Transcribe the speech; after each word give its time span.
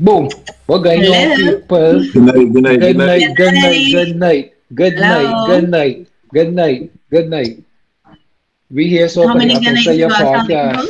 Boom. 0.00 0.28
What 0.66 0.78
going 0.78 1.04
on, 1.04 1.12
Hello. 1.12 1.60
people? 1.60 2.00
Good 2.12 2.22
night, 2.24 2.52
good 2.52 2.62
night, 2.62 2.80
Good 2.80 2.96
good 2.96 2.96
night. 2.96 3.06
night, 3.06 3.36
good 3.36 3.54
night, 3.54 3.84
good 3.92 4.16
night, 4.16 4.54
good 4.74 4.96
night, 4.96 5.46
good 5.46 5.68
night, 5.68 6.06
good 6.32 6.52
night, 6.54 6.90
good 7.10 7.28
night. 7.28 7.64
We 8.70 8.88
here 8.88 9.08
so 9.08 9.26
How 9.28 9.34
many 9.34 9.54
the 9.54 9.60
good 9.60 9.74
nights 9.74 9.84
Say 9.84 9.96
Your 9.98 10.08
podcast. 10.10 10.88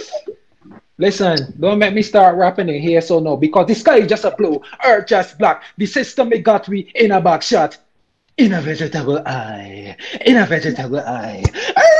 Listen, 0.99 1.55
don't 1.59 1.79
make 1.79 1.95
me 1.95 2.02
start 2.02 2.37
rapping 2.37 2.69
in 2.69 2.81
here 2.81 3.00
so 3.00 3.19
no, 3.19 3.37
because 3.37 3.67
the 3.67 3.75
sky 3.75 3.97
is 3.99 4.09
just 4.09 4.25
a 4.25 4.31
blue, 4.31 4.62
earth 4.85 5.07
just 5.09 5.38
black. 5.38 5.64
The 5.76 5.87
system 5.87 6.33
it 6.33 6.45
got 6.45 6.69
me 6.69 6.93
in 6.95 7.11
a 7.11 7.21
back 7.21 7.43
shot. 7.43 7.79
In 8.37 8.55
a 8.55 8.61
vegetable 8.62 9.19
eye, 9.26 9.97
in 10.25 10.37
a 10.38 10.47
vegetable 10.47 11.00
eye. 11.00 11.43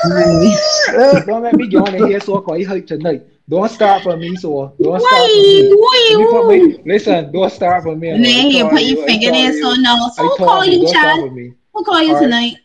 Don't 0.04 1.42
let 1.42 1.54
me 1.54 1.69
go 1.69 1.78
on 1.85 1.95
in 1.95 2.07
here 2.07 2.21
so 2.21 2.40
quite 2.40 2.66
hype 2.66 2.87
tonight. 2.87 3.26
Don't 3.49 3.69
start 3.69 4.02
for 4.02 4.16
me, 4.16 4.37
so 4.37 4.73
don't 4.80 5.00
start 5.00 5.30
for 5.30 5.37
me. 5.37 5.73
Wait, 5.73 6.47
wait, 6.47 6.87
listen, 6.87 7.33
don't 7.33 7.50
start 7.50 7.83
for 7.83 7.97
me. 7.97 8.12
I 8.12 8.16
you 8.16 8.69
put 8.69 8.83
your 8.83 9.04
finger 9.07 9.30
told 9.30 9.54
so 9.54 9.80
no. 9.80 10.11
So 10.14 10.23
who 10.23 10.37
call 10.37 10.64
you, 10.64 10.92
Chad? 10.92 11.19
Who 11.19 11.85
call 11.85 12.02
you 12.02 12.19
tonight? 12.19 12.57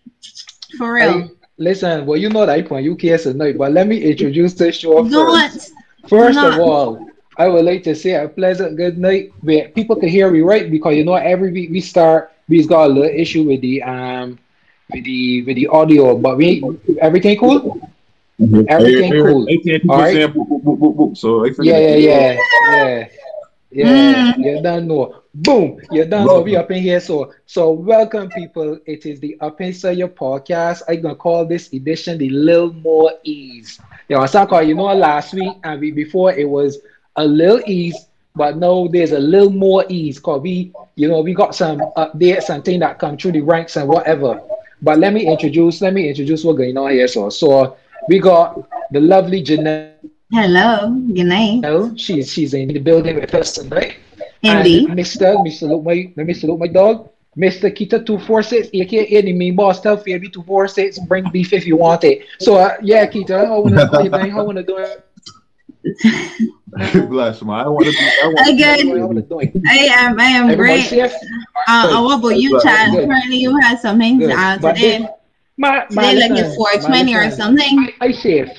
For 0.77 0.93
real. 0.93 1.31
Listen, 1.57 2.05
well, 2.05 2.17
you 2.17 2.29
know 2.29 2.45
that 2.45 2.49
I 2.49 2.61
point 2.61 2.83
you 2.83 2.95
case 2.95 3.23
tonight, 3.23 3.57
but 3.57 3.71
let 3.71 3.87
me 3.87 3.97
introduce 3.97 4.53
this 4.53 4.75
show 4.75 5.07
first. 5.09 5.73
First 6.07 6.37
of 6.37 6.59
all, 6.59 7.09
I 7.37 7.47
would 7.47 7.65
like 7.65 7.83
to 7.83 7.95
say 7.95 8.11
a 8.11 8.27
pleasant 8.27 8.77
good 8.77 8.97
night 8.97 9.31
where 9.41 9.69
people 9.69 9.95
can 9.95 10.09
hear 10.09 10.29
me 10.29 10.41
right 10.41 10.69
because 10.69 10.95
you 10.95 11.03
know 11.03 11.15
every 11.15 11.51
week 11.51 11.69
we 11.71 11.81
start 11.81 12.31
we've 12.47 12.67
got 12.67 12.85
a 12.85 12.93
little 12.93 13.09
issue 13.09 13.43
with 13.43 13.61
the 13.61 13.81
um 13.83 14.37
with 14.91 15.03
the 15.03 15.43
with 15.43 15.55
the 15.55 15.67
audio, 15.67 16.17
but 16.17 16.37
we 16.37 16.63
everything 17.01 17.37
cool? 17.39 17.79
Everything 18.67 19.11
cool. 19.23 19.47
All 19.89 19.97
right. 19.99 20.15
Alright. 20.33 21.17
So 21.17 21.45
Yeah, 21.59 21.77
yeah, 21.77 21.95
yeah, 21.95 22.37
yeah, 22.71 23.07
yeah. 23.71 24.33
Mm. 24.35 24.43
You 24.43 24.61
don't 24.61 24.87
know. 24.87 25.21
Boom. 25.33 25.79
You 25.91 26.05
don't 26.05 26.25
know. 26.25 26.41
We 26.41 26.55
up 26.55 26.71
in 26.71 26.81
here. 26.81 26.99
So, 26.99 27.33
so 27.45 27.71
welcome, 27.71 28.29
people. 28.29 28.79
It 28.85 29.05
is 29.05 29.19
the 29.19 29.37
Up 29.41 29.59
Inside 29.61 29.97
Your 29.97 30.07
podcast. 30.07 30.83
I'm 30.87 31.01
gonna 31.01 31.15
call 31.15 31.45
this 31.45 31.71
edition 31.73 32.17
the 32.17 32.29
Little 32.29 32.73
More 32.73 33.13
Ease. 33.23 33.79
You 34.07 34.17
know, 34.17 34.25
Saka, 34.25 34.63
you 34.63 34.75
know, 34.75 34.85
last 34.93 35.33
week 35.33 35.57
and 35.63 35.81
we 35.81 35.91
before 35.91 36.33
it 36.33 36.47
was 36.47 36.79
a 37.17 37.25
little 37.25 37.61
ease, 37.65 38.07
but 38.35 38.57
now 38.57 38.87
there's 38.87 39.11
a 39.11 39.19
little 39.19 39.49
more 39.49 39.85
ease. 39.89 40.19
Cause 40.19 40.41
we, 40.41 40.71
you 40.95 41.07
know, 41.07 41.21
we 41.21 41.33
got 41.33 41.55
some 41.55 41.79
updates 41.97 42.49
and 42.49 42.63
things 42.63 42.79
that 42.79 42.99
come 42.99 43.17
through 43.17 43.33
the 43.33 43.41
ranks 43.41 43.75
and 43.77 43.87
whatever. 43.89 44.41
But 44.81 44.99
let 44.99 45.13
me 45.13 45.25
introduce, 45.25 45.81
let 45.81 45.93
me 45.93 46.09
introduce 46.09 46.43
what's 46.43 46.57
going 46.57 46.77
on 46.77 46.91
here. 46.91 47.07
So, 47.07 47.29
so 47.29 47.77
we 48.07 48.19
got 48.19 48.67
the 48.91 48.99
lovely 48.99 49.43
Janelle. 49.43 49.93
Hello. 50.31 50.89
Good 51.13 51.25
night. 51.25 51.61
No, 51.61 51.95
she's 51.95 52.31
she's 52.31 52.53
in 52.53 52.67
the 52.69 52.79
building 52.79 53.15
with 53.15 53.33
us 53.33 53.53
tonight. 53.53 53.97
Indeed. 54.41 54.89
And 54.89 54.99
Mr. 54.99 55.35
Let 55.35 55.43
me 55.43 55.81
my 55.81 56.13
let 56.17 56.27
me 56.27 56.33
salute 56.33 56.59
my 56.59 56.67
dog. 56.67 57.09
Mr. 57.37 57.69
Kita 57.69 58.05
two 58.05 58.17
four 58.19 58.41
six, 58.41 58.69
aka 58.73 59.21
the 59.21 59.33
main 59.33 59.55
boss. 59.55 59.81
Tell 59.81 59.97
Fabi 59.97 60.31
two 60.31 60.43
four 60.43 60.67
six. 60.67 60.97
Bring 60.99 61.29
beef 61.31 61.51
if 61.51 61.65
you 61.65 61.75
want 61.77 62.03
it. 62.03 62.25
So 62.39 62.55
uh, 62.55 62.77
yeah, 62.81 63.05
Kita, 63.05 63.45
how 63.45 63.61
wanna 63.61 63.89
do 63.91 64.05
it, 64.05 64.11
man? 64.11 64.29
How 64.29 64.43
wanna 64.43 64.63
do 64.63 64.77
it? 64.77 65.03
Bless 67.09 67.41
man. 67.41 67.59
I 67.59 67.67
want 67.67 67.85
to 67.85 67.91
be. 67.91 67.97
I 68.23 68.27
want 68.27 68.49
Again. 68.49 68.99
Wanna 69.07 69.21
do 69.21 69.39
it? 69.39 69.53
I 69.67 69.77
am. 69.99 70.19
I 70.19 70.25
am 70.25 70.49
Everybody 70.49 70.87
great. 70.89 71.01
Uh, 71.67 71.97
uh, 71.97 72.03
what 72.03 72.19
about 72.19 72.37
you, 72.39 72.51
Good. 72.51 72.61
Chad? 72.63 72.89
Apparently, 72.93 73.37
you 73.37 73.57
had 73.59 73.79
something 73.79 74.19
Good. 74.19 74.31
uh, 74.31 74.57
today. 74.57 74.99
this- 74.99 75.09
My, 75.57 75.85
my 75.91 76.11
Today, 76.13 76.19
like 76.21 76.31
listen, 76.31 76.35
your 76.37 76.55
420 76.55 77.13
my 77.13 77.19
or 77.19 77.31
something. 77.31 77.79
I, 78.01 78.05
I 78.07 78.11
safe. 78.11 78.49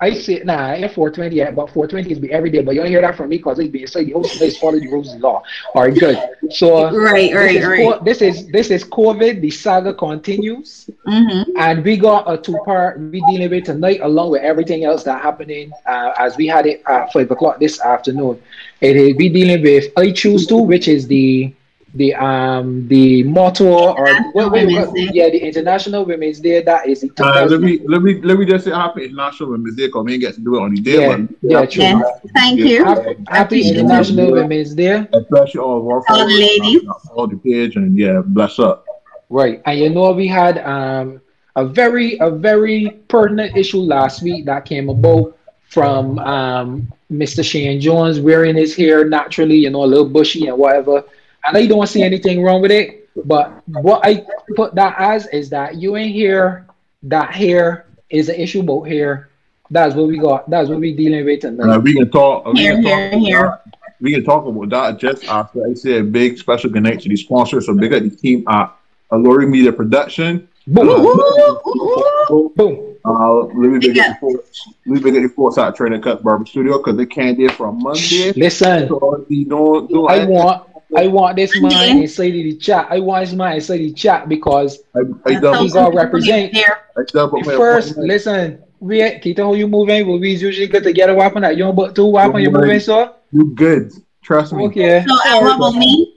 I 0.00 0.12
say 0.14 0.42
nah, 0.44 0.54
I 0.68 0.74
ain't 0.76 0.92
420 0.92 1.36
yet, 1.36 1.54
but 1.54 1.70
420 1.70 2.10
is 2.10 2.18
be 2.18 2.32
every 2.32 2.50
day. 2.50 2.62
But 2.62 2.74
you 2.74 2.80
don't 2.80 2.90
hear 2.90 3.00
that 3.02 3.16
from 3.16 3.28
me 3.28 3.36
because 3.38 3.58
it's 3.58 3.68
being 3.70 3.86
said 3.86 4.06
the 4.06 4.12
host 4.12 4.40
is 4.40 4.56
follow 4.56 4.78
the 4.78 4.88
rules 4.88 5.14
of 5.14 5.20
law. 5.20 5.42
All 5.74 5.82
right, 5.82 5.96
good. 5.96 6.20
So 6.50 6.90
Right, 6.90 7.32
this 7.38 7.54
right, 7.54 7.56
is 7.56 7.68
right. 7.68 7.80
co- 7.80 8.00
this 8.02 8.22
is 8.22 8.46
this 8.48 8.70
is 8.70 8.84
COVID. 8.84 9.40
The 9.40 9.50
saga 9.50 9.94
continues, 9.94 10.90
Mm-hmm. 11.06 11.42
and 11.56 11.84
we 11.84 11.96
got 11.96 12.30
a 12.32 12.36
two 12.38 12.58
part 12.58 12.98
we 12.98 13.10
dealing 13.12 13.38
with 13.38 13.54
tonight, 13.54 13.88
along 13.90 14.20
with 14.22 14.32
everything 14.32 14.74
else 14.74 14.94
that 14.96 15.12
happening 15.12 15.68
uh, 15.84 16.10
as 16.16 16.36
we 16.36 16.46
had 16.46 16.66
it 16.66 16.82
at 16.86 17.10
five 17.12 17.30
o'clock 17.30 17.58
this 17.58 17.80
afternoon. 17.80 18.38
It 18.80 18.96
is 18.96 19.14
we 19.16 19.28
dealing 19.28 19.62
with 19.62 19.86
I 19.96 20.10
choose 20.12 20.46
to, 20.48 20.56
which 20.56 20.88
is 20.88 21.06
the 21.06 21.52
the 21.94 22.14
um 22.14 22.86
the 22.88 23.22
motto 23.22 23.66
or 23.94 24.06
what, 24.32 24.50
what, 24.52 24.66
what- 24.66 25.14
yeah 25.14 25.28
the 25.30 25.38
International 25.38 26.04
Women's 26.04 26.40
Day. 26.40 26.62
That 26.62 26.86
is 26.88 27.00
the 27.02 27.10
Uh, 27.22 27.46
let 27.48 27.60
me 27.60 27.80
let 27.86 28.02
me 28.02 28.20
let 28.22 28.38
me 28.38 28.44
just 28.44 28.64
say 28.64 28.70
happy 28.72 29.04
International 29.04 29.50
Women's 29.50 29.76
Day 29.76 29.86
because 29.86 30.04
we 30.04 30.12
ain't 30.14 30.20
get 30.22 30.34
to 30.34 30.40
do 30.40 30.56
it 30.56 30.62
on 30.62 30.74
the 30.74 30.80
day, 30.80 30.98
Yeah, 31.00 31.16
but 31.16 31.36
yeah, 31.42 31.66
true. 31.66 31.82
Yes. 31.84 32.20
Thank 32.34 32.58
Yeah. 32.60 32.66
you. 32.66 32.84
Happy, 32.84 33.16
happy 33.28 33.68
International 33.68 34.32
Women's 34.32 34.74
Day. 34.74 35.06
especially 35.12 35.60
all 35.60 35.78
of 35.80 35.86
our 35.86 36.02
All 36.08 36.26
the 36.28 36.34
ladies. 36.38 36.82
all 37.14 37.26
the 37.26 37.36
page, 37.36 37.76
and 37.76 37.96
yeah, 37.96 38.22
bless 38.24 38.58
up. 38.58 38.84
Right. 39.30 39.62
And 39.66 39.78
you 39.78 39.90
know 39.90 40.12
we 40.12 40.26
had 40.26 40.58
um 40.58 41.20
a 41.56 41.64
very 41.64 42.18
a 42.18 42.30
very 42.30 42.90
pertinent 43.08 43.56
issue 43.56 43.78
last 43.78 44.22
week 44.22 44.44
that 44.46 44.64
came 44.64 44.88
about 44.88 45.36
from 45.68 46.18
um 46.20 46.88
Mr. 47.12 47.42
Shane 47.42 47.80
Jones 47.80 48.18
wearing 48.20 48.56
his 48.56 48.74
hair 48.74 49.04
naturally, 49.08 49.56
you 49.56 49.70
know, 49.70 49.84
a 49.84 49.86
little 49.86 50.08
bushy 50.08 50.46
and 50.48 50.58
whatever. 50.58 51.04
And 51.46 51.56
I 51.56 51.66
don't 51.66 51.86
see 51.86 52.02
anything 52.02 52.42
wrong 52.42 52.60
with 52.62 52.70
it. 52.70 53.08
But 53.24 53.62
what 53.68 54.00
I 54.04 54.24
put 54.56 54.74
that 54.74 54.96
as 54.98 55.26
is 55.28 55.50
that 55.50 55.76
you 55.76 55.96
ain't 55.96 56.12
here 56.14 56.66
that 57.04 57.34
hair 57.34 57.86
is 58.10 58.28
an 58.28 58.36
issue 58.36 58.60
about 58.60 58.84
hair. 58.84 59.28
That's 59.70 59.94
what 59.94 60.08
we 60.08 60.18
got. 60.18 60.48
That's 60.48 60.68
what 60.68 60.80
we 60.80 60.94
dealing 60.94 61.24
with 61.24 61.44
Uh, 61.44 61.80
we 61.82 61.94
can 61.94 62.10
talk. 62.10 62.46
We 62.52 62.60
Here, 62.60 62.74
can 62.74 62.82
here, 62.82 63.10
talk 63.10 63.20
here. 63.20 63.44
about 63.44 63.64
that. 63.64 63.94
We 64.00 64.12
can 64.12 64.24
talk 64.24 64.46
about 64.46 64.68
that 64.70 64.98
just 64.98 65.24
after 65.24 65.66
I 65.68 65.74
say 65.74 65.98
a 65.98 66.02
big 66.02 66.38
special 66.38 66.70
good 66.70 66.82
night 66.82 67.00
to 67.00 67.08
the 67.08 67.16
sponsors. 67.16 67.66
So 67.66 67.74
big 67.74 67.92
up 67.92 68.02
the 68.02 68.10
team 68.10 68.44
at 68.48 68.72
Allure 69.10 69.46
Media 69.46 69.72
Production. 69.72 70.48
Boom, 70.66 70.88
Uh, 70.88 72.48
boom. 72.56 72.96
Uh, 73.04 73.34
let 73.44 73.54
me 73.70 73.78
big 73.78 73.96
Yeah. 73.96 74.10
up 74.10 74.20
the 74.20 74.20
force. 74.20 74.68
Let 74.86 74.94
me 74.94 75.00
big 75.00 75.16
up 75.16 75.22
the 75.22 75.28
force 75.34 75.58
out 75.58 75.76
training 75.76 76.00
cut 76.02 76.22
barber 76.22 76.46
studio 76.46 76.78
because 76.78 76.96
they 76.96 77.06
can't 77.06 77.36
do 77.38 77.46
it 77.46 77.52
from 77.52 77.82
Monday. 77.82 78.32
Listen. 78.34 78.88
So 78.88 79.24
you 79.28 79.44
don't 79.44 79.88
do 79.90 80.06
I 80.06 80.24
want 80.24 80.62
I 80.96 81.06
want 81.08 81.36
this 81.36 81.58
man 81.60 81.98
inside 81.98 82.28
of 82.28 82.32
the 82.44 82.56
chat. 82.56 82.86
I 82.90 83.00
want 83.00 83.24
this 83.26 83.34
man 83.34 83.56
inside 83.56 83.78
the 83.78 83.92
chat 83.92 84.28
because 84.28 84.80
I, 84.94 85.00
I 85.26 85.40
double. 85.40 85.64
He 85.64 85.70
gonna 85.70 85.94
represent. 85.94 86.52
There. 86.52 86.78
I 86.96 87.02
double 87.12 87.40
my 87.40 87.56
first, 87.56 87.96
listen, 87.96 88.62
we 88.80 89.00
Kita, 89.00 89.38
how 89.38 89.54
you 89.54 89.66
moving? 89.66 90.06
But 90.06 90.18
we 90.18 90.34
usually 90.34 90.66
get 90.68 90.82
together 90.84 91.14
weapon 91.14 91.42
that 91.42 91.56
you 91.56 91.72
but 91.72 91.94
two 91.94 92.06
weapon 92.06 92.40
you 92.42 92.50
moving 92.50 92.80
so 92.80 93.16
You 93.32 93.54
good? 93.54 93.92
Trust 94.22 94.52
me. 94.52 94.64
okay. 94.66 95.04
So, 95.06 95.14
uh, 95.14 95.40
what 95.40 95.56
about 95.56 95.74
me? 95.74 96.14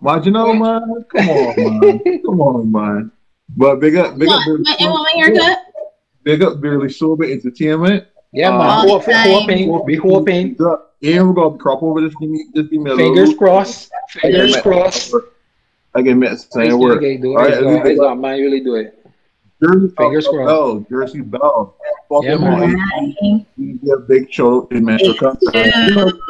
Man, 0.00 0.22
you 0.22 0.30
know, 0.30 0.52
man. 0.54 1.04
Come 1.10 1.28
on, 1.28 1.80
man. 1.80 2.22
Come 2.24 2.40
on, 2.40 2.72
man. 2.72 3.12
But 3.56 3.80
big 3.80 3.96
up, 3.96 4.16
big 4.18 4.28
up, 4.28 4.46
What? 4.46 4.60
My, 4.60 4.76
you 4.78 4.88
want 4.88 5.08
my 5.14 5.24
haircut? 5.24 5.58
big 6.22 6.42
up, 6.42 6.60
barely 6.60 6.90
sober 6.90 7.24
entertainment. 7.24 8.06
Yeah, 8.32 8.50
man. 8.50 8.60
All 8.60 8.82
the 8.82 8.88
Hope, 8.90 9.04
time. 9.04 9.30
hoping, 9.30 9.84
we 9.84 9.96
hoping. 9.96 10.56
And 11.02 11.28
we're 11.28 11.34
gonna 11.34 11.58
crop 11.58 11.82
over 11.82 12.00
this. 12.00 12.14
Give 12.16 12.28
me, 12.30 12.46
just 12.54 12.70
give 12.70 12.80
me 12.82 12.90
a 12.90 12.96
Fingers 12.96 13.34
crossed. 13.34 13.90
Fingers 14.10 14.54
Yeah. 14.56 14.60
crossed. 14.62 15.14
I 15.94 16.02
can 16.02 16.12
admit 16.12 16.32
It's 16.32 16.48
saying 16.52 16.70
gonna 16.70 16.82
word. 16.82 17.00
get 17.00 17.22
do 17.22 17.28
All 17.36 17.38
it. 17.38 17.40
right, 17.40 17.52
It's 17.52 17.62
let 17.62 17.70
me 17.70 17.76
gonna- 17.78 17.90
it's 17.90 18.00
go. 18.00 18.08
gonna 18.08 18.20
manually 18.20 18.60
do 18.60 18.74
it. 18.74 18.94
Jersey 19.62 19.92
Fingers 19.96 20.24
Bell, 20.28 20.34
crossed. 20.34 20.48
Bell, 20.48 20.86
Jersey 20.90 21.20
Bell. 21.20 21.74
Fucking 22.08 22.28
Yeah, 22.30 22.36
man. 22.38 22.76
man. 23.22 23.46
Give 23.58 23.92
a 23.92 23.96
big 23.98 24.30
show 24.32 24.66
in 24.70 24.78
to 24.78 24.80
Metro 24.82 25.14
Cup. 25.14 25.38
Yeah. 25.52 25.72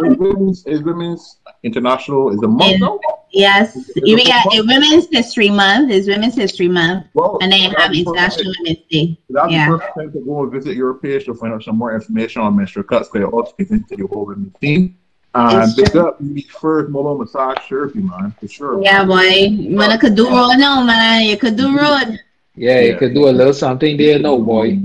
It's 0.05 0.19
women's, 0.19 0.65
it's 0.67 0.83
women's 0.83 1.37
international 1.63 2.31
is 2.31 2.43
a 2.43 2.49
month 2.49 2.73
Yeah. 2.73 2.77
now. 2.79 2.99
Yes. 3.31 3.77
You 3.97 4.17
got 4.25 4.47
uh, 4.47 4.63
Women's 4.67 5.07
History 5.11 5.51
Month. 5.51 5.91
It's 5.91 6.07
Women's 6.09 6.35
History 6.35 6.69
Month. 6.69 7.07
Well, 7.15 7.39
And 7.43 7.53
then 7.53 7.61
you 7.61 7.71
have 7.77 7.93
the 7.93 8.01
International 8.01 8.53
perfect- 8.55 8.59
Women's 8.61 8.79
Day. 8.91 9.19
That's 9.31 9.53
Yeah. 9.53 9.71
the 9.71 9.79
perfect 9.79 9.95
time 9.99 10.13
to 10.13 10.21
go 10.21 10.43
and 10.45 10.53
visit 10.53 10.77
your 10.77 10.95
page 10.95 11.25
to 11.27 11.35
find 11.35 11.53
out 11.53 11.63
some 11.63 11.77
more 11.77 11.95
information 11.95 12.43
on 12.43 12.57
Mr. 12.57 12.87
Cuts. 12.87 13.09
Because 13.09 13.29
it 13.29 13.33
also 13.33 13.53
gets 13.59 13.71
into 13.71 13.97
your 13.99 14.09
whole 14.09 14.25
women's 14.27 14.55
team. 14.61 14.97
And 15.35 15.63
It's 15.63 15.75
big 15.75 15.95
up 15.97 16.17
the 16.21 16.41
first 16.59 16.89
mobile 16.91 17.19
massage 17.19 17.59
therapy, 17.69 18.01
man, 18.01 18.35
for 18.41 18.49
sure. 18.49 18.83
Yeah, 18.83 19.05
boy. 19.05 19.51
When 19.77 19.91
I 19.91 19.97
could 19.99 20.15
do 20.15 20.29
road 20.29 20.55
now, 20.57 20.83
man. 20.83 21.27
You 21.27 21.37
could 21.37 21.57
do 21.57 21.77
road. 21.77 22.19
Yeah, 22.57 22.81
you 22.81 22.93
Yeah. 22.93 22.97
could 22.99 23.15
do 23.15 23.29
a 23.29 23.31
little 23.31 23.53
something 23.53 23.97
there, 23.99 24.19
no 24.19 24.39
boy. 24.39 24.79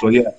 So 0.00 0.08
yeah, 0.08 0.30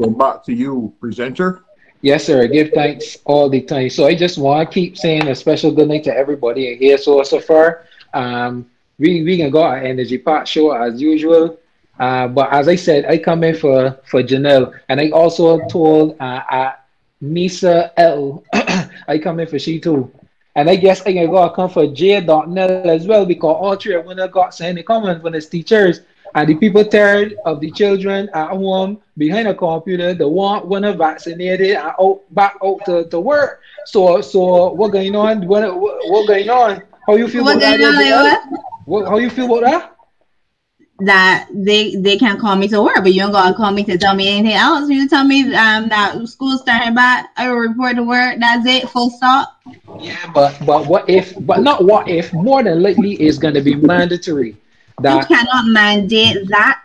so 0.00 0.08
back 0.10 0.44
to 0.46 0.52
you, 0.54 0.92
presenter. 0.98 1.62
Yes, 2.02 2.24
sir. 2.26 2.42
I 2.42 2.46
Give 2.48 2.70
thanks 2.72 3.16
all 3.24 3.48
the 3.48 3.60
time. 3.60 3.88
So 3.88 4.06
I 4.06 4.14
just 4.14 4.36
want 4.36 4.68
to 4.68 4.74
keep 4.74 4.98
saying 4.98 5.28
a 5.28 5.34
special 5.36 5.70
good 5.70 5.86
night 5.86 6.02
to 6.04 6.14
everybody 6.14 6.74
here. 6.76 6.98
So 6.98 7.22
so 7.22 7.38
far, 7.38 7.86
um, 8.12 8.68
we 8.98 9.22
we 9.22 9.36
can 9.36 9.50
go 9.50 9.62
our 9.62 9.78
energy 9.78 10.18
part 10.18 10.48
show 10.48 10.72
as 10.72 11.00
usual. 11.00 11.58
Uh, 12.00 12.26
but 12.26 12.52
as 12.52 12.66
I 12.66 12.74
said, 12.74 13.06
I 13.06 13.18
come 13.18 13.44
in 13.44 13.54
for 13.54 14.00
for 14.04 14.20
Janelle, 14.20 14.74
and 14.88 15.00
I 15.00 15.10
also 15.10 15.60
told 15.68 16.16
uh, 16.18 16.42
uh 16.50 16.72
Nisa 17.20 17.92
L, 17.96 18.42
I 18.52 19.18
come 19.22 19.38
in 19.38 19.46
for 19.46 19.60
she 19.60 19.78
too. 19.78 20.10
And 20.56 20.68
I 20.68 20.76
guess 20.76 21.00
I 21.02 21.12
can 21.12 21.30
go 21.30 21.48
come 21.50 21.70
for 21.70 21.86
J. 21.86 22.20
Nell 22.20 22.90
as 22.90 23.06
well 23.06 23.24
because 23.24 23.56
all 23.58 23.76
three 23.76 23.94
of 23.94 24.06
them 24.06 24.30
got 24.30 24.54
saying 24.54 24.74
the 24.74 24.82
comments 24.82 25.22
when 25.22 25.34
it's 25.34 25.46
teachers. 25.46 26.00
And 26.34 26.48
the 26.48 26.54
people 26.54 26.84
tired 26.84 27.34
of 27.44 27.60
the 27.60 27.70
children 27.70 28.28
at 28.34 28.48
home 28.48 29.00
behind 29.16 29.48
a 29.48 29.54
computer, 29.54 30.14
the 30.14 30.26
one 30.28 30.68
when 30.68 30.84
are 30.84 30.92
vaccinated 30.94 31.76
and 31.76 31.92
out 31.98 32.20
back 32.30 32.56
out 32.64 32.84
to, 32.86 33.04
to 33.08 33.20
work. 33.20 33.60
So 33.86 34.20
so 34.20 34.72
what 34.72 34.92
going 34.92 35.14
on? 35.16 35.46
What 35.46 35.62
what 35.78 36.26
going 36.26 36.48
on? 36.48 36.82
How 37.06 37.16
you 37.16 37.28
feel 37.28 37.44
What 37.44 37.56
about 37.56 37.78
that? 37.78 38.40
like 38.40 38.58
What, 38.86 39.08
how 39.08 39.18
you 39.18 39.30
feel 39.30 39.46
about 39.46 39.70
that? 39.70 39.96
that 41.00 41.48
they 41.52 41.96
they 41.96 42.16
can 42.16 42.38
call 42.38 42.54
me 42.56 42.68
to 42.68 42.80
work, 42.82 42.96
but 43.02 43.12
you 43.12 43.22
ain't 43.22 43.32
gonna 43.32 43.54
call 43.54 43.72
me 43.72 43.82
to 43.84 43.98
tell 43.98 44.14
me 44.14 44.28
anything 44.28 44.56
else. 44.56 44.88
You 44.88 45.08
tell 45.08 45.24
me 45.24 45.42
um 45.54 45.88
that 45.88 46.16
school 46.28 46.56
starting 46.58 46.94
back, 46.94 47.30
I 47.36 47.48
will 47.48 47.56
report 47.56 47.96
to 47.96 48.04
work. 48.04 48.36
That's 48.38 48.66
it, 48.66 48.88
full 48.88 49.10
stop. 49.10 49.60
Yeah, 49.98 50.30
but 50.32 50.56
but 50.64 50.86
what 50.86 51.08
if? 51.08 51.34
But 51.44 51.60
not 51.62 51.84
what 51.84 52.08
if. 52.08 52.32
More 52.32 52.62
than 52.62 52.82
likely, 52.82 53.20
is 53.20 53.38
going 53.38 53.54
to 53.54 53.60
be 53.60 53.74
mandatory. 53.74 54.56
You 55.04 55.24
cannot 55.36 55.66
mandate 55.66 56.48
that. 56.48 56.78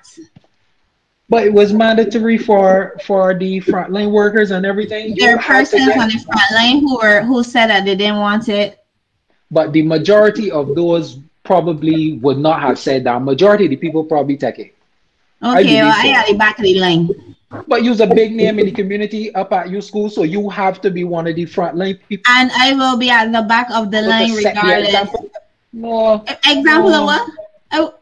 but 1.30 1.44
it 1.46 1.54
was 1.54 1.74
mandatory 1.74 2.38
for 2.38 2.96
for 3.06 3.34
the 3.34 3.60
frontline 3.62 4.12
workers 4.12 4.52
and 4.52 4.66
everything. 4.66 5.16
There 5.16 5.36
are 5.36 5.42
persons 5.42 5.84
on 5.98 6.08
the 6.10 6.20
front 6.26 6.52
line 6.54 6.80
who 6.80 6.98
were 6.98 7.22
who 7.24 7.44
said 7.44 7.68
that 7.68 7.86
they 7.86 7.96
didn't 7.96 8.18
want 8.18 8.48
it. 8.50 8.80
but 9.52 9.72
the 9.74 9.82
majority 9.82 10.52
of 10.52 10.76
those 10.76 11.20
probably 11.44 12.14
would 12.24 12.38
not 12.38 12.60
have 12.62 12.78
said 12.78 13.04
that. 13.06 13.22
Majority 13.22 13.66
of 13.66 13.70
the 13.72 13.78
people 13.78 14.04
probably 14.04 14.36
take 14.38 14.60
it. 14.60 14.74
I 15.42 15.62
Okay, 15.62 15.76
well, 15.82 15.92
believe 15.92 15.94
I 15.94 16.04
so. 16.08 16.12
got 16.18 16.28
the 16.28 16.38
back 16.38 16.56
of 16.60 16.64
the 16.64 16.76
line. 16.80 17.10
But 17.68 17.84
you're 17.84 18.02
a 18.04 18.08
big 18.08 18.34
name 18.36 18.60
in 18.60 18.66
the 18.66 18.72
community 18.74 19.34
up 19.34 19.54
at 19.54 19.70
your 19.70 19.80
school, 19.82 20.10
so 20.10 20.24
you 20.24 20.50
have 20.50 20.82
to 20.82 20.90
be 20.92 21.04
one 21.06 21.28
of 21.28 21.36
the 21.38 21.46
frontline 21.46 21.98
people. 22.10 22.26
And 22.28 22.52
I 22.54 22.74
will 22.74 22.98
be 22.98 23.10
at 23.10 23.32
the 23.32 23.44
back 23.44 23.70
of 23.72 23.90
the 23.92 24.02
line 24.02 24.34
regardless. 24.34 24.88
example. 24.90 25.30
No, 25.72 26.26
Example 26.46 26.90
No. 26.92 27.00
of 27.00 27.06
what? 27.06 27.24
Oh, 27.72 27.94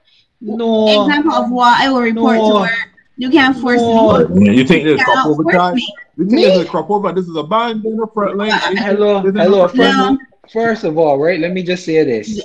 no. 0.41 1.05
example 1.07 1.33
of 1.33 1.51
what? 1.51 1.79
I 1.79 1.89
will 1.89 2.01
report 2.01 2.37
No. 2.37 2.49
to 2.49 2.59
work. 2.61 2.69
You 3.17 3.29
can't 3.29 3.57
force 3.57 3.81
No. 3.81 4.27
me. 4.29 4.55
You 4.55 4.65
think 4.65 4.83
this 4.83 4.99
You 4.99 5.05
crop 5.05 5.15
cannot 5.15 5.27
over 5.29 5.43
force 5.43 5.55
time? 5.55 5.75
me. 5.75 5.93
You 6.17 6.25
think 6.25 6.41
this 6.41 6.57
is 6.57 6.65
a 6.65 6.69
crop 6.69 6.89
over? 6.89 7.11
This 7.13 7.27
is 7.27 7.35
a 7.35 7.43
band 7.43 7.85
in 7.85 7.97
the 7.97 8.07
front 8.07 8.37
line. 8.37 8.51
Hello, 8.51 9.19
hello. 9.21 9.67
not- 9.67 9.75
First, 9.75 9.97
No. 9.97 10.17
first 10.51 10.83
of 10.83 10.97
all, 10.97 11.17
right? 11.17 11.39
Let 11.39 11.51
me 11.53 11.63
just 11.63 11.85
say 11.85 12.03
this: 12.03 12.41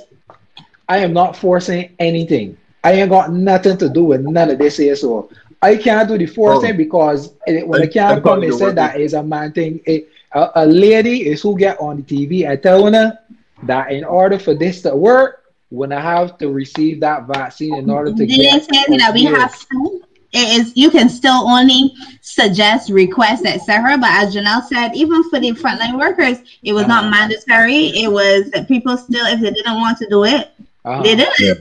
I 0.87 0.97
am 0.99 1.13
not 1.13 1.35
forcing 1.35 1.89
anything. 1.99 2.57
I 2.83 2.93
ain't 2.93 3.09
got 3.09 3.31
nothing 3.31 3.77
to 3.77 3.89
do 3.89 4.05
with 4.05 4.21
none 4.21 4.49
of 4.49 4.57
this 4.57 4.77
here. 4.77 4.95
So 4.95 5.29
I 5.61 5.75
can't 5.75 6.07
do 6.07 6.17
the 6.17 6.25
forcing 6.25 6.71
Oh. 6.73 6.77
because 6.77 7.33
it, 7.47 7.67
when 7.67 7.81
I- 7.81 7.85
I 7.85 7.87
can't 7.87 8.17
I 8.17 8.21
come 8.21 8.41
and 8.43 8.51
you 8.51 8.57
say 8.57 8.71
that 8.71 8.99
is 8.99 9.13
a 9.13 9.23
man 9.23 9.51
thing. 9.51 9.79
It, 9.85 10.09
a, 10.33 10.49
a 10.55 10.65
lady 10.65 11.27
is 11.27 11.41
who 11.41 11.57
get 11.57 11.79
on 11.79 11.97
the 11.97 12.03
TV 12.03 12.45
and 12.49 12.61
telling 12.63 12.93
her 12.93 13.17
that 13.63 13.91
in 13.91 14.03
order 14.03 14.39
for 14.39 14.53
this 14.55 14.81
to 14.83 14.95
work, 14.95 15.40
when 15.71 15.91
I 15.93 16.01
have 16.01 16.37
to 16.39 16.49
receive 16.49 16.99
that 16.99 17.27
vaccine 17.27 17.73
in 17.75 17.89
order 17.89 18.11
to 18.11 18.25
Didn't 18.25 18.41
get 18.41 18.63
say 18.63 18.97
that 18.97 19.13
we 19.13 19.21
Yes. 19.21 19.39
have 19.41 19.59
to. 19.69 20.01
It 20.33 20.59
is 20.59 20.71
you 20.75 20.89
can 20.91 21.09
still 21.09 21.47
only 21.49 21.93
suggest, 22.21 22.89
request, 22.89 23.45
etc. 23.45 23.97
But 23.97 24.09
as 24.11 24.35
Janelle 24.35 24.63
said, 24.63 24.95
even 24.95 25.23
for 25.29 25.39
the 25.39 25.51
frontline 25.51 25.97
workers, 25.97 26.37
it 26.63 26.73
was 26.73 26.87
not 26.87 27.05
Uh-huh. 27.05 27.11
mandatory. 27.11 27.87
It 28.03 28.11
was 28.11 28.49
that 28.51 28.67
people 28.67 28.97
still, 28.97 29.25
if 29.25 29.39
they 29.41 29.51
didn't 29.51 29.75
want 29.75 29.97
to 29.99 30.07
do 30.09 30.23
it, 30.25 30.51
uh, 30.85 31.01
they 31.03 31.15
didn't. 31.15 31.39
Yeah. 31.39 31.53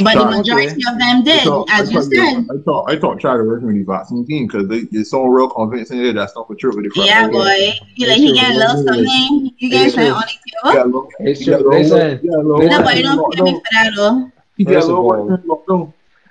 But 0.00 0.14
the 0.14 0.24
majority 0.24 0.82
of 0.88 0.98
them 0.98 1.24
did, 1.24 1.42
thought, 1.44 1.68
as 1.70 1.92
you 1.92 2.00
thought, 2.02 2.12
said. 2.12 2.46
I 2.50 2.62
thought 2.64 2.90
I 2.90 2.98
thought 2.98 3.20
try 3.20 3.36
to 3.36 3.42
work 3.42 3.62
with 3.62 3.74
the 3.74 3.82
vaccine 3.84 4.26
team 4.26 4.46
because 4.46 4.68
they 4.68 4.82
it's 4.92 5.10
so 5.10 5.24
real 5.24 5.48
convincing 5.48 6.02
that 6.04 6.14
that's 6.14 6.34
not 6.34 6.48
the 6.48 6.54
truth 6.56 6.76
with 6.76 6.84
the 6.84 7.02
Yeah, 7.04 7.28
boy. 7.28 7.72
You 7.94 8.08
like 8.08 8.16
he 8.18 8.26
true. 8.28 8.34
get 8.34 8.50
a 8.50 8.54
little 8.58 8.84
something. 8.84 9.50
You 9.58 9.70
get 9.70 9.86
It's 9.86 9.94
something 9.94 10.10
true. 10.12 10.16
on 10.16 10.22
the 10.22 10.74
Yeah, 10.74 10.82
table. 10.82 10.90
look, 10.90 11.10
It's 11.20 11.46
yeah, 11.46 11.56
true. 11.56 11.64
look, 11.64 11.72
Listen, 11.74 12.20
yeah, 12.22 12.30
look, 12.36 12.58
listen. 12.58 12.70
Nobody 12.78 13.02
don't 13.02 13.16
look, 13.16 13.34
pay 13.34 13.42
me 13.42 13.52
for 13.54 13.62
that 13.72 13.92
though. 13.96 14.32
yeah, 14.56 14.66
um, 14.66 14.74
First 14.74 14.88
of 14.88 14.98
all-. 14.98 15.42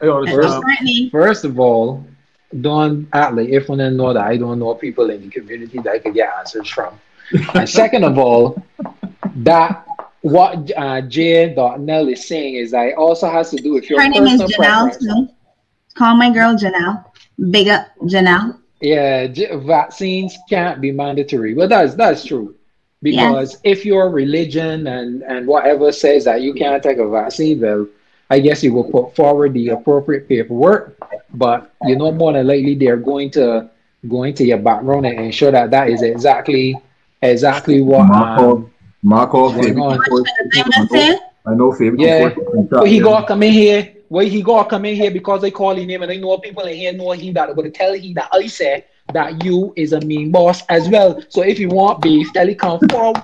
I. 0.02 0.26
First- 0.32 1.12
First 1.12 1.46
of 1.46 1.60
all, 1.60 2.04
don't 2.62 3.08
act 3.14 3.36
like 3.36 3.50
if 3.50 3.70
one 3.70 3.78
know 3.96 4.14
that 4.14 4.24
I 4.24 4.38
don't 4.38 4.60
know 4.60 4.74
people 4.76 5.10
in 5.10 5.22
the 5.22 5.30
community 5.30 5.78
that 5.80 5.92
I 5.92 6.00
could 6.00 6.14
get 6.14 6.30
answers 6.40 6.68
from. 6.68 7.00
and 7.54 7.70
second 7.70 8.04
of 8.04 8.18
all, 8.18 8.62
that 9.38 9.86
what 10.22 10.72
uh, 10.78 11.02
J. 11.02 11.54
Nell 11.56 12.08
is 12.08 12.28
saying 12.28 12.56
is 12.56 12.72
that 12.72 12.90
it 12.90 12.96
also 12.96 13.30
has 13.30 13.50
to 13.52 13.58
do 13.58 13.74
with 13.74 13.90
your 13.90 14.02
Her 14.02 14.08
name 14.08 14.28
is 14.28 14.42
Janelle 14.42 14.56
preference. 14.56 14.98
too. 15.06 15.30
Call 15.96 16.16
my 16.16 16.32
girl 16.32 16.56
Janelle. 16.56 17.06
Big 17.50 17.68
up 17.68 17.88
Janelle. 18.04 18.60
Yeah, 18.82 19.28
j- 19.28 19.56
vaccines 19.58 20.38
can't 20.50 20.82
be 20.82 20.92
mandatory. 20.92 21.54
Well, 21.54 21.68
that's 21.68 21.96
that's 21.96 22.26
true. 22.26 22.56
Because 23.04 23.58
if 23.64 23.84
your 23.84 24.10
religion 24.10 24.86
and 24.86 25.24
and 25.24 25.48
whatever 25.48 25.92
says 25.92 26.26
that 26.26 26.42
you 26.42 26.54
can't 26.54 26.82
take 26.84 26.98
a 27.00 27.10
vaccine, 27.10 27.60
well, 27.60 27.88
I 28.30 28.40
guess 28.40 28.64
you 28.64 28.74
will 28.74 28.84
put 28.84 29.16
forward 29.16 29.54
the 29.54 29.70
appropriate 29.70 30.30
paperwork. 30.30 30.98
But 31.34 31.74
you 31.84 31.96
know, 31.96 32.12
more 32.12 32.34
than 32.34 32.46
likely, 32.46 32.76
they're 32.76 32.98
going 32.98 33.32
to 33.32 33.70
go 34.08 34.24
into 34.24 34.46
your 34.46 34.60
background 34.60 35.06
and 35.08 35.20
ensure 35.20 35.52
that 35.52 35.72
that 35.72 35.90
is 35.90 36.04
exactly 36.04 36.76
exactly 37.22 37.82
what. 37.82 38.10
Um, 38.12 38.71
Marco, 39.04 39.50
What's 39.50 39.66
favorite 39.66 39.76
going 39.80 41.16
on? 41.16 41.20
I 41.46 41.56
know 41.56 41.72
favorite. 41.72 42.02
Yeah. 42.02 42.30
support- 42.30 42.72
well, 42.72 42.84
he 42.86 43.00
gotta 43.00 43.28
come 43.28 43.44
in 43.44 43.52
here. 43.52 43.94
Well, 44.10 44.26
he 44.26 44.42
gotta 44.42 44.70
come 44.70 44.86
in 44.86 44.96
here 44.96 45.10
because 45.10 45.42
they 45.42 45.52
call 45.52 45.72
him 45.76 45.88
name 45.88 46.04
and 46.04 46.12
I 46.12 46.18
know 46.18 46.38
people 46.38 46.64
in 46.64 46.76
here 46.76 46.94
know 46.94 47.12
he 47.12 47.32
that 47.32 47.56
gonna 47.56 47.72
tell 47.72 47.94
he 47.94 48.14
that 48.14 48.30
I 48.32 48.46
said 48.48 48.86
that 49.14 49.44
you 49.44 49.74
is 49.76 49.94
a 49.94 50.02
mean 50.02 50.32
boss 50.32 50.64
as 50.70 50.88
well. 50.90 51.22
So 51.30 51.42
if 51.42 51.58
you 51.60 51.70
want 51.70 52.02
beef, 52.02 52.32
tell 52.34 52.48
he 52.48 52.54
come 52.56 52.80
forward. 52.90 53.16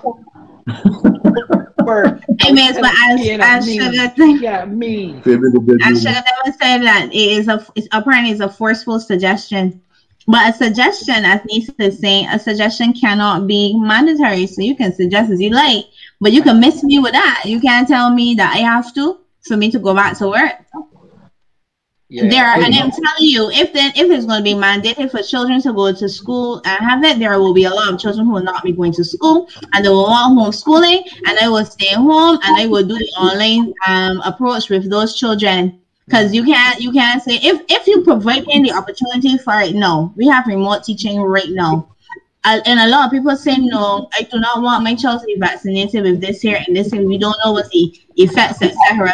Anyways, 2.44 2.78
but 2.78 2.92
as 3.10 3.28
as 3.40 3.66
Sugar 3.72 4.08
thing, 4.08 4.38
yeah, 4.42 4.64
me. 4.64 5.20
favorite 5.22 5.54
as. 5.54 5.98
Sugar 6.02 6.10
never 6.10 6.56
said 6.60 6.78
that 6.82 7.08
it 7.12 7.14
is 7.14 7.48
a 7.48 7.64
it's 7.76 7.88
apparently 7.92 8.32
it's 8.32 8.40
a 8.40 8.48
forceful 8.48 8.98
suggestion. 8.98 9.80
But 10.28 10.50
a 10.50 10.52
suggestion, 10.52 11.24
as 11.24 11.40
Nisa 11.46 11.72
is 11.78 11.98
saying, 11.98 12.28
a 12.28 12.38
suggestion 12.38 12.92
cannot 12.92 13.46
be 13.46 13.74
mandatory. 13.78 14.46
So 14.46 14.60
you 14.60 14.76
can 14.76 14.92
suggest 14.94 15.30
as 15.30 15.40
you 15.40 15.48
like, 15.48 15.86
but 16.20 16.32
you 16.32 16.42
can 16.42 16.60
miss 16.60 16.84
me 16.84 16.98
with 16.98 17.12
that. 17.12 17.44
You 17.46 17.58
can't 17.60 17.88
tell 17.88 18.10
me 18.10 18.34
that 18.34 18.54
I 18.54 18.58
have 18.58 18.94
to 18.94 19.20
for 19.40 19.56
me 19.56 19.70
to 19.70 19.78
go 19.78 19.94
back 19.94 20.18
to 20.18 20.28
work. 20.28 20.52
Yeah, 22.10 22.28
there 22.28 22.46
are, 22.46 22.56
and. 22.56 22.74
I'm 22.74 22.90
telling 22.90 23.20
you, 23.20 23.50
if 23.50 23.72
then 23.72 23.92
if 23.96 24.10
it's 24.10 24.26
going 24.26 24.38
to 24.38 24.44
be 24.44 24.52
mandated 24.52 25.10
for 25.10 25.22
children 25.22 25.62
to 25.62 25.72
go 25.72 25.92
to 25.92 26.08
school 26.08 26.60
and 26.66 26.78
have 26.84 27.02
it, 27.04 27.18
there 27.18 27.38
will 27.38 27.54
be 27.54 27.64
a 27.64 27.70
lot 27.70 27.92
of 27.92 27.98
children 27.98 28.26
who 28.26 28.32
will 28.32 28.42
not 28.42 28.62
be 28.62 28.72
going 28.72 28.92
to 28.92 29.04
school 29.04 29.48
and 29.72 29.84
they 29.84 29.88
will 29.88 30.04
want 30.04 30.38
homeschooling 30.38 31.02
and 31.26 31.38
they 31.38 31.48
will 31.48 31.64
stay 31.64 31.94
home 31.94 32.38
and 32.44 32.58
they 32.58 32.66
will 32.66 32.86
do 32.86 32.98
the 32.98 33.12
online 33.18 33.72
um, 33.86 34.20
approach 34.26 34.68
with 34.68 34.90
those 34.90 35.16
children. 35.16 35.80
Because 36.08 36.32
you 36.32 36.42
can't 36.42 36.80
you 36.80 36.90
can't 36.90 37.22
say 37.22 37.36
if 37.42 37.62
if 37.68 37.86
you 37.86 38.02
provide 38.02 38.46
them 38.46 38.62
the 38.62 38.72
opportunity 38.72 39.36
for 39.36 39.60
it, 39.60 39.74
no. 39.74 40.12
We 40.16 40.26
have 40.28 40.46
remote 40.46 40.84
teaching 40.84 41.20
right 41.20 41.50
now. 41.50 41.94
And 42.44 42.62
and 42.66 42.80
a 42.80 42.88
lot 42.88 43.06
of 43.06 43.10
people 43.10 43.36
say 43.36 43.56
no, 43.56 44.08
I 44.14 44.22
do 44.22 44.40
not 44.40 44.62
want 44.62 44.84
my 44.84 44.94
child 44.94 45.20
to 45.20 45.26
be 45.26 45.36
vaccinated 45.38 46.04
with 46.04 46.20
this 46.20 46.40
here 46.40 46.62
and 46.66 46.74
this 46.74 46.90
here. 46.92 47.06
We 47.06 47.18
don't 47.18 47.36
know 47.44 47.52
what 47.52 47.68
the 47.70 47.94
effects, 48.16 48.62
etc 48.62 49.12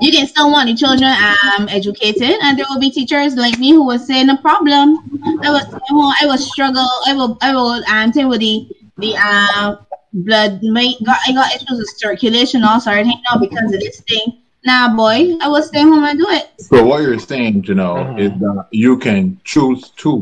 you 0.00 0.12
can 0.12 0.26
still 0.26 0.50
want 0.50 0.68
the 0.68 0.74
children 0.74 1.12
um 1.44 1.68
educated 1.68 2.36
and 2.42 2.58
there 2.58 2.66
will 2.70 2.78
be 2.78 2.90
teachers 2.90 3.34
like 3.34 3.58
me 3.58 3.72
who 3.72 3.84
will 3.84 3.98
say 3.98 4.22
no 4.22 4.36
problem 4.36 4.96
i 5.42 5.50
will 5.50 5.60
stay 5.60 5.78
home 5.88 6.14
i 6.20 6.26
will 6.26 6.38
struggle 6.38 6.88
i 7.06 7.14
will 7.14 7.36
i 7.40 7.52
will 7.52 7.82
um 7.90 8.12
thing 8.12 8.28
with 8.28 8.40
the 8.40 8.68
the 8.98 9.16
um 9.16 9.78
blood 10.12 10.62
my 10.62 10.94
got 11.04 11.18
i 11.26 11.32
got 11.32 11.52
issues 11.54 11.78
with 11.78 11.88
circulation 11.96 12.62
I 12.64 12.78
think 13.02 13.20
now 13.30 13.38
because 13.38 13.72
of 13.74 13.80
this 13.80 14.00
thing 14.02 14.38
nah 14.68 14.86
boy 15.02 15.18
i 15.44 15.46
will 15.52 15.62
stay 15.72 15.82
home 15.90 16.04
and 16.10 16.18
do 16.18 16.28
it 16.38 16.46
So 16.70 16.84
what 16.88 16.98
you're 17.02 17.18
saying, 17.32 17.54
Janelle, 17.66 17.98
Uh-huh. 18.02 18.24
is 18.24 18.32
that 18.44 18.58
you 18.84 18.92
can 19.06 19.22
choose 19.52 19.82
to 20.02 20.12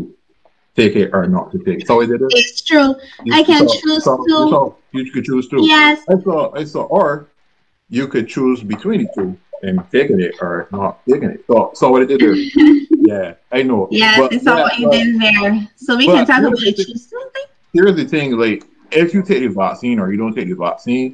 take 0.80 0.94
it 1.02 1.08
or 1.16 1.22
not 1.36 1.46
to 1.52 1.58
take 1.66 1.78
it. 1.82 1.86
So 1.90 1.94
is 2.04 2.10
it? 2.14 2.20
it's 2.40 2.60
true 2.70 2.88
I 3.38 3.40
can 3.50 3.62
choose 3.78 4.02
so, 4.08 4.12
to. 4.28 4.34
So 4.54 4.60
you 4.96 5.10
could 5.12 5.24
choose 5.30 5.46
to. 5.52 5.56
yes 5.74 5.96
I 6.12 6.16
saw, 6.26 6.38
I 6.60 6.64
saw, 6.72 6.82
or 6.98 7.08
you 7.98 8.04
could 8.12 8.26
choose 8.36 8.58
between 8.74 8.98
the 9.04 9.08
two 9.16 9.28
and 9.66 9.74
taking 9.96 10.20
it 10.26 10.34
or 10.44 10.52
not 10.76 10.90
taking 11.10 11.30
it. 11.34 11.40
So, 11.48 11.56
so 11.78 11.84
what 11.90 11.98
did 12.06 12.10
you 12.14 12.20
do? 12.26 12.32
yeah, 13.10 13.34
I 13.58 13.60
know. 13.68 13.80
yes 13.90 14.18
But- 14.20 14.32
it's 14.34 14.44
not 14.50 14.58
yeah, 14.58 14.64
what 14.66 14.74
you 14.80 14.86
but 14.90 14.96
did 14.98 15.08
there 15.24 15.68
so 15.86 15.90
we 16.00 16.06
can 16.14 16.24
talk 16.30 16.40
about 16.44 16.60
the 16.60 16.68
it 16.70 16.76
thing. 16.76 16.86
choose 16.86 17.04
something 17.14 17.46
Here's 17.76 17.96
the 18.00 18.06
thing: 18.14 18.28
like, 18.44 18.60
if 19.02 19.08
you 19.14 19.20
take 19.30 19.40
the 19.46 19.52
vaccine 19.64 19.96
or 20.00 20.06
you 20.12 20.18
don't 20.22 20.34
take 20.38 20.48
the 20.52 20.58
vaccine, 20.68 21.08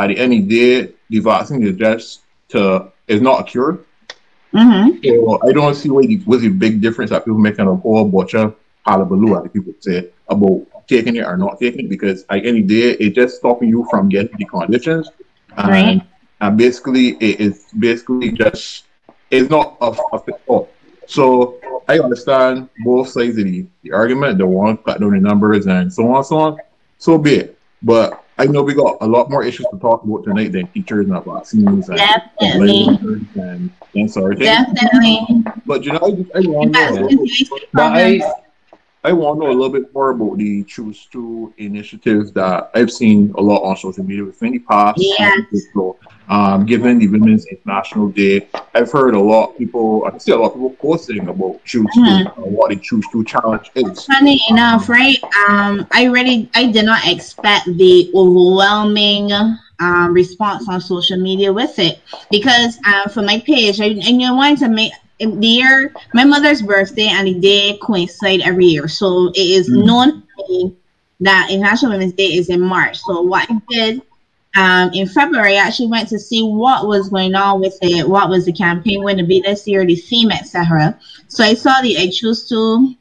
at 0.00 0.06
the 0.10 0.16
end 0.22 0.30
of 0.36 0.40
the 0.48 0.50
day, 0.60 0.92
the 1.12 1.20
vaccine 1.32 1.60
is 1.68 1.76
just 1.86 2.06
to 2.52 2.90
is 3.08 3.20
not 3.20 3.40
a 3.40 3.44
cure. 3.44 3.80
mm-hmm. 4.52 4.98
So 5.04 5.40
I 5.48 5.52
don't 5.52 5.74
see 5.74 5.90
what 5.90 6.06
the, 6.06 6.18
what's 6.24 6.42
the 6.42 6.48
big 6.48 6.80
difference 6.80 7.10
that 7.10 7.24
people 7.24 7.38
making 7.38 7.66
a 7.66 7.74
whole 7.74 8.08
bunch 8.08 8.34
of 8.34 8.56
hullabaloo 8.86 9.40
the 9.42 9.48
people 9.48 9.72
say 9.80 10.10
about 10.28 10.66
taking 10.88 11.16
it 11.16 11.24
or 11.24 11.36
not 11.36 11.58
taking 11.60 11.86
it 11.86 11.88
because 11.88 12.22
at 12.30 12.42
the 12.42 12.48
end 12.48 12.58
of 12.62 12.68
the 12.68 12.80
day, 12.80 12.90
it's 12.98 13.14
just 13.14 13.36
stopping 13.36 13.68
you 13.68 13.86
from 13.90 14.08
getting 14.08 14.36
the 14.36 14.44
conditions. 14.44 15.08
And, 15.56 15.68
Right. 15.68 16.02
and 16.40 16.56
basically, 16.58 17.10
it 17.20 17.40
is 17.40 17.66
basically 17.78 18.32
just, 18.32 18.84
it's 19.30 19.48
not 19.50 19.76
a, 19.80 19.94
a 20.12 20.18
fit 20.20 20.40
all. 20.46 20.68
So 21.06 21.58
I 21.88 21.98
understand 21.98 22.68
both 22.84 23.08
sides 23.08 23.38
of 23.38 23.44
the, 23.44 23.66
the 23.82 23.92
argument, 23.92 24.38
the 24.38 24.46
one 24.46 24.76
cut 24.78 25.00
down 25.00 25.12
the 25.12 25.20
numbers 25.20 25.66
and 25.66 25.92
so 25.92 26.10
on, 26.12 26.24
so 26.24 26.38
on. 26.38 26.58
So 26.98 27.18
be 27.18 27.36
it. 27.36 27.58
But 27.82 28.21
I 28.42 28.46
know 28.46 28.62
we 28.64 28.74
got 28.74 28.98
a 29.00 29.06
lot 29.06 29.30
more 29.30 29.44
issues 29.44 29.66
to 29.70 29.78
talk 29.78 30.02
about 30.02 30.24
tonight 30.24 30.50
than 30.50 30.66
teachers 30.68 31.08
and 31.08 31.24
vaccines 31.24 31.88
and 31.88 31.96
Definitely. 31.96 32.86
and, 33.36 33.70
and 33.94 34.10
sorry. 34.10 34.34
Definitely. 34.34 35.44
But 35.64 35.84
you 35.84 35.92
know, 35.92 36.00
I, 36.02 36.38
I 36.38 36.40
want 36.48 36.74
to 36.74 37.00
know. 37.00 37.26
But 37.72 37.92
I. 37.96 38.20
I 39.04 39.12
want 39.12 39.40
to 39.40 39.46
know 39.46 39.50
a 39.50 39.58
little 39.60 39.68
bit 39.68 39.92
more 39.92 40.10
about 40.10 40.38
the 40.38 40.62
Choose 40.62 41.06
to 41.06 41.52
initiative 41.58 42.32
that 42.34 42.70
I've 42.72 42.92
seen 42.92 43.34
a 43.36 43.40
lot 43.40 43.64
on 43.64 43.76
social 43.76 44.04
media 44.04 44.24
with 44.24 44.36
Fanny 44.36 44.60
Pass. 44.60 44.94
Yeah. 44.96 45.38
Um, 46.32 46.64
given 46.64 46.98
the 46.98 47.08
Women's 47.08 47.44
International 47.44 48.08
Day, 48.08 48.48
I've 48.74 48.90
heard 48.90 49.14
a 49.14 49.20
lot 49.20 49.50
of 49.50 49.58
people, 49.58 50.08
I 50.10 50.16
see 50.16 50.32
a 50.32 50.36
lot 50.36 50.46
of 50.46 50.52
people 50.54 50.70
posting 50.80 51.28
about 51.28 51.62
Choose 51.66 51.94
Mhm. 51.94 52.24
to, 52.24 52.30
uh, 52.30 52.32
what 52.56 52.70
the 52.70 52.76
Choose 52.76 53.04
to 53.12 53.22
challenge 53.22 53.70
is. 53.74 54.06
Funny 54.06 54.40
enough, 54.48 54.88
right? 54.88 55.18
Um, 55.46 55.86
I 55.92 56.04
really, 56.04 56.48
I 56.54 56.72
did 56.72 56.86
not 56.86 57.06
expect 57.06 57.66
the 57.76 58.10
overwhelming 58.14 59.30
um, 59.78 60.14
response 60.14 60.68
on 60.70 60.80
social 60.80 61.18
media 61.18 61.52
with 61.52 61.78
it 61.78 62.00
because 62.30 62.78
uh, 62.86 63.08
for 63.10 63.20
my 63.20 63.38
page, 63.44 63.78
I, 63.80 63.86
and 64.08 64.24
I 64.24 64.32
wanted 64.32 64.58
to 64.60 64.68
make 64.68 64.92
the 65.20 65.46
year 65.46 65.92
my 66.14 66.24
mother's 66.24 66.62
birthday 66.62 67.08
and 67.08 67.26
the 67.26 67.34
day 67.34 67.78
coincide 67.82 68.40
every 68.40 68.66
year, 68.66 68.88
so 68.88 69.28
it 69.34 69.48
is 69.58 69.68
Mm. 69.68 69.84
known 69.86 70.22
that 71.20 71.50
International 71.50 71.92
Women's 71.92 72.14
Day 72.14 72.30
is 72.40 72.48
in 72.48 72.60
March. 72.60 72.98
So 73.00 73.20
what 73.20 73.50
I 73.50 73.60
did 73.68 74.02
um, 74.54 74.90
in 74.92 75.08
February, 75.08 75.56
I 75.56 75.66
actually 75.66 75.88
went 75.88 76.08
to 76.10 76.18
see 76.18 76.42
what 76.42 76.86
was 76.86 77.08
going 77.08 77.34
on 77.34 77.60
with 77.60 77.78
it, 77.80 78.08
what 78.08 78.28
was 78.28 78.44
the 78.44 78.52
campaign 78.52 79.00
going 79.00 79.16
to 79.16 79.24
be 79.24 79.40
this 79.40 79.66
year, 79.66 79.86
the 79.86 79.96
theme, 79.96 80.30
etc. 80.30 80.98
So 81.28 81.42
I 81.42 81.54
saw 81.54 81.80
the 81.80 81.96
I 81.96 82.10
choose 82.10 82.48
to 82.48 82.94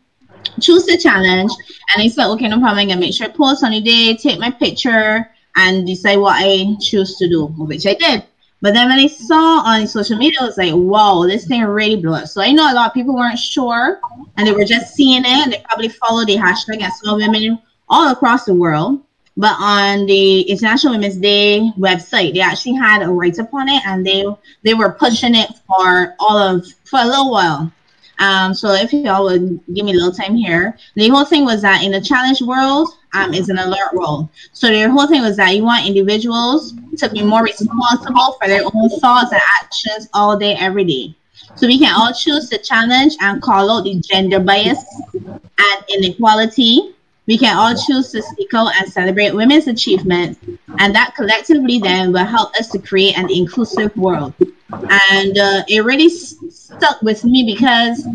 choose 0.60 0.86
the 0.86 0.98
challenge 0.98 1.52
and 1.94 2.02
I 2.02 2.08
said, 2.08 2.28
okay, 2.32 2.48
no 2.48 2.60
problem. 2.60 2.80
I'm 2.80 2.88
gonna 2.88 3.00
make 3.00 3.14
sure 3.14 3.28
I 3.28 3.32
post 3.32 3.64
on 3.64 3.72
the 3.72 3.82
day, 3.82 4.16
take 4.16 4.40
my 4.40 4.50
picture, 4.50 5.30
and 5.56 5.86
decide 5.86 6.18
what 6.18 6.38
I 6.38 6.76
choose 6.80 7.18
to 7.18 7.28
do, 7.28 7.48
which 7.48 7.86
I 7.86 7.96
did. 7.96 8.24
But 8.62 8.76
then 8.76 8.90
when 8.90 9.00
I 9.00 9.08
saw 9.08 9.62
on 9.66 9.88
social 9.88 10.18
media, 10.18 10.40
it 10.42 10.46
was 10.46 10.58
like, 10.58 10.74
wow, 10.74 11.26
this 11.28 11.48
thing 11.48 11.64
really 11.64 11.96
blew 11.96 12.14
up. 12.14 12.28
So 12.28 12.42
I 12.42 12.52
know 12.52 12.72
a 12.72 12.76
lot 12.76 12.88
of 12.88 12.94
people 12.94 13.16
weren't 13.16 13.40
sure 13.40 14.00
and 14.38 14.48
they 14.48 14.54
were 14.54 14.66
just 14.66 14.94
seeing 14.94 15.24
it 15.26 15.28
and 15.28 15.52
they 15.52 15.64
probably 15.68 15.90
followed 15.90 16.28
the 16.28 16.38
hashtag 16.38 16.82
and 16.82 16.94
saw 16.94 17.16
women 17.16 17.60
all 17.90 18.12
across 18.12 18.46
the 18.46 18.54
world. 18.54 19.02
But 19.42 19.56
on 19.60 20.06
the 20.06 20.42
International 20.42 20.94
Women's 20.94 21.18
Day 21.18 21.72
website, 21.76 22.36
they 22.36 22.42
actually 22.42 22.76
had 22.76 23.02
a 23.02 23.08
write 23.10 23.40
up 23.40 23.52
on 23.52 23.68
it 23.70 23.82
and 23.88 24.06
they 24.06 24.24
they 24.62 24.76
were 24.76 24.92
pushing 24.92 25.34
it 25.34 25.50
for 25.66 26.14
all 26.20 26.38
of 26.38 26.68
for 26.84 27.00
a 27.00 27.06
little 27.08 27.32
while. 27.32 27.74
Um, 28.20 28.54
so 28.54 28.72
if 28.74 28.94
y'all 28.94 29.24
would 29.24 29.60
give 29.74 29.84
me 29.84 29.94
a 29.94 29.96
little 29.96 30.12
time 30.12 30.36
here, 30.36 30.78
the 30.94 31.10
whole 31.10 31.26
thing 31.26 31.44
was 31.44 31.64
that 31.64 31.84
in 31.84 31.92
the 31.92 32.00
challenge 32.00 32.44
world, 32.44 32.90
um, 33.16 33.34
is 33.34 33.50
an 33.50 33.58
alert 33.58 33.90
role. 33.94 34.30
So 34.54 34.68
their 34.68 34.92
whole 34.92 35.08
thing 35.08 35.24
was 35.24 35.38
that 35.38 35.56
you 35.56 35.64
want 35.64 35.88
individuals 35.88 36.76
to 36.98 37.10
be 37.10 37.24
more 37.24 37.42
responsible 37.42 38.38
for 38.40 38.48
their 38.48 38.62
own 38.64 38.90
thoughts 39.00 39.32
and 39.32 39.42
actions 39.60 40.08
all 40.14 40.38
day, 40.38 40.54
every 40.60 40.84
day. 40.84 41.16
So 41.56 41.66
we 41.66 41.80
can 41.80 41.96
all 41.96 42.14
choose 42.14 42.48
to 42.50 42.60
challenge 42.60 43.16
and 43.22 43.42
call 43.42 43.72
out 43.72 43.86
the 43.86 44.00
gender 44.02 44.40
bias 44.40 44.86
and 45.16 45.86
inequality. 45.90 46.94
We 47.32 47.38
can 47.38 47.56
all 47.56 47.74
choose 47.74 48.12
to 48.12 48.22
speak 48.22 48.54
out 48.54 48.74
and 48.76 48.92
celebrate 48.92 49.34
women's 49.34 49.66
achievements, 49.68 50.38
and 50.80 50.94
that 50.94 51.16
collectively 51.16 51.80
then 51.80 52.12
will 52.12 52.26
help 52.26 52.54
us 52.56 52.68
to 52.72 52.78
create 52.78 53.18
an 53.18 53.32
inclusive 53.32 53.96
world. 53.96 54.34
And 54.74 55.38
uh, 55.38 55.64
it 55.70 55.86
really 55.86 56.10
stuck 56.10 57.02
with 57.02 57.24
me 57.24 57.46
because 57.46 58.06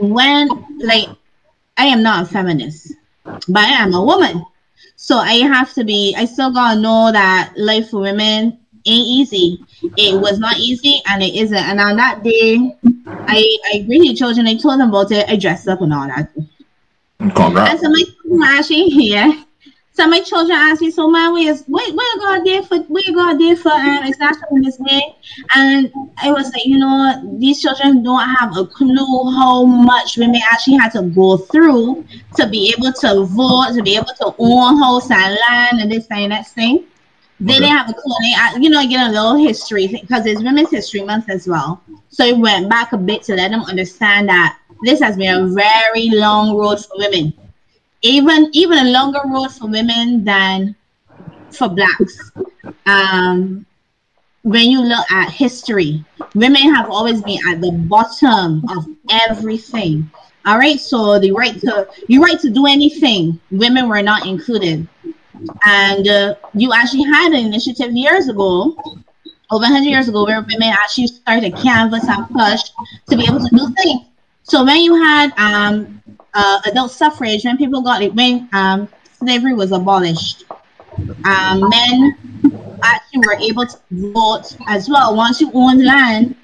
when 0.00 0.48
like 0.78 1.10
i 1.76 1.84
am 1.84 2.02
not 2.02 2.22
a 2.24 2.26
feminist 2.32 2.94
but 3.24 3.62
i 3.62 3.72
am 3.72 3.92
a 3.92 4.02
woman. 4.02 4.42
So 4.96 5.18
i 5.18 5.34
have 5.34 5.74
to 5.74 5.84
be 5.84 6.14
i 6.16 6.24
still 6.24 6.50
gotta 6.50 6.80
know 6.80 7.12
that 7.12 7.52
life 7.58 7.90
for 7.90 8.00
women 8.00 8.58
ain't 8.86 9.06
easy. 9.18 9.66
It 9.98 10.18
was 10.18 10.38
not 10.38 10.56
easy 10.56 11.02
and 11.06 11.22
it 11.22 11.34
isn't. 11.34 11.58
And 11.58 11.78
on 11.78 11.96
that 11.96 12.22
day 12.22 12.74
i 13.04 13.58
i 13.74 13.80
greeted 13.80 14.16
children 14.16 14.46
i 14.46 14.56
told 14.56 14.80
them 14.80 14.88
about 14.88 15.12
it 15.12 15.28
i 15.28 15.36
dressed 15.36 15.68
up 15.68 15.82
and 15.82 15.92
all 15.92 16.06
that 16.06 16.30
and 17.20 17.32
Congrats. 17.34 17.80
so 17.80 17.88
my 17.88 18.02
children 18.02 18.42
actually 18.44 18.84
here. 18.90 19.44
So 19.92 20.06
my 20.06 20.20
children 20.20 20.56
ask 20.58 20.82
me, 20.82 20.90
so 20.90 21.08
man, 21.08 21.32
where's 21.32 21.62
where 21.66 21.90
where 21.92 22.06
you 22.14 22.20
going 22.20 22.44
there 22.44 22.62
for 22.62 22.78
where 22.88 23.02
going 23.14 23.38
there 23.38 23.56
for 23.56 23.72
um 23.72 24.04
in 24.04 24.62
this 24.62 24.78
way? 24.78 25.02
And 25.54 25.90
I 26.22 26.30
was 26.30 26.52
like, 26.52 26.66
you 26.66 26.78
know 26.78 27.36
these 27.40 27.60
children 27.62 28.02
don't 28.02 28.28
have 28.36 28.56
a 28.56 28.66
clue 28.66 29.30
how 29.36 29.64
much 29.64 30.18
women 30.18 30.40
actually 30.52 30.76
had 30.76 30.90
to 30.92 31.02
go 31.02 31.38
through 31.38 32.04
to 32.36 32.46
be 32.46 32.74
able 32.76 32.92
to 33.00 33.24
vote, 33.24 33.72
to 33.74 33.82
be 33.82 33.96
able 33.96 34.12
to 34.20 34.34
own 34.38 34.78
house 34.78 35.10
and 35.10 35.36
land 35.48 35.80
and 35.80 35.90
this 35.90 36.06
and 36.10 36.32
that 36.32 36.46
thing. 36.48 36.84
They 37.40 37.54
Okay. 37.54 37.60
didn't 37.60 37.76
have 37.76 37.88
a 37.90 37.92
clue. 37.94 38.14
They, 38.22 38.34
uh, 38.34 38.58
you 38.60 38.70
know, 38.70 38.80
I 38.80 38.86
get 38.86 39.08
a 39.08 39.12
little 39.12 39.36
history 39.36 39.86
because 39.88 40.26
it's 40.26 40.42
Women's 40.42 40.70
History 40.70 41.02
Month 41.02 41.28
as 41.30 41.46
well. 41.46 41.82
So 42.08 42.24
I 42.24 42.32
went 42.32 42.68
back 42.70 42.92
a 42.92 42.98
bit 42.98 43.22
to 43.24 43.34
let 43.34 43.50
them 43.50 43.62
understand 43.62 44.28
that 44.28 44.58
this 44.82 45.00
has 45.00 45.16
been 45.16 45.34
a 45.34 45.46
very 45.48 46.10
long 46.10 46.56
road 46.56 46.84
for 46.84 46.96
women 46.98 47.32
even 48.02 48.48
even 48.52 48.78
a 48.78 48.90
longer 48.90 49.20
road 49.26 49.48
for 49.48 49.68
women 49.68 50.24
than 50.24 50.74
for 51.50 51.68
blacks. 51.68 52.32
Um, 52.86 53.66
when 54.42 54.70
you 54.70 54.80
look 54.82 55.10
at 55.10 55.30
history, 55.30 56.04
women 56.34 56.74
have 56.74 56.88
always 56.88 57.20
been 57.22 57.38
at 57.48 57.60
the 57.60 57.72
bottom 57.72 58.62
of 58.68 58.86
everything. 59.10 60.08
All 60.44 60.58
right, 60.58 60.78
so 60.78 61.18
the 61.18 61.32
right 61.32 61.58
to 61.60 61.88
you 62.06 62.22
right 62.22 62.38
to 62.40 62.50
do 62.50 62.66
anything, 62.66 63.40
women 63.50 63.88
were 63.88 64.02
not 64.02 64.26
included. 64.26 64.86
And 65.64 66.08
uh, 66.08 66.36
you 66.54 66.72
actually 66.72 67.02
had 67.02 67.32
an 67.32 67.44
initiative 67.44 67.92
years 67.92 68.28
ago, 68.28 68.74
over 69.50 69.62
100 69.62 69.82
years 69.84 70.08
ago, 70.08 70.24
where 70.24 70.40
women 70.40 70.70
actually 70.70 71.08
started 71.08 71.54
to 71.54 71.62
canvas 71.62 72.04
and 72.08 72.28
push 72.28 72.62
to 73.10 73.16
be 73.16 73.24
able 73.24 73.40
to 73.40 73.48
do 73.54 73.74
things. 73.82 74.06
So 74.48 74.64
when 74.64 74.80
you 74.80 74.94
had 74.94 75.32
um, 75.38 76.00
uh, 76.32 76.60
adult 76.66 76.92
suffrage, 76.92 77.44
when 77.44 77.56
people 77.56 77.82
got 77.82 78.00
it, 78.00 78.14
when 78.14 78.48
um, 78.52 78.88
slavery 79.18 79.54
was 79.54 79.72
abolished, 79.72 80.44
um, 81.24 81.68
men 81.68 82.16
actually 82.84 83.26
were 83.26 83.36
able 83.40 83.66
to 83.66 83.76
vote 83.90 84.56
as 84.68 84.88
well. 84.88 85.16
Once 85.16 85.40
you 85.40 85.50
owned 85.52 85.84
land, 85.84 86.36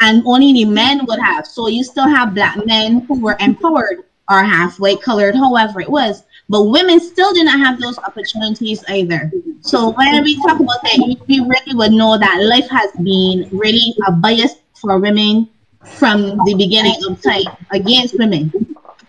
and 0.00 0.22
only 0.24 0.52
the 0.52 0.64
men 0.64 1.04
would 1.06 1.18
have. 1.18 1.46
So 1.46 1.66
you 1.66 1.82
still 1.82 2.08
have 2.08 2.34
black 2.34 2.64
men 2.64 3.00
who 3.06 3.20
were 3.20 3.36
empowered 3.40 4.04
or 4.28 4.42
half 4.42 4.78
white 4.78 5.02
colored, 5.02 5.34
however 5.34 5.80
it 5.80 5.90
was. 5.90 6.24
But 6.48 6.64
women 6.64 7.00
still 7.00 7.32
did 7.32 7.46
not 7.46 7.58
have 7.58 7.80
those 7.80 7.98
opportunities 7.98 8.84
either. 8.88 9.30
So 9.60 9.90
when 9.90 10.22
we 10.22 10.36
talk 10.42 10.60
about 10.60 10.82
that, 10.82 11.16
we 11.28 11.40
really 11.40 11.74
would 11.74 11.92
know 11.92 12.18
that 12.18 12.42
life 12.42 12.68
has 12.70 12.92
been 13.02 13.48
really 13.52 13.94
a 14.06 14.12
bias 14.12 14.54
for 14.74 14.98
women 14.98 15.48
from 15.84 16.38
the 16.44 16.54
beginning 16.56 16.96
of 17.08 17.20
time 17.22 17.56
against 17.70 18.18
women. 18.18 18.52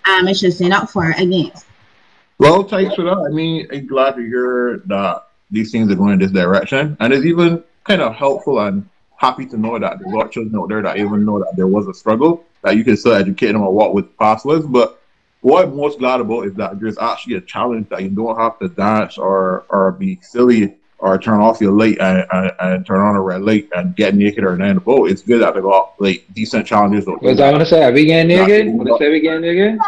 Um, 0.09 0.27
I 0.27 0.33
should 0.33 0.53
say 0.53 0.67
not 0.67 0.89
for 0.91 1.12
against. 1.12 1.65
Well, 2.38 2.63
thanks 2.63 2.95
for 2.95 3.03
that. 3.03 3.17
I 3.17 3.29
mean, 3.29 3.67
I'm 3.71 3.88
glad 3.88 4.15
to 4.15 4.21
hear 4.21 4.81
that 4.86 5.27
these 5.51 5.71
things 5.71 5.91
are 5.91 5.95
going 5.95 6.13
in 6.13 6.19
this 6.19 6.31
direction. 6.31 6.97
And 6.99 7.13
it's 7.13 7.25
even 7.25 7.63
kind 7.83 8.01
of 8.01 8.15
helpful 8.15 8.59
and 8.59 8.88
happy 9.17 9.45
to 9.45 9.57
know 9.57 9.79
that 9.79 9.99
there's 9.99 10.12
a 10.12 10.15
lot 10.15 10.25
of 10.25 10.31
children 10.31 10.59
out 10.59 10.67
there 10.67 10.81
that 10.81 10.97
even 10.97 11.25
know 11.25 11.39
that 11.39 11.55
there 11.55 11.67
was 11.67 11.88
a 11.88 11.93
struggle, 11.93 12.43
that 12.63 12.75
you 12.75 12.83
can 12.83 12.97
still 12.97 13.13
educate 13.13 13.53
them 13.53 13.62
on 13.62 13.73
what 13.73 13.93
with 13.93 14.07
was. 14.19 14.65
But 14.65 14.99
what 15.41 15.65
I'm 15.65 15.75
most 15.75 15.99
glad 15.99 16.19
about 16.19 16.47
is 16.47 16.53
that 16.55 16.79
there's 16.79 16.97
actually 16.97 17.36
a 17.36 17.41
challenge 17.41 17.88
that 17.89 18.01
you 18.01 18.09
don't 18.09 18.38
have 18.38 18.57
to 18.59 18.67
dance 18.67 19.17
or, 19.17 19.65
or 19.69 19.91
be 19.91 20.19
silly 20.21 20.75
or 20.99 21.17
turn 21.17 21.41
off 21.41 21.60
your 21.60 21.73
light 21.73 21.97
and, 21.99 22.25
and, 22.32 22.51
and 22.60 22.86
turn 22.86 23.01
on 23.01 23.15
a 23.15 23.21
red 23.21 23.41
light 23.41 23.67
and 23.75 23.95
get 23.95 24.15
naked 24.15 24.43
or 24.43 24.58
land 24.58 24.77
a 24.77 24.82
boat. 24.82 25.10
It's 25.10 25.21
good 25.21 25.41
that 25.41 25.53
they 25.53 25.62
got 25.62 25.93
like 25.99 26.25
decent 26.34 26.65
challenges. 26.65 27.06
Was. 27.06 27.39
I 27.39 27.51
gonna 27.51 27.65
say, 27.65 27.84
are 27.84 27.91
we 27.91 28.06
getting 28.06 28.29
naked? 28.29 28.73
Wanna 28.73 28.97
say 28.97 29.10
we 29.10 29.19
getting 29.19 29.41
naked? 29.41 29.79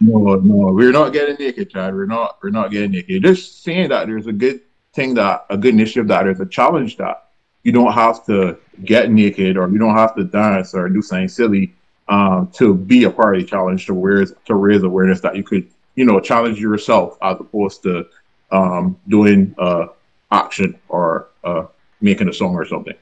No, 0.00 0.34
no, 0.34 0.72
we're 0.72 0.90
not 0.92 1.12
getting 1.12 1.36
naked, 1.36 1.70
Chad. 1.70 1.94
We're 1.94 2.06
not. 2.06 2.38
We're 2.42 2.50
not 2.50 2.70
getting 2.72 2.90
naked. 2.90 3.22
Just 3.22 3.62
saying 3.62 3.90
that 3.90 4.06
there's 4.08 4.26
a 4.26 4.32
good 4.32 4.60
thing 4.92 5.14
that 5.14 5.46
a 5.50 5.56
good 5.56 5.74
initiative 5.74 6.08
that 6.08 6.24
there's 6.24 6.40
a 6.40 6.46
challenge 6.46 6.96
that 6.96 7.30
you 7.62 7.72
don't 7.72 7.92
have 7.92 8.24
to 8.26 8.58
get 8.84 9.10
naked 9.10 9.56
or 9.56 9.68
you 9.70 9.78
don't 9.78 9.94
have 9.94 10.14
to 10.16 10.24
dance 10.24 10.74
or 10.74 10.88
do 10.88 11.02
something 11.02 11.28
silly 11.28 11.72
um, 12.08 12.50
to 12.52 12.74
be 12.74 13.04
a 13.04 13.10
part 13.10 13.36
of 13.36 13.42
the 13.42 13.46
challenge 13.46 13.86
to 13.86 13.92
raise 13.92 14.32
to 14.46 14.54
raise 14.54 14.82
awareness 14.82 15.20
that 15.20 15.36
you 15.36 15.44
could 15.44 15.70
you 15.94 16.04
know 16.04 16.18
challenge 16.18 16.58
yourself 16.58 17.16
as 17.22 17.36
opposed 17.38 17.82
to 17.82 18.06
um, 18.50 18.98
doing 19.08 19.54
uh, 19.58 19.86
action 20.30 20.78
or 20.88 21.28
uh, 21.44 21.66
making 22.00 22.28
a 22.28 22.32
song 22.32 22.54
or 22.54 22.64
something. 22.64 22.94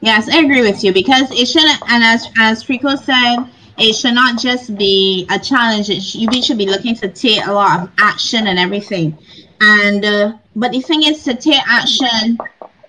Yes, 0.00 0.28
I 0.28 0.38
agree 0.38 0.62
with 0.62 0.82
you 0.82 0.92
because 0.92 1.30
it 1.30 1.46
shouldn't, 1.46 1.82
and 1.90 2.02
as 2.02 2.26
as 2.38 2.66
Rico 2.68 2.96
said, 2.96 3.36
it 3.76 3.94
should 3.94 4.14
not 4.14 4.38
just 4.38 4.76
be 4.76 5.26
a 5.30 5.38
challenge. 5.38 5.90
It 5.90 6.00
sh- 6.00 6.16
you 6.16 6.42
should 6.42 6.56
be 6.58 6.66
looking 6.66 6.94
to 6.96 7.08
take 7.08 7.46
a 7.46 7.52
lot 7.52 7.80
of 7.80 7.90
action 8.00 8.46
and 8.46 8.58
everything. 8.58 9.16
And 9.60 10.04
uh, 10.04 10.32
but 10.56 10.72
the 10.72 10.80
thing 10.80 11.02
is, 11.02 11.22
to 11.24 11.34
take 11.34 11.60
action 11.68 12.38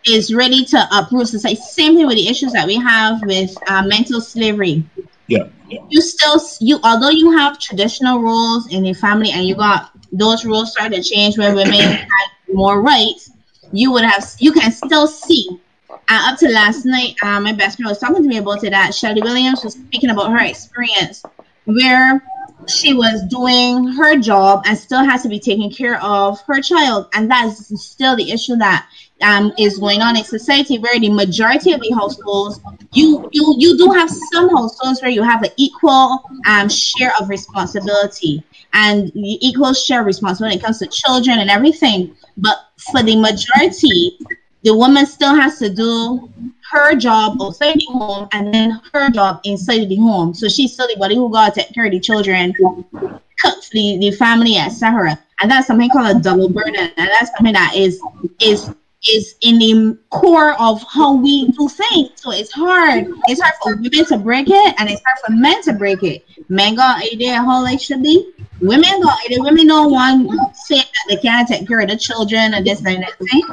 is 0.06 0.34
really 0.34 0.66
to 0.66 0.88
uproot 0.92 1.28
society. 1.28 1.60
Same 1.62 1.96
thing 1.98 2.08
with 2.08 2.16
the 2.16 2.28
issues 2.30 2.54
that 2.54 2.66
we 2.66 2.76
have 2.76 3.22
with 3.24 3.56
uh, 3.68 3.84
mental 3.84 4.22
slavery. 4.22 4.84
Yeah. 5.28 5.48
You 5.70 6.02
still 6.02 6.42
you 6.60 6.80
although 6.84 7.10
you 7.10 7.32
have 7.38 7.60
traditional 7.60 8.22
roles 8.22 8.68
in 8.74 8.84
the 8.84 8.94
family 8.94 9.32
and 9.32 9.46
you 9.46 9.56
got 9.56 9.91
those 10.12 10.46
rules 10.46 10.72
started 10.72 11.04
to 11.04 11.10
change 11.10 11.38
where 11.38 11.56
women 11.56 11.80
had 11.80 12.28
more 12.54 12.82
rights, 12.82 13.32
you 13.72 13.92
would 13.92 14.04
have 14.04 14.26
you 14.40 14.52
can 14.52 14.72
still 14.72 15.08
see. 15.08 15.60
Uh, 15.90 16.32
up 16.32 16.40
to 16.40 16.50
last 16.50 16.86
night, 16.86 17.16
uh, 17.22 17.40
my 17.40 17.54
best 17.54 17.78
friend 17.78 17.90
was 17.90 18.00
talking 18.00 18.22
to 18.22 18.28
me 18.28 18.38
about 18.38 18.64
it. 18.64 18.72
That 18.72 18.94
Shelly 18.94 19.22
Williams 19.22 19.64
was 19.64 19.74
speaking 19.74 20.10
about 20.10 20.32
her 20.32 20.44
experience 20.46 21.24
where 21.66 22.22
she 22.68 22.94
was 22.94 23.24
doing 23.30 23.88
her 23.88 24.18
job 24.18 24.64
and 24.66 24.78
still 24.78 25.04
has 25.04 25.24
to 25.24 25.30
be 25.30 25.40
taking 25.40 25.72
care 25.72 26.02
of 26.02 26.40
her 26.42 26.62
child, 26.62 27.08
and 27.14 27.30
that's 27.30 27.82
still 27.82 28.16
the 28.16 28.32
issue 28.32 28.56
that 28.58 28.88
um, 29.22 29.52
is 29.58 29.78
going 29.78 30.02
on 30.02 30.18
in 30.18 30.24
society 30.24 30.80
where 30.80 31.00
the 31.00 31.10
majority 31.10 31.72
of 31.72 31.82
the 31.82 31.92
households 31.92 32.60
you 32.94 33.30
you 33.32 33.56
you 33.58 33.78
do 33.78 33.92
have 33.92 34.10
some 34.10 34.50
households 34.50 35.02
where 35.02 35.12
you 35.12 35.24
have 35.24 35.44
an 35.44 35.52
equal 35.58 36.24
um, 36.48 36.70
share 36.70 37.12
of 37.20 37.30
responsibility. 37.30 38.44
And 38.74 39.12
equal 39.16 39.74
share 39.74 40.00
of 40.00 40.06
responsibility 40.06 40.56
when 40.56 40.60
it 40.60 40.66
comes 40.66 40.80
to 40.80 40.88
children 40.88 41.40
and 41.40 41.50
everything. 41.50 42.16
But 42.38 42.58
for 42.92 43.04
the 43.04 43.16
majority 43.20 44.18
the 44.64 44.76
woman 44.76 45.08
still 45.08 45.34
has 45.34 45.58
to 45.58 45.74
do 45.74 46.30
her 46.72 46.96
job 46.96 47.42
outside 47.42 47.74
the 47.74 47.88
home 47.90 48.28
and 48.32 48.54
then 48.54 48.80
her 48.94 49.10
job 49.10 49.42
inside 49.44 49.90
the 49.90 49.96
home. 49.96 50.36
So 50.36 50.48
she's 50.48 50.74
still 50.74 50.88
the 50.88 50.98
body 51.00 51.16
who 51.16 51.32
got 51.32 51.56
to 51.56 51.62
take 51.62 51.74
care 51.74 51.86
of 51.86 51.92
the 51.92 52.00
children 52.00 52.54
cook 52.54 53.64
the, 53.72 53.98
the 53.98 54.12
family 54.12 54.58
etc 54.58 55.18
and 55.42 55.50
that's 55.50 55.68
something 55.68 55.90
called 55.90 56.18
a 56.18 56.20
double 56.20 56.50
burden. 56.50 56.92
And 56.98 57.10
that's 57.10 57.32
something 57.36 57.54
that 57.54 57.76
is 57.76 58.00
is 58.40 58.74
is 59.10 59.36
in 59.42 59.58
the 59.58 59.98
core 60.10 60.54
of 60.62 60.84
how 60.84 61.16
we 61.16 61.48
do 61.52 61.68
things. 61.68 62.12
So 62.16 62.32
it's 62.32 62.52
hard. 62.52 63.08
It's 63.28 63.42
hard 63.42 63.54
for 63.62 63.76
women 63.76 64.06
to 64.06 64.18
break 64.18 64.48
it, 64.50 64.76
and 64.78 64.90
it's 64.90 65.02
hard 65.06 65.20
for 65.26 65.32
men 65.34 65.62
to 65.64 65.74
break 65.74 66.04
it. 66.04 66.26
Men 66.50 66.76
got 66.76 67.04
idea 67.04 67.36
how 67.36 67.64
life 67.64 67.82
should 67.82 68.04
be. 68.04 68.32
Women 68.62 69.02
got 69.02 69.20
idea. 69.26 69.42
Women 69.42 69.68
don't 69.68 69.92
want 69.92 70.30
to 70.30 70.56
say 70.56 70.78
that 70.78 71.06
they 71.10 71.18
can't 71.18 71.48
take 71.48 71.68
care 71.68 71.80
of 71.80 71.90
the 71.90 71.98
children 71.98 72.54
and 72.54 72.66
this 72.66 72.86
and 72.86 73.04
that 73.04 73.18
thing. 73.18 73.44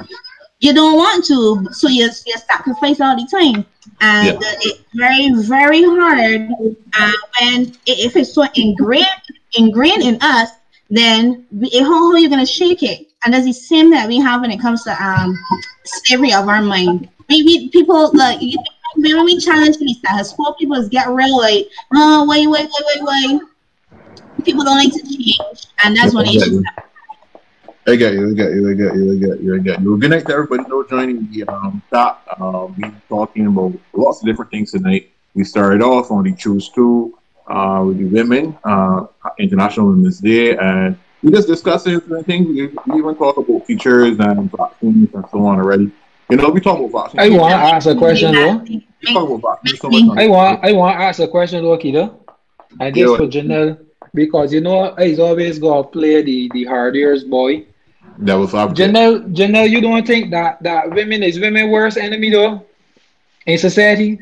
You 0.61 0.75
don't 0.75 0.97
want 0.97 1.25
to, 1.27 1.73
so 1.73 1.89
you, 1.89 2.11
you 2.27 2.35
sacrifice 2.37 3.01
all 3.01 3.17
the 3.17 3.27
time. 3.31 3.65
And 4.01 4.41
yeah. 4.41 4.55
it's 4.61 4.83
very, 4.95 5.33
very 5.47 5.83
hard 5.85 6.51
uh, 6.99 7.13
when 7.41 7.73
if 7.87 8.17
it's 8.17 8.35
so 8.35 8.45
ingrained 8.55 9.07
ingrained 9.55 10.03
in 10.03 10.19
us, 10.21 10.51
then 10.91 11.47
how, 11.73 11.85
how 11.85 12.13
are 12.13 12.19
you 12.19 12.29
going 12.29 12.45
to 12.45 12.47
shake 12.47 12.83
it? 12.83 13.08
And 13.25 13.35
that's 13.35 13.45
the 13.45 13.53
same 13.53 13.91
that 13.91 14.09
we 14.09 14.19
have 14.19 14.41
when 14.41 14.51
it 14.51 14.61
comes 14.61 14.85
to 14.85 15.05
um 15.05 15.37
slavery 15.85 16.33
of 16.33 16.49
our 16.49 16.63
mind. 16.63 17.09
Maybe 17.29 17.69
people 17.73 18.11
like 18.15 18.41
you 18.41 18.57
when 18.97 19.25
we 19.25 19.39
challenge 19.39 19.77
the 19.79 19.95
status 19.95 20.33
quo, 20.33 20.53
people 20.55 20.89
get 20.89 21.09
real 21.09 21.37
like, 21.39 21.67
oh 21.95 22.27
wait, 22.29 22.47
wait, 22.47 22.69
wait, 22.69 23.03
wait, 23.03 23.31
wait. 23.31 23.43
People 24.45 24.65
don't 24.65 24.77
like 24.77 24.93
to 24.93 25.03
change, 25.03 25.67
and 25.85 25.97
that's 25.97 26.15
issues 26.15 26.65
happen. 26.65 26.93
I 27.87 27.97
get 27.97 28.13
you, 28.13 28.31
I 28.31 28.35
get 28.35 28.53
you, 28.53 28.71
I 28.71 28.75
get 28.75 28.95
you, 28.95 29.13
I 29.13 29.17
get 29.17 29.41
you, 29.41 29.55
I 29.55 29.59
get 29.59 29.81
you. 29.81 29.99
Good 29.99 30.11
night 30.11 30.27
to 30.27 30.33
everybody 30.33 30.69
know 30.69 30.85
joining 30.85 31.31
the 31.31 31.45
um 31.49 31.83
chat. 31.91 32.21
Uh, 32.39 32.69
we 32.77 32.85
talking 33.09 33.47
about 33.47 33.73
lots 33.93 34.21
of 34.21 34.27
different 34.27 34.51
things 34.51 34.73
tonight. 34.73 35.11
We 35.35 35.45
started 35.45 35.83
off 35.83 36.11
on 36.11 36.25
the 36.25 36.35
Choose 36.35 36.69
Two 36.69 37.19
uh, 37.47 37.83
with 37.87 37.99
the 37.99 38.05
women, 38.05 38.57
uh, 38.65 39.07
International 39.39 39.89
Women's 39.89 40.19
Day, 40.19 40.57
and 40.57 40.99
we 41.23 41.31
just 41.31 41.49
discussing 41.49 41.95
different 41.95 42.27
things. 42.27 42.47
We, 42.47 42.99
even 42.99 43.15
talk 43.17 43.37
about 43.37 43.67
features 43.67 44.19
and 44.19 44.51
vaccines 44.51 45.09
and 45.15 45.25
so 45.31 45.45
on 45.47 45.59
already. 45.59 45.91
You 46.31 46.37
know, 46.37 46.51
we 46.51 46.61
talk 46.61 46.79
about 46.79 47.13
vaccines. 47.13 47.35
I 47.35 47.39
want 47.39 47.53
to 47.53 47.57
ask 47.57 47.87
a 47.87 47.95
question 47.95 48.33
though. 48.33 48.59
We 48.59 48.87
talk 49.13 49.29
about 49.31 49.63
vaccines 49.63 49.81
so 49.81 49.89
much. 49.91 50.19
I 50.19 50.29
want 50.29 50.65
I 50.65 50.73
want 50.73 50.97
to 50.97 51.03
ask 51.03 51.21
a 51.21 51.29
question 51.29 51.63
though, 51.63 51.79
Kida. 51.79 52.15
And 52.81 52.95
this 52.95 53.17
for 53.17 53.27
Janelle 53.27 53.85
because 54.15 54.53
you 54.53 54.61
know 54.61 54.95
he's 54.99 55.19
always 55.19 55.59
gonna 55.59 55.85
play 55.85 56.23
the 56.23 56.51
the 56.53 56.65
hard 56.65 56.97
ears 56.97 57.25
boy. 57.25 57.67
That 58.19 58.35
was 58.35 58.55
object. 58.55 58.93
Janelle, 58.93 59.35
Janelle, 59.35 59.71
you 59.71 59.81
don't 59.81 60.07
think 60.07 60.31
that 60.33 60.63
that 60.63 60.91
women 60.91 61.23
is 61.23 61.39
women 61.39 61.71
worst 61.71 61.97
enemy 61.97 62.31
though 62.31 62.67
in 63.47 63.59
society? 63.59 64.19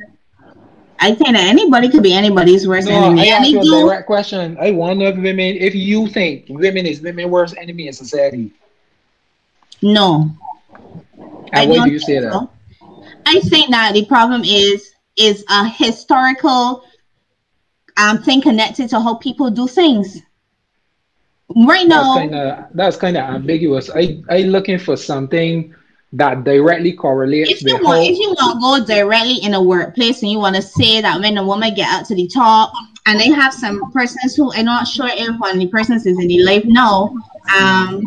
I 0.98 1.14
think 1.14 1.32
that 1.32 1.46
anybody 1.46 1.88
could 1.88 2.02
be 2.02 2.14
anybody's 2.14 2.66
worst 2.66 2.88
no, 2.88 3.04
enemy. 3.04 3.30
I 3.30 3.36
ask 3.36 3.50
you 3.50 3.60
a 3.60 3.64
direct 3.64 4.06
question. 4.06 4.56
I 4.60 4.70
wonder 4.70 5.06
if 5.06 5.16
women, 5.16 5.56
if 5.56 5.74
you 5.74 6.08
think 6.08 6.46
women 6.48 6.86
is 6.86 7.00
women 7.00 7.30
worst 7.30 7.54
enemy 7.58 7.86
in 7.86 7.92
society. 7.92 8.52
No. 9.82 10.30
And 11.18 11.48
I 11.52 11.66
why 11.66 11.84
do 11.84 11.92
you 11.92 11.98
say 11.98 12.18
that? 12.18 12.32
So. 12.32 12.50
I 13.26 13.40
think 13.40 13.70
that 13.70 13.92
the 13.94 14.04
problem 14.06 14.42
is 14.44 14.92
is 15.16 15.44
a 15.50 15.68
historical 15.68 16.84
um 17.96 18.22
thing 18.22 18.40
connected 18.40 18.88
to 18.90 19.00
how 19.00 19.14
people 19.14 19.50
do 19.50 19.66
things. 19.66 20.20
Right 21.54 21.86
now, 21.86 22.68
that's 22.74 22.96
kind 22.96 23.16
of 23.16 23.22
ambiguous. 23.22 23.90
I 23.94 24.22
I 24.28 24.40
looking 24.40 24.78
for 24.78 24.96
something 24.96 25.74
that 26.16 26.44
directly 26.44 26.92
correlates 26.92 27.50
if 27.50 27.62
you 27.62 27.78
want, 27.82 28.04
if 28.04 28.18
you 28.18 28.30
want 28.30 28.80
to 28.80 28.86
go 28.86 28.94
directly 28.94 29.36
in 29.42 29.54
a 29.54 29.62
workplace 29.62 30.22
and 30.22 30.30
you 30.30 30.38
want 30.38 30.56
to 30.56 30.62
say 30.62 31.00
that 31.00 31.20
when 31.20 31.36
a 31.36 31.44
woman 31.44 31.74
get 31.74 31.88
up 31.92 32.06
to 32.06 32.14
the 32.14 32.26
top 32.28 32.72
and 33.06 33.20
they 33.20 33.30
have 33.30 33.52
some 33.52 33.92
persons 33.92 34.34
who 34.34 34.52
I'm 34.52 34.64
not 34.64 34.86
sure 34.86 35.08
if 35.10 35.38
one 35.38 35.52
of 35.52 35.58
the 35.58 35.68
persons 35.68 36.06
is 36.06 36.18
in 36.18 36.26
the 36.28 36.42
life 36.42 36.64
now 36.64 37.14
um 37.54 38.02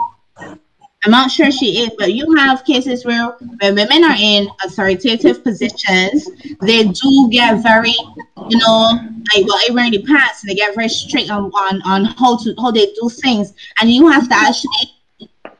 I'm 1.05 1.11
not 1.11 1.31
sure 1.31 1.49
she 1.49 1.83
is, 1.83 1.91
but 1.97 2.13
you 2.13 2.35
have 2.35 2.65
cases 2.65 3.05
where 3.05 3.29
when 3.61 3.75
women 3.75 4.03
are 4.03 4.17
in 4.19 4.49
authoritative 4.65 5.45
positions, 5.45 6.27
they 6.59 6.83
do 6.83 7.29
get 7.31 7.63
very, 7.63 7.95
you 8.49 8.57
know, 8.57 8.99
like 9.33 9.45
well, 9.47 9.59
even 9.69 9.85
in 9.85 9.91
the 9.91 10.03
past, 10.03 10.43
and 10.43 10.49
they 10.49 10.55
get 10.55 10.75
very 10.75 10.89
strict 10.89 11.29
on, 11.29 11.45
on, 11.45 11.81
on 11.83 12.03
how 12.03 12.35
to 12.39 12.53
how 12.59 12.71
they 12.71 12.87
do 12.99 13.07
things, 13.09 13.53
and 13.79 13.89
you 13.89 14.09
have 14.09 14.27
to 14.27 14.35
actually 14.35 14.91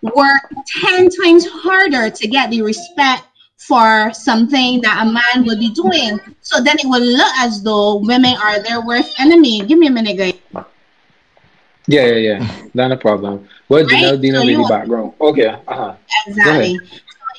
work 0.02 0.42
10 0.82 1.10
times 1.10 1.48
harder 1.48 2.10
to 2.10 2.28
get 2.28 2.50
the 2.50 2.62
respect 2.62 3.24
for 3.58 4.12
something 4.14 4.82
that 4.82 5.06
a 5.06 5.12
man 5.12 5.46
would 5.46 5.60
be 5.60 5.70
doing. 5.72 6.20
So 6.42 6.62
then 6.64 6.78
it 6.80 6.88
would 6.88 7.04
look 7.04 7.34
as 7.40 7.62
though 7.62 7.98
women 7.98 8.36
are 8.42 8.64
their 8.64 8.82
worst 8.82 9.20
enemy. 9.20 9.62
Give 9.62 9.78
me 9.78 9.88
a 9.88 9.92
minute, 9.92 10.18
guys. 10.18 10.66
Yeah, 11.88 12.06
yeah, 12.06 12.16
yeah. 12.16 12.70
Not 12.74 12.92
a 12.92 12.98
problem. 12.98 13.48
What 13.68 13.86
right? 13.86 14.04
Janelle 14.04 14.22
Dina 14.22 14.40
so 14.40 14.48
really 14.48 14.70
background? 14.70 15.14
Okay. 15.20 15.48
Uh-huh. 15.48 15.96
Exactly. 16.28 16.80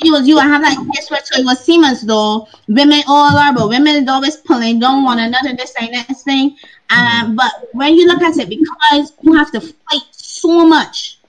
You 0.02 0.12
was 0.12 0.26
you 0.26 0.38
have 0.38 0.62
that 0.62 0.76
case 0.94 1.10
where 1.10 1.20
so 1.22 1.40
it 1.40 1.44
was 1.44 1.60
seem 1.60 1.84
as 1.84 2.02
though 2.02 2.48
women 2.68 3.02
all 3.06 3.36
are, 3.36 3.52
but 3.54 3.68
women 3.68 4.08
always 4.08 4.36
pulling 4.36 4.80
down 4.80 5.04
one 5.04 5.18
another, 5.18 5.54
this 5.54 5.74
and 5.80 5.92
that 5.92 6.06
thing. 6.24 6.56
Um, 6.90 6.98
mm-hmm. 6.98 7.34
but 7.36 7.68
when 7.74 7.94
you 7.94 8.06
look 8.06 8.22
at 8.22 8.36
it, 8.38 8.48
because 8.48 9.12
you 9.20 9.34
have 9.34 9.52
to 9.52 9.60
fight 9.60 10.08
so 10.10 10.66
much 10.66 11.19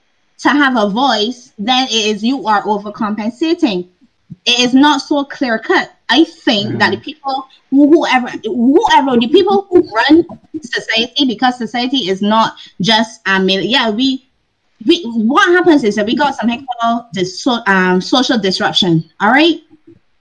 to 0.42 0.48
have 0.50 0.76
a 0.76 0.88
voice, 0.88 1.52
then 1.58 1.86
it 1.88 1.92
is 1.92 2.22
you 2.22 2.46
are 2.46 2.62
overcompensating. 2.62 3.88
It 4.44 4.60
is 4.60 4.74
not 4.74 5.00
so 5.00 5.24
clear 5.24 5.58
cut. 5.58 5.92
I 6.08 6.24
think 6.24 6.68
mm-hmm. 6.68 6.78
that 6.78 6.90
the 6.90 6.98
people 6.98 7.48
whoever 7.70 8.28
whoever 8.44 9.18
the 9.18 9.28
people 9.28 9.66
who 9.70 9.88
run 9.94 10.26
society 10.60 11.24
because 11.26 11.56
society 11.56 12.08
is 12.10 12.20
not 12.20 12.56
just 12.80 13.22
I 13.24 13.38
mean 13.38 13.68
yeah 13.68 13.90
we 13.90 14.28
we 14.86 15.02
what 15.04 15.48
happens 15.48 15.84
is 15.84 15.96
that 15.96 16.04
we 16.06 16.14
got 16.14 16.34
something 16.34 16.66
called 16.80 17.04
um, 17.66 18.00
social 18.00 18.38
disruption 18.38 19.10
all 19.20 19.30
right 19.30 19.62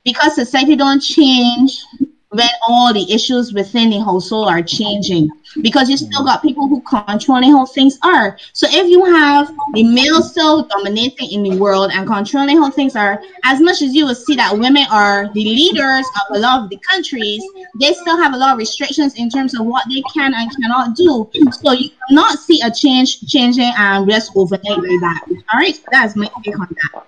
because 0.05 0.35
society 0.35 0.75
don't 0.77 1.01
change 1.01 1.83
when 2.31 2.49
all 2.65 2.93
the 2.93 3.13
issues 3.13 3.53
within 3.53 3.89
the 3.89 3.99
household 3.99 4.47
are 4.47 4.61
changing 4.61 5.29
because 5.61 5.89
you 5.89 5.97
still 5.97 6.23
got 6.23 6.41
people 6.41 6.65
who 6.65 6.81
controlling 6.81 7.51
how 7.51 7.65
things 7.65 7.99
are. 8.03 8.37
So 8.53 8.67
if 8.69 8.87
you 8.89 9.03
have 9.03 9.53
the 9.73 9.83
male 9.83 10.21
still 10.21 10.63
dominating 10.63 11.29
in 11.29 11.43
the 11.43 11.57
world 11.57 11.91
and 11.93 12.07
controlling 12.07 12.55
how 12.55 12.71
things 12.71 12.95
are, 12.95 13.21
as 13.43 13.59
much 13.59 13.81
as 13.81 13.93
you 13.93 14.05
will 14.05 14.15
see 14.15 14.35
that 14.37 14.57
women 14.57 14.85
are 14.89 15.29
the 15.33 15.43
leaders 15.43 16.05
of 16.21 16.37
a 16.37 16.39
lot 16.39 16.63
of 16.63 16.69
the 16.69 16.79
countries, 16.89 17.43
they 17.81 17.93
still 17.93 18.15
have 18.15 18.33
a 18.33 18.37
lot 18.37 18.53
of 18.53 18.57
restrictions 18.57 19.15
in 19.15 19.29
terms 19.29 19.53
of 19.53 19.65
what 19.65 19.83
they 19.89 20.01
can 20.13 20.33
and 20.33 20.49
cannot 20.55 20.95
do. 20.95 21.29
So 21.51 21.73
you 21.73 21.89
cannot 22.07 22.39
see 22.39 22.61
a 22.61 22.71
change 22.71 23.27
changing 23.27 23.65
uh, 23.65 23.99
and 23.99 24.09
just 24.09 24.31
overnight 24.37 24.77
like 24.77 25.01
that. 25.01 25.21
All 25.53 25.59
right, 25.59 25.77
that's 25.91 26.15
my 26.15 26.29
take 26.45 26.57
on 26.57 26.67
that. 26.93 27.05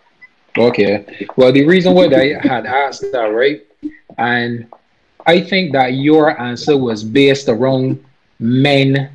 Okay. 0.58 1.28
Well, 1.38 1.54
the 1.54 1.66
reason 1.66 1.94
why 1.94 2.08
I 2.08 2.46
had 2.46 2.66
asked 2.66 3.10
that, 3.14 3.28
right, 3.28 3.66
and 4.18 4.68
I 5.26 5.42
think 5.42 5.72
that 5.74 5.94
your 5.94 6.40
answer 6.40 6.78
was 6.78 7.04
based 7.04 7.48
around 7.48 8.04
men 8.40 9.12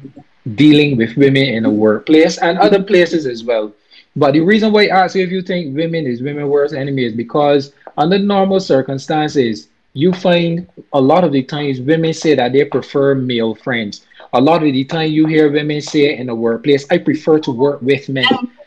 dealing 0.55 0.97
with 0.97 1.17
women 1.17 1.45
in 1.45 1.65
the 1.65 1.71
workplace 1.71 2.39
and 2.39 2.59
other 2.59 2.83
places 2.83 3.27
as 3.27 3.45
well. 3.45 3.73
But 4.17 4.33
the 4.33 4.41
reason 4.41 4.73
why 4.73 4.87
I 4.87 5.05
ask 5.05 5.15
you 5.15 5.23
if 5.23 5.31
you 5.31 5.43
think 5.43 5.77
women 5.77 6.07
is 6.07 6.23
women 6.23 6.49
worst 6.49 6.75
enemy 6.75 7.05
is 7.05 7.13
because 7.13 7.73
under 7.97 8.19
normal 8.19 8.61
circumstances, 8.61 9.69
you 9.93 10.13
find 10.13 10.67
a 10.93 11.01
lot 11.01 11.25
of 11.25 11.33
the 11.33 11.43
times 11.43 11.81
women 11.81 12.13
say 12.13 12.35
that 12.35 12.53
they 12.53 12.65
prefer 12.65 13.15
male 13.15 13.55
friends. 13.55 14.07
A 14.33 14.41
lot 14.41 14.63
of 14.63 14.73
the 14.73 14.85
time 14.85 15.11
you 15.11 15.27
hear 15.27 15.51
women 15.51 15.81
say 15.81 16.17
in 16.17 16.27
the 16.27 16.35
workplace, 16.35 16.87
I 16.91 16.99
prefer 16.99 17.39
to 17.41 17.51
work 17.51 17.81
with 17.83 18.09
men. 18.09 18.27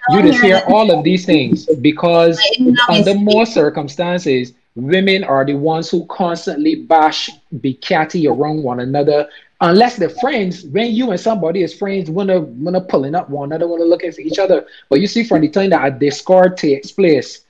You 0.10 0.22
just 0.24 0.42
hear 0.42 0.62
all 0.68 0.92
of 0.92 1.04
these 1.04 1.26
things 1.26 1.66
because 1.82 2.42
under 2.90 3.14
more 3.14 3.46
circumstances, 3.46 4.54
women 4.76 5.24
are 5.24 5.46
the 5.46 5.54
ones 5.54 5.90
who 5.90 6.06
constantly 6.06 6.76
bash, 6.76 7.30
be 7.60 7.74
catty 7.74 8.28
around 8.28 8.64
one 8.64 8.80
another, 8.80 9.28
unless 9.60 9.98
they're 9.98 10.10
friends, 10.10 10.64
when 10.66 10.92
you 10.92 11.12
and 11.12 11.20
somebody 11.20 11.62
is 11.64 11.74
friends, 11.74 12.10
wanna 12.10 12.40
wanna 12.42 12.82
pulling 12.82 13.16
up 13.16 13.30
one 13.30 13.52
another, 13.52 13.68
wanna 13.68 13.84
looking 13.84 14.12
for 14.12 14.22
each 14.22 14.40
other. 14.40 14.66
But 14.90 15.02
you 15.02 15.08
see, 15.08 15.24
from 15.24 15.42
the 15.42 15.50
time 15.50 15.70
that 15.72 15.86
a 15.86 15.92
discord 15.92 16.58
takes 16.58 16.92
place, 16.92 17.46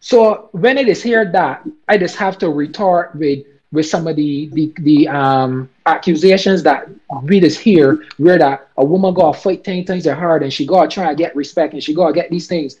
So 0.00 0.48
when 0.52 0.76
it 0.78 0.88
is 0.88 1.02
here 1.02 1.24
that 1.32 1.62
I 1.88 1.96
just 1.96 2.16
have 2.16 2.36
to 2.38 2.50
retort 2.50 3.14
with 3.14 3.46
with 3.70 3.86
some 3.86 4.06
of 4.06 4.16
the 4.16 4.48
the, 4.52 4.72
the 4.80 5.08
um 5.08 5.70
accusations 5.86 6.62
that 6.64 6.88
we 7.22 7.40
just 7.40 7.58
hear 7.58 8.04
where 8.18 8.38
that 8.38 8.68
a 8.76 8.84
woman 8.84 9.14
gotta 9.14 9.38
fight 9.38 9.64
10 9.64 9.84
times 9.84 10.06
as 10.06 10.16
hard 10.18 10.42
and 10.42 10.52
she 10.52 10.66
gotta 10.66 10.88
try 10.88 11.08
to 11.08 11.14
get 11.14 11.34
respect 11.34 11.72
and 11.72 11.82
she 11.82 11.94
gotta 11.94 12.12
get 12.12 12.30
these 12.30 12.46
things. 12.46 12.76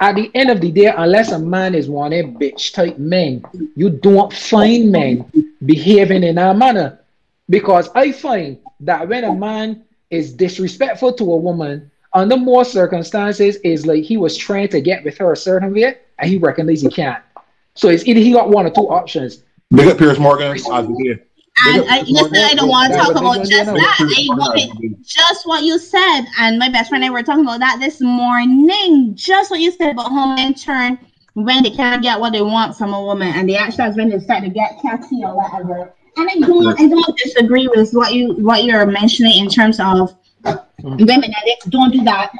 At 0.00 0.16
the 0.16 0.30
end 0.34 0.50
of 0.50 0.60
the 0.60 0.70
day, 0.70 0.86
unless 0.86 1.30
a 1.32 1.38
man 1.38 1.74
is 1.74 1.88
one 1.88 2.12
of 2.12 2.26
bitch 2.26 2.72
type 2.74 2.98
men, 2.98 3.44
you 3.76 3.90
don't 3.90 4.32
find 4.32 4.90
men 4.90 5.30
behaving 5.64 6.24
in 6.24 6.34
that 6.34 6.56
manner. 6.56 7.00
Because 7.48 7.88
I 7.94 8.10
find 8.10 8.58
that 8.80 9.08
when 9.08 9.24
a 9.24 9.34
man 9.34 9.84
is 10.10 10.32
disrespectful 10.32 11.12
to 11.14 11.32
a 11.32 11.36
woman, 11.36 11.90
under 12.12 12.36
more 12.36 12.64
circumstances, 12.64 13.56
is 13.56 13.86
like 13.86 14.04
he 14.04 14.16
was 14.16 14.36
trying 14.36 14.68
to 14.68 14.80
get 14.80 15.04
with 15.04 15.18
her 15.18 15.32
a 15.32 15.36
certain 15.36 15.72
way 15.72 15.98
and 16.18 16.30
he 16.30 16.38
recognizes 16.38 16.82
he 16.82 16.88
can't. 16.88 17.22
So 17.74 17.88
it's 17.88 18.06
either 18.06 18.20
he 18.20 18.32
got 18.32 18.48
one 18.50 18.66
or 18.66 18.70
two 18.70 18.88
options. 18.88 19.42
Big 19.70 19.88
up 19.88 19.98
Piers 19.98 20.18
Morgan. 20.18 20.56
And 21.62 21.84
I, 21.88 22.02
listen, 22.02 22.36
I 22.36 22.54
don't 22.54 22.68
want 22.68 22.92
to 22.92 22.98
talk 22.98 23.10
about 23.12 23.46
just 23.46 23.66
that. 23.66 23.96
I 24.00 24.34
wanted 24.34 25.04
just 25.04 25.46
what 25.46 25.62
you 25.62 25.78
said. 25.78 26.24
And 26.38 26.58
my 26.58 26.68
best 26.68 26.88
friend 26.88 27.04
and 27.04 27.10
I 27.10 27.14
were 27.14 27.22
talking 27.22 27.44
about 27.44 27.60
that 27.60 27.78
this 27.80 28.00
morning. 28.00 29.14
Just 29.14 29.50
what 29.50 29.60
you 29.60 29.70
said 29.70 29.92
about 29.92 30.10
home 30.10 30.36
in 30.38 30.54
turn 30.54 30.98
when 31.34 31.62
they 31.62 31.70
can't 31.70 32.02
get 32.02 32.18
what 32.18 32.32
they 32.32 32.42
want 32.42 32.76
from 32.76 32.92
a 32.92 33.02
woman 33.02 33.28
and 33.28 33.48
they 33.48 33.56
actually 33.56 33.90
when 33.90 34.08
they 34.08 34.18
start 34.18 34.42
to 34.42 34.48
get 34.48 34.80
catty 34.80 35.22
or 35.24 35.36
whatever. 35.36 35.92
And 36.16 36.28
I 36.30 36.46
don't 36.46 36.80
I 36.80 36.88
don't 36.88 37.18
disagree 37.18 37.68
with 37.68 37.92
what 37.92 38.12
you 38.12 38.34
what 38.34 38.64
you're 38.64 38.86
mentioning 38.86 39.38
in 39.38 39.48
terms 39.48 39.78
of 39.80 40.14
women 40.82 41.24
and 41.24 41.34
they 41.44 41.56
don't 41.68 41.92
do 41.92 42.02
that. 42.04 42.32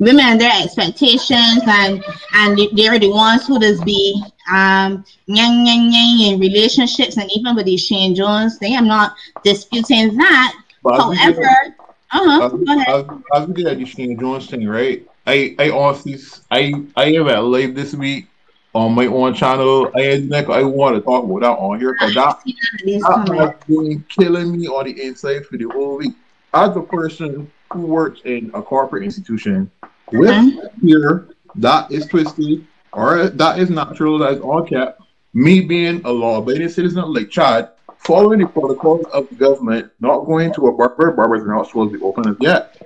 Women 0.00 0.24
and 0.24 0.40
their 0.40 0.52
expectations 0.62 1.62
and 1.66 2.04
and 2.34 2.58
they're 2.74 2.98
the 2.98 3.10
ones 3.10 3.46
who 3.46 3.60
just 3.60 3.84
be 3.84 4.22
um 4.50 5.04
yang 5.26 5.66
yang 5.66 5.92
yang 5.92 6.34
in 6.34 6.40
relationships 6.40 7.16
and 7.16 7.30
even 7.32 7.54
with 7.54 7.66
these 7.66 7.86
Shane 7.86 8.14
Jones, 8.14 8.58
they 8.58 8.74
am 8.74 8.88
not 8.88 9.14
disputing 9.44 10.16
that. 10.16 10.54
But 10.82 11.00
However, 11.00 11.76
uh-huh. 12.10 12.46
as, 12.46 12.52
Go 12.52 12.78
ahead. 12.78 12.88
as, 12.88 13.04
as 13.34 13.48
we 13.48 13.54
get 13.54 13.66
at 13.72 13.78
the 13.78 13.84
Shane 13.84 14.18
Jones 14.18 14.46
thing, 14.48 14.68
right? 14.68 15.06
I, 15.26 15.56
I 15.58 15.70
honestly, 15.70 16.18
I, 16.50 16.84
I 16.96 17.06
am 17.06 17.28
at 17.28 17.42
live 17.44 17.74
this 17.74 17.94
week 17.94 18.26
on 18.74 18.92
my 18.92 19.06
own 19.06 19.34
channel. 19.34 19.90
I 19.94 20.16
like 20.28 20.48
I 20.48 20.62
want 20.62 20.96
to 20.96 21.00
talk 21.00 21.24
about 21.24 21.40
that 21.40 21.58
on 21.58 21.78
here 21.80 21.92
because 21.92 22.14
that 22.14 22.42
These 22.44 23.02
that 23.02 23.28
has 23.28 23.66
been 23.66 24.04
killing 24.08 24.58
me 24.58 24.66
on 24.66 24.84
the 24.84 25.02
inside 25.02 25.46
for 25.46 25.56
the 25.56 25.64
whole 25.64 25.96
week. 25.96 26.14
As 26.52 26.76
a 26.76 26.82
person 26.82 27.50
who 27.72 27.86
works 27.86 28.20
in 28.24 28.50
a 28.54 28.62
corporate 28.62 29.02
institution, 29.02 29.70
with 30.12 30.58
here 30.82 31.28
that 31.56 31.90
is 31.90 32.06
twisted 32.06 32.66
or 32.92 33.28
that 33.28 33.58
is 33.58 33.70
natural, 33.70 34.18
that 34.18 34.34
is 34.34 34.40
all 34.40 34.62
cap. 34.62 34.98
Me 35.32 35.60
being 35.60 36.00
a 36.04 36.12
law-abiding 36.12 36.68
citizen 36.68 37.12
like 37.12 37.28
Chad, 37.28 37.70
following 37.98 38.38
the 38.38 38.46
protocols 38.46 39.04
of 39.12 39.28
the 39.30 39.34
government, 39.34 39.90
not 39.98 40.20
going 40.20 40.52
to 40.54 40.68
a 40.68 40.72
barber, 40.72 41.10
barbers 41.10 41.42
are 41.42 41.54
not 41.54 41.66
supposed 41.66 41.92
to 41.92 41.98
be 41.98 42.04
open 42.04 42.28
as 42.28 42.36
yet. 42.40 42.80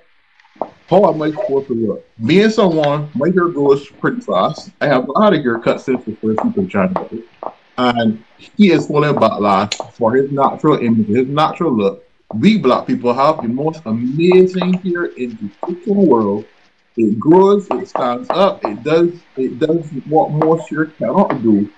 How 0.88 1.12
am 1.12 1.21
I 1.21 1.31
supposed 1.31 1.67
to 1.67 1.75
look? 1.75 2.05
Being 2.25 2.49
someone, 2.49 3.11
my 3.14 3.29
hair 3.29 3.49
grows 3.49 3.87
pretty 3.87 4.23
fast. 4.23 4.71
I 4.81 4.87
have 4.87 5.07
a 5.07 5.12
lot 5.12 5.35
of 5.35 5.41
haircuts 5.41 5.81
since 5.81 6.03
the 6.07 6.14
first 6.17 6.43
week 6.43 6.57
of 6.57 6.69
January. 6.69 7.25
And 7.77 8.25
he 8.38 8.71
is 8.73 8.87
falling 8.87 9.14
backlash 9.14 9.75
for 9.93 10.14
his 10.14 10.33
natural 10.33 10.79
image, 10.79 11.09
his 11.09 11.29
natural 11.29 11.77
look. 11.77 12.08
We 12.35 12.59
black 12.59 12.87
people 12.87 13.14
have 13.14 13.41
the 13.43 13.49
most 13.49 13.81
amazing 13.87 14.75
hair 14.75 15.07
in 15.07 15.31
the 15.41 15.49
freaking 15.67 16.07
world. 16.07 16.45
It 16.97 17.19
grows, 17.19 17.67
it 17.71 17.88
stands 17.88 18.29
up, 18.31 18.64
it 18.64 18.83
does 18.83 19.12
it 19.37 19.59
does 19.59 19.88
what 20.07 20.31
most 20.31 20.69
hair 20.69 20.87
cannot 20.87 21.43
do. 21.43 21.71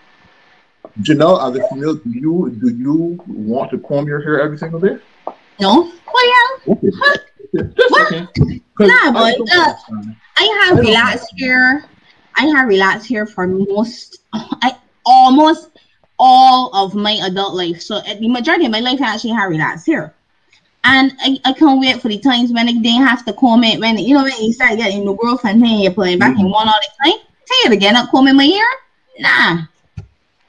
Janelle, 1.03 1.39
as 1.49 1.57
a 1.57 1.69
female, 1.69 1.95
do 1.95 2.11
you 2.11 2.57
do 2.61 2.69
you 2.75 3.23
want 3.29 3.71
to 3.71 3.79
comb 3.79 4.07
your 4.09 4.21
hair 4.23 4.41
every 4.41 4.59
single 4.59 4.81
day? 4.81 4.99
No? 5.61 5.93
Well, 6.13 6.27
yeah. 6.27 6.73
Okay. 6.73 6.89
Okay, 6.89 7.73
Just 7.77 7.91
What? 7.91 8.11
'Cause 8.75 8.89
Nah, 8.89 9.09
I 9.09 9.11
but, 9.13 9.37
don't 9.39 9.51
uh. 9.53 9.75
I 10.37 10.65
have 10.65 10.79
I 10.79 10.81
relaxed 10.81 11.33
hair. 11.39 11.85
I 12.37 12.47
have 12.47 12.67
relaxed 12.67 13.09
hair 13.09 13.27
for 13.27 13.47
most, 13.47 14.19
I 14.33 14.77
almost 15.05 15.71
all 16.19 16.73
of 16.75 16.95
my 16.95 17.13
adult 17.25 17.55
life. 17.55 17.81
So 17.81 17.97
uh, 17.97 18.15
the 18.19 18.29
majority 18.29 18.65
of 18.67 18.73
my 18.73 18.81
life, 18.81 19.01
I 19.01 19.15
actually 19.15 19.33
have 19.35 19.51
relaxed 19.51 19.87
hair. 19.87 20.15
And 20.85 21.13
I, 21.21 21.39
I 21.45 21.53
can't 21.53 21.79
wait 21.79 22.01
for 22.01 22.09
the 22.09 22.19
times 22.19 22.53
when 22.53 22.67
didn't 22.67 23.07
have 23.07 23.25
to 23.27 23.33
comment. 23.35 23.81
When 23.81 23.99
you 23.99 24.15
know 24.15 24.23
when 24.23 24.33
you 24.41 24.53
start 24.53 24.79
getting 24.79 25.05
the 25.05 25.15
girlfriend 25.15 25.61
thing, 25.61 25.81
you're 25.81 25.93
playing 25.93 26.19
back 26.19 26.39
in 26.39 26.47
mm. 26.47 26.53
one 26.53 26.69
all 26.69 26.75
the 26.81 27.11
time. 27.11 27.19
Tell 27.47 27.65
you 27.65 27.77
again, 27.77 27.97
up 27.97 28.11
combing 28.11 28.37
my 28.37 28.45
hair? 28.45 28.65
Nah, 29.19 29.63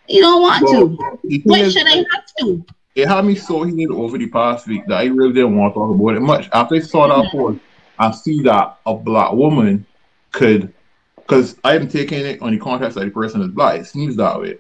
you 0.07 0.21
don't 0.21 0.41
want 0.41 0.63
Well, 0.63 0.89
to. 0.89 1.19
the 1.23 1.37
thing 1.39 1.41
When 1.45 1.61
is, 1.61 1.73
should 1.73 1.87
I 1.87 1.97
have 1.97 2.25
to? 2.39 2.65
it 2.95 3.07
had 3.07 3.25
me 3.25 3.35
so 3.35 3.63
heated 3.63 3.91
over 3.91 4.17
the 4.17 4.29
past 4.29 4.67
week 4.67 4.85
that 4.87 4.99
I 4.99 5.05
really 5.05 5.33
didn't 5.33 5.57
want 5.57 5.73
to 5.73 5.79
talk 5.79 5.95
about 5.95 6.15
it 6.15 6.21
much. 6.21 6.49
After 6.53 6.75
I 6.75 6.79
saw 6.79 7.07
that 7.07 7.29
mm. 7.29 7.31
post, 7.31 7.59
I 7.99 8.11
see 8.11 8.41
that 8.43 8.77
a 8.85 8.95
black 8.95 9.33
woman 9.33 9.85
could, 10.31 10.73
because 11.15 11.57
I 11.63 11.75
am 11.75 11.87
taking 11.87 12.19
it 12.19 12.41
on 12.41 12.51
the 12.51 12.57
context 12.57 12.95
that 12.97 13.05
the 13.05 13.11
person 13.11 13.41
is 13.41 13.49
black. 13.49 13.81
It 13.81 13.85
seems 13.85 14.15
that 14.15 14.39
way. 14.39 14.57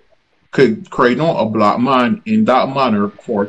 Could 0.51 0.89
create 0.89 1.19
on 1.19 1.47
a 1.47 1.49
black 1.49 1.79
man 1.79 2.21
in 2.25 2.43
that 2.45 2.67
manner 2.69 3.07
for 3.09 3.45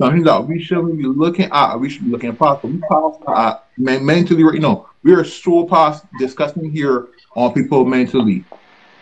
here. 0.00 0.08
Something 0.08 0.24
that 0.24 0.46
we 0.46 0.62
shouldn't 0.62 0.96
be 0.98 1.04
looking 1.04 1.50
at. 1.52 1.76
We 1.76 1.90
should 1.90 2.04
be 2.04 2.10
looking 2.10 2.36
past. 2.36 2.64
We 2.64 2.78
past 2.78 3.20
that 3.20 3.32
uh, 3.32 3.58
men- 3.78 4.04
mentally. 4.04 4.40
You 4.40 4.60
know, 4.60 4.88
we 5.02 5.12
are 5.14 5.24
so 5.24 5.64
past 5.66 6.04
discussing 6.18 6.70
here 6.70 7.08
on 7.34 7.52
people 7.52 7.84
mentally. 7.84 8.44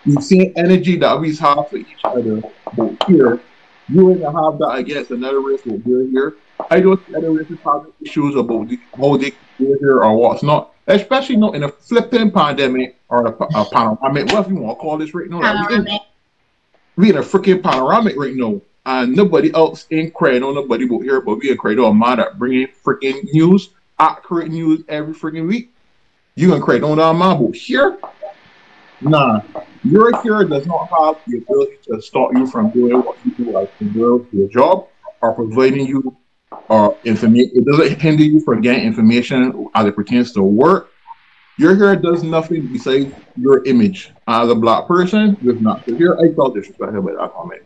We've 0.07 0.23
seen 0.23 0.53
energy 0.57 0.97
that 0.97 1.21
we 1.21 1.35
have 1.37 1.69
for 1.69 1.77
each 1.77 1.97
other, 2.05 2.43
but 2.77 3.03
here 3.07 3.41
you 3.89 4.11
ain't 4.11 4.21
gonna 4.21 4.51
have 4.51 4.59
that 4.59 4.79
against 4.79 5.11
another 5.11 5.41
race 5.41 5.65
with 5.65 5.83
we're 5.85 6.07
here. 6.09 6.37
I 6.71 6.81
don't 6.81 7.05
see 7.07 7.15
other 7.15 7.31
races 7.33 7.59
having 7.65 7.93
issues 8.03 8.37
about 8.37 8.69
the, 8.69 8.79
how 8.97 9.17
they 9.17 9.33
here 9.59 10.03
or 10.03 10.17
what's 10.17 10.43
not, 10.43 10.75
especially 10.87 11.37
not 11.37 11.55
in 11.55 11.65
a 11.65 11.69
flipping 11.69 12.31
pandemic 12.31 12.97
or 13.09 13.27
a, 13.27 13.31
a 13.31 13.65
panoramic, 13.71 14.27
whatever 14.27 14.51
you 14.51 14.57
want 14.57 14.79
to 14.79 14.83
call 14.83 14.99
this 14.99 15.15
right 15.15 15.29
now. 15.29 15.41
Like, 15.41 15.69
we, 15.69 15.75
in, 15.77 15.89
we 16.97 17.11
in 17.11 17.17
a 17.19 17.23
freaking 17.23 17.63
panoramic 17.63 18.17
right 18.17 18.35
now, 18.35 18.61
and 18.89 19.14
nobody 19.14 19.53
else 19.53 19.86
ain't 19.91 20.14
crying 20.14 20.41
nobody 20.41 20.86
but 20.86 21.01
here, 21.01 21.20
but 21.20 21.39
we 21.39 21.51
are 21.51 21.57
crying 21.57 21.99
man 21.99 22.16
that 22.16 22.39
bringing 22.39 22.68
freaking 22.82 23.22
news, 23.34 23.68
accurate 23.99 24.49
news 24.49 24.82
every 24.89 25.12
freaking 25.12 25.47
week. 25.47 25.70
You 26.36 26.49
gonna 26.49 26.62
cry 26.62 26.78
on 26.80 26.97
man, 27.18 27.39
but 27.39 27.55
here, 27.55 27.99
nah, 29.03 29.43
your 29.84 30.22
here 30.22 30.43
does 30.45 30.66
not 30.66 30.89
have 30.89 31.16
the 31.26 31.36
ability 31.36 31.76
to 31.82 32.01
stop 32.01 32.32
you 32.32 32.47
from 32.47 32.70
doing 32.70 32.97
what 33.03 33.18
you 33.26 33.32
do 33.32 33.59
as 33.59 33.68
well 33.95 34.26
your 34.32 34.49
job 34.49 34.89
or 35.20 35.34
providing 35.34 35.86
you 35.86 36.16
uh, 36.70 36.91
information. 37.05 37.51
It 37.57 37.66
doesn't 37.66 38.01
hinder 38.01 38.22
you 38.22 38.41
from 38.41 38.62
getting 38.62 38.84
information 38.84 39.68
as 39.74 39.84
it 39.84 39.97
pertains 39.97 40.32
to 40.32 40.43
work. 40.43 40.91
Your 41.59 41.76
hair 41.76 41.95
does 41.95 42.22
nothing 42.22 42.68
besides 42.68 43.12
your 43.36 43.66
image. 43.66 44.12
As 44.26 44.49
a 44.49 44.55
black 44.55 44.86
person, 44.86 45.36
with 45.43 45.61
not 45.61 45.84
so 45.86 45.95
here, 45.95 46.16
I 46.18 46.32
felt 46.32 46.57
disrespected 46.57 47.05
by 47.05 47.20
that 47.20 47.34
comment. 47.34 47.62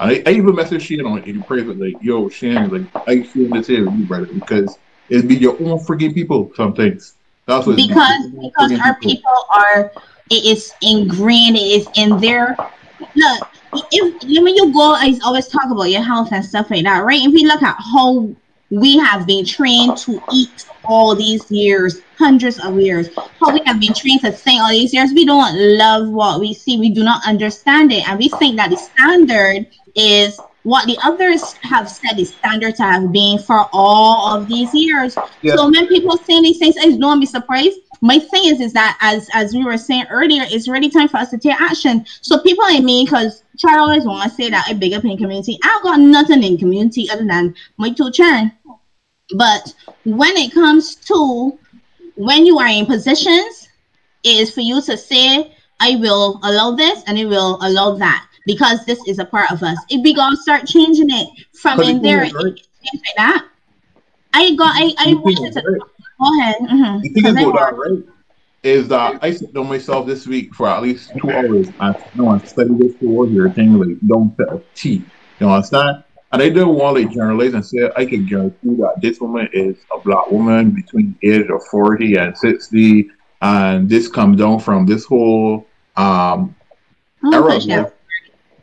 And 0.00 0.10
I, 0.10 0.22
I 0.26 0.34
even 0.34 0.52
messaged 0.52 0.80
Shane 0.82 1.06
on 1.06 1.18
it 1.18 1.26
in 1.26 1.42
private, 1.42 1.78
like, 1.78 1.94
yo, 2.00 2.28
Shane, 2.28 2.68
like, 2.68 3.08
I 3.08 3.22
feel 3.22 3.48
this 3.50 3.68
here 3.68 3.84
with 3.84 3.98
you, 3.98 4.06
brother, 4.06 4.26
because 4.26 4.78
it 5.08 5.28
be 5.28 5.36
your 5.36 5.52
own 5.54 5.78
freaking 5.78 6.14
people, 6.14 6.50
some 6.56 6.74
things. 6.74 7.14
That's 7.46 7.66
what 7.66 7.76
because 7.76 8.26
because 8.28 8.80
our 8.80 8.94
people. 8.96 9.46
are 9.54 9.92
it 10.30 10.44
is 10.46 10.72
ingrained 10.80 11.56
it 11.56 11.60
is 11.60 11.88
in 11.96 12.18
their 12.18 12.56
look 13.14 13.48
if 13.92 14.42
when 14.42 14.54
you 14.54 14.72
go 14.72 14.94
i 14.94 15.14
always 15.24 15.48
talk 15.48 15.66
about 15.70 15.84
your 15.84 16.02
health 16.02 16.32
and 16.32 16.44
stuff 16.44 16.70
like 16.70 16.84
that 16.84 17.04
right? 17.04 17.20
If 17.20 17.32
we 17.32 17.44
look 17.44 17.62
at 17.62 17.76
how 17.92 18.34
we 18.70 18.96
have 18.98 19.26
been 19.26 19.44
trained 19.44 19.98
to 19.98 20.22
eat 20.32 20.66
all 20.84 21.14
these 21.14 21.50
years 21.50 22.00
hundreds 22.16 22.58
of 22.60 22.80
years 22.80 23.10
how 23.40 23.52
we 23.52 23.60
have 23.66 23.78
been 23.78 23.92
trained 23.92 24.22
to 24.22 24.32
think 24.32 24.60
all 24.62 24.70
these 24.70 24.94
years 24.94 25.12
we 25.12 25.26
don't 25.26 25.54
love 25.76 26.08
what 26.08 26.40
we 26.40 26.54
see 26.54 26.78
we 26.78 26.88
do 26.90 27.04
not 27.04 27.26
understand 27.26 27.92
it 27.92 28.08
and 28.08 28.18
we 28.18 28.28
think 28.30 28.56
that 28.56 28.70
the 28.70 28.76
standard 28.76 29.66
is 29.94 30.40
what 30.62 30.86
the 30.86 30.98
others 31.04 31.52
have 31.62 31.88
said 31.88 32.16
the 32.16 32.24
standard 32.24 32.74
to 32.76 32.82
have 32.82 33.12
been 33.12 33.38
for 33.38 33.68
all 33.72 34.34
of 34.34 34.48
these 34.48 34.72
years 34.74 35.16
Yeah. 35.42 35.56
so 35.56 35.70
when 35.70 35.86
people 35.88 36.16
say 36.16 36.40
these 36.40 36.58
things, 36.58 36.76
I 36.80 36.96
don't 36.96 37.20
be 37.20 37.26
surprised 37.26 37.78
my 38.04 38.18
thing 38.18 38.44
is, 38.44 38.60
is 38.60 38.74
that 38.74 38.98
as 39.00 39.30
as 39.32 39.54
we 39.54 39.64
were 39.64 39.78
saying 39.78 40.04
earlier, 40.10 40.44
it's 40.46 40.68
really 40.68 40.90
time 40.90 41.08
for 41.08 41.16
us 41.16 41.30
to 41.30 41.38
take 41.38 41.58
action. 41.58 42.04
So 42.20 42.38
people 42.40 42.62
like 42.64 42.84
me, 42.84 43.04
because 43.04 43.42
Chad 43.56 43.78
always 43.78 44.04
want 44.04 44.28
to 44.28 44.36
say 44.36 44.50
that 44.50 44.66
I 44.68 44.74
big 44.74 44.92
up 44.92 45.06
in 45.06 45.16
community. 45.16 45.58
I've 45.64 45.82
got 45.82 45.98
nothing 46.00 46.42
in 46.42 46.58
community 46.58 47.08
other 47.10 47.24
than 47.24 47.54
my 47.78 47.90
two 47.90 48.10
children. 48.10 48.52
But 49.36 49.74
when 50.04 50.36
it 50.36 50.52
comes 50.52 50.96
to 50.96 51.58
when 52.16 52.44
you 52.44 52.58
are 52.58 52.68
in 52.68 52.84
positions, 52.84 53.68
it 54.22 54.36
is 54.36 54.52
for 54.52 54.60
you 54.60 54.82
to 54.82 54.98
say, 54.98 55.56
I 55.80 55.96
will 55.96 56.40
allow 56.42 56.72
this 56.72 57.02
and 57.06 57.18
it 57.18 57.24
will 57.24 57.58
allow 57.62 57.96
that 57.96 58.26
because 58.46 58.84
this 58.84 59.00
is 59.06 59.18
a 59.18 59.24
part 59.24 59.50
of 59.50 59.62
us. 59.62 59.78
If 59.88 60.02
we 60.02 60.14
gonna 60.14 60.36
start 60.36 60.66
changing 60.66 61.10
it 61.10 61.28
from 61.54 61.80
in 61.80 62.02
there, 62.02 62.20
right. 62.20 62.34
like 62.34 62.58
that. 63.16 63.46
I 64.32 64.54
got 64.56 64.72
I 64.74 64.92
I 64.98 65.14
wanted 65.14 65.52
to 65.52 65.62
right. 65.62 65.80
go 66.20 66.40
ahead. 66.40 66.56
Mm-hmm. 66.62 67.00
The 67.00 67.08
thing 67.10 67.26
about 67.26 67.54
that, 67.54 67.76
right, 67.76 68.04
is 68.64 68.88
that 68.88 69.22
I 69.22 69.30
sit 69.30 69.54
down 69.54 69.68
myself 69.68 70.06
this 70.06 70.26
week 70.26 70.54
for 70.54 70.66
at 70.68 70.82
least 70.82 71.12
two 71.16 71.30
hours 71.30 71.68
I 71.78 71.90
you 71.90 72.22
know, 72.22 72.30
I 72.30 72.38
study 72.38 72.74
this 72.74 72.96
towards 72.98 73.32
your 73.32 73.50
thing 73.50 73.74
like 73.74 73.98
don't 74.06 74.36
set 74.36 74.48
a 74.48 74.60
T. 74.74 75.04
You 75.38 75.48
understand? 75.48 76.02
And 76.32 76.42
I 76.42 76.48
don't 76.48 76.74
want 76.74 76.96
to 76.96 77.04
like 77.04 77.14
generalize 77.14 77.54
and 77.54 77.64
say 77.64 77.90
I 77.94 78.06
can 78.06 78.26
guarantee 78.26 78.74
that 78.76 78.94
this 79.00 79.20
woman 79.20 79.48
is 79.52 79.76
a 79.94 80.00
black 80.00 80.30
woman 80.30 80.70
between 80.70 81.16
the 81.20 81.30
age 81.30 81.48
of 81.48 81.64
40 81.70 82.16
and 82.16 82.36
60 82.36 83.10
and 83.42 83.88
this 83.88 84.08
comes 84.08 84.38
down 84.38 84.58
from 84.58 84.86
this 84.86 85.04
whole 85.04 85.66
um 85.96 86.56
era. 87.32 87.92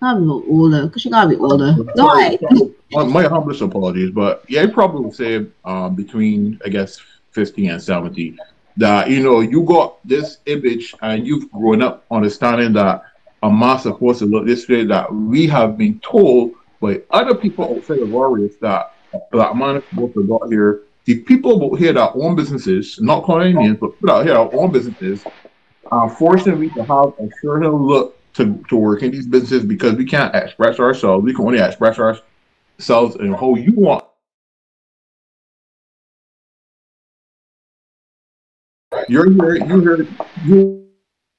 She 0.01 0.07
gotta 0.07 0.19
be 0.19 0.25
older, 0.25 0.87
because 0.87 1.01
she 1.03 1.09
gotta 1.11 1.29
be 1.29 1.35
older. 1.35 1.75
Ahead. 1.95 2.39
My 2.91 3.23
humblest 3.27 3.61
apologies, 3.61 4.09
but 4.09 4.43
yeah, 4.49 4.63
I 4.63 4.65
probably 4.65 5.01
would 5.01 5.13
say 5.13 5.45
um, 5.63 5.95
between 5.95 6.59
I 6.65 6.69
guess 6.69 6.99
50 7.33 7.67
and 7.67 7.81
70 7.81 8.35
that 8.77 9.11
you 9.11 9.21
know 9.21 9.41
you 9.41 9.61
got 9.61 9.99
this 10.07 10.39
image 10.47 10.95
and 11.03 11.27
you've 11.27 11.51
grown 11.51 11.83
up 11.83 12.03
understanding 12.09 12.73
that 12.73 13.03
a 13.43 13.51
mass 13.51 13.83
supposed 13.83 14.17
to 14.19 14.25
look 14.25 14.47
this 14.47 14.67
way 14.67 14.85
that 14.85 15.13
we 15.13 15.45
have 15.45 15.77
been 15.77 15.99
told 15.99 16.53
by 16.79 16.99
other 17.11 17.35
people 17.35 17.77
outside 17.77 17.99
of 17.99 18.09
Warriors 18.09 18.55
that 18.59 18.95
black 19.31 19.55
man 19.55 19.77
is 19.77 19.83
supposed 19.87 20.15
to 20.15 20.23
got 20.23 20.49
here. 20.49 20.81
The 21.05 21.19
people 21.19 21.63
out 21.63 21.77
here 21.77 21.93
that 21.93 22.13
own 22.15 22.35
businesses, 22.35 22.99
not 22.99 23.23
calling 23.23 23.51
Indians, 23.51 23.77
but 23.79 23.93
people 23.99 24.15
out 24.15 24.25
here 24.25 24.33
that 24.33 24.53
own 24.53 24.71
businesses, 24.71 25.23
are 25.91 26.09
forcing 26.09 26.59
me 26.59 26.69
to 26.69 26.83
have 26.85 27.13
a 27.19 27.29
certain 27.41 27.71
look 27.71 28.17
to, 28.33 28.63
to 28.69 28.75
work 28.75 29.03
in 29.03 29.11
these 29.11 29.27
businesses 29.27 29.65
because 29.65 29.95
we 29.95 30.05
can't 30.05 30.33
express 30.35 30.79
ourselves. 30.79 31.23
We 31.23 31.33
can 31.33 31.45
only 31.45 31.59
express 31.59 31.99
ourselves 31.99 33.15
in 33.17 33.33
how 33.33 33.55
you 33.55 33.73
want. 33.73 34.05
You're 39.07 39.29
here, 39.31 39.55
you 39.55 39.81
heard, 39.81 40.07
you 40.45 40.87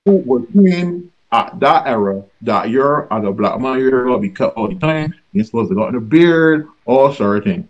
were 0.06 0.46
in 0.54 1.12
at 1.32 1.58
that 1.60 1.86
era 1.86 2.22
that 2.42 2.68
you're 2.68 3.12
as 3.12 3.24
a 3.24 3.32
black 3.32 3.58
man, 3.60 3.78
you're 3.78 4.04
gonna 4.04 4.18
be 4.18 4.28
cut 4.28 4.54
all 4.54 4.68
the 4.68 4.74
time. 4.74 5.14
You're 5.32 5.44
supposed 5.44 5.70
to 5.70 5.74
got 5.74 5.88
in 5.88 5.94
a 5.94 6.00
beard, 6.00 6.68
all 6.84 7.12
sort 7.12 7.38
of 7.38 7.44
thing. 7.44 7.68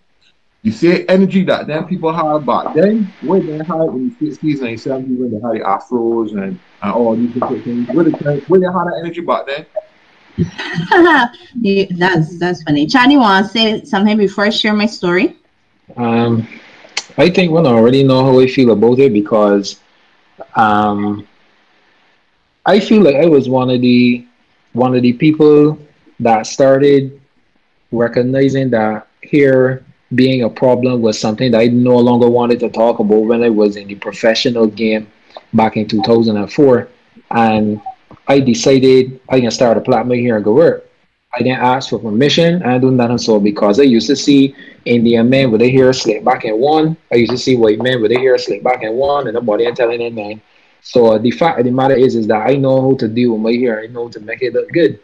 You 0.65 0.71
see 0.71 1.09
energy 1.09 1.45
that 1.45 1.67
then 1.67 1.85
people 1.87 2.13
had 2.13 2.47
back 2.47 2.73
then, 2.75 3.13
where 3.23 3.41
they 3.41 3.53
had 3.53 3.89
in 3.95 4.15
the 4.21 4.31
60s 4.31 4.63
and 4.63 4.79
70s 4.79 5.19
when 5.19 5.31
they 5.33 5.41
had 5.41 5.55
the 5.55 5.65
afros 5.67 6.31
and, 6.33 6.59
and 6.83 6.93
all 6.93 7.17
these 7.17 7.35
different 7.35 7.65
things. 7.65 7.89
Where 7.89 8.05
they, 8.05 8.11
where 8.47 8.61
they 8.61 8.67
had 8.67 8.85
that 8.85 9.01
energy 9.03 9.23
back 9.23 9.47
then. 9.47 9.67
that's 11.99 12.39
that's 12.39 12.63
funny. 12.63 12.87
Chad, 12.87 13.11
you 13.11 13.19
want 13.19 13.45
to 13.45 13.53
say 13.53 13.85
something 13.85 14.17
before 14.17 14.45
I 14.45 14.51
share 14.51 14.73
my 14.73 14.87
story? 14.87 15.37
Um, 15.97 16.47
I 17.19 17.29
think 17.29 17.51
we 17.51 17.59
already 17.59 18.05
know 18.05 18.25
how 18.25 18.39
I 18.39 18.47
feel 18.47 18.71
about 18.71 19.01
it 19.01 19.13
because 19.13 19.81
um, 20.55 21.27
I 22.65 22.79
feel 22.79 23.03
like 23.03 23.17
I 23.17 23.27
was 23.27 23.49
one 23.49 23.69
of 23.69 23.81
the 23.81 24.25
one 24.75 24.95
of 24.95 25.03
the 25.03 25.13
people 25.13 25.77
that 26.21 26.47
started 26.47 27.21
recognizing 27.91 28.71
that 28.71 29.09
here 29.23 29.85
being 30.15 30.43
a 30.43 30.51
problem 30.51 31.01
was 31.01 31.19
something 31.19 31.51
that 31.53 31.61
I 31.61 31.67
no 31.67 31.97
longer 31.97 32.29
wanted 32.29 32.61
to 32.61 32.69
talk 32.69 32.99
about 32.99 33.25
when 33.25 33.43
I 33.43 33.49
was 33.49 33.77
in 33.77 33.89
the 33.89 33.95
professional 33.95 34.67
game 34.67 35.11
back 35.55 35.77
in 35.77 35.89
2004. 35.89 36.89
And 37.31 37.81
I 38.29 38.41
decided 38.41 39.21
I 39.29 39.41
can 39.41 39.51
start 39.51 39.77
a 39.77 39.81
platform 39.81 40.19
here 40.19 40.37
and 40.37 40.45
go 40.45 40.55
work. 40.55 40.89
I 41.35 41.39
didn't 41.39 41.61
ask 41.61 41.89
for 41.91 41.99
permission. 41.99 42.63
I 42.63 42.79
do 42.79 42.91
nothing 42.91 43.17
so 43.19 43.41
because 43.41 43.81
I 43.81 43.85
used 43.85 44.07
to 44.09 44.17
see 44.17 44.55
Indian 44.85 45.31
men 45.31 45.51
with 45.51 45.61
their 45.61 45.71
hair 45.71 45.93
slick 45.93 46.23
back 46.25 46.45
in 46.45 46.59
one. 46.59 46.97
I 47.11 47.17
used 47.17 47.33
to 47.33 47.39
see 47.39 47.57
white 47.57 47.79
men 47.81 48.03
with 48.03 48.11
their 48.11 48.21
hair 48.21 48.37
slick 48.37 48.63
back 48.63 48.83
in 48.83 48.93
one, 48.95 49.27
and 49.27 49.35
nobody 49.35 49.65
ain't 49.65 49.77
telling 49.77 50.01
them 50.01 50.15
man. 50.15 50.43
So 50.83 51.17
the 51.19 51.31
fact 51.31 51.59
of 51.61 51.65
the 51.65 51.71
matter 51.71 51.95
is, 51.95 52.17
is 52.17 52.27
that 52.27 52.51
I 52.51 52.57
know 52.57 52.83
how 52.83 52.97
to 52.99 53.09
deal 53.09 53.33
with 53.33 53.41
my 53.41 53.53
hair. 53.53 53.81
I 53.81 53.87
know 53.87 54.09
to 54.11 54.21
make 54.21 54.43
it 54.43 54.53
look 54.53 54.69
good. 54.73 55.01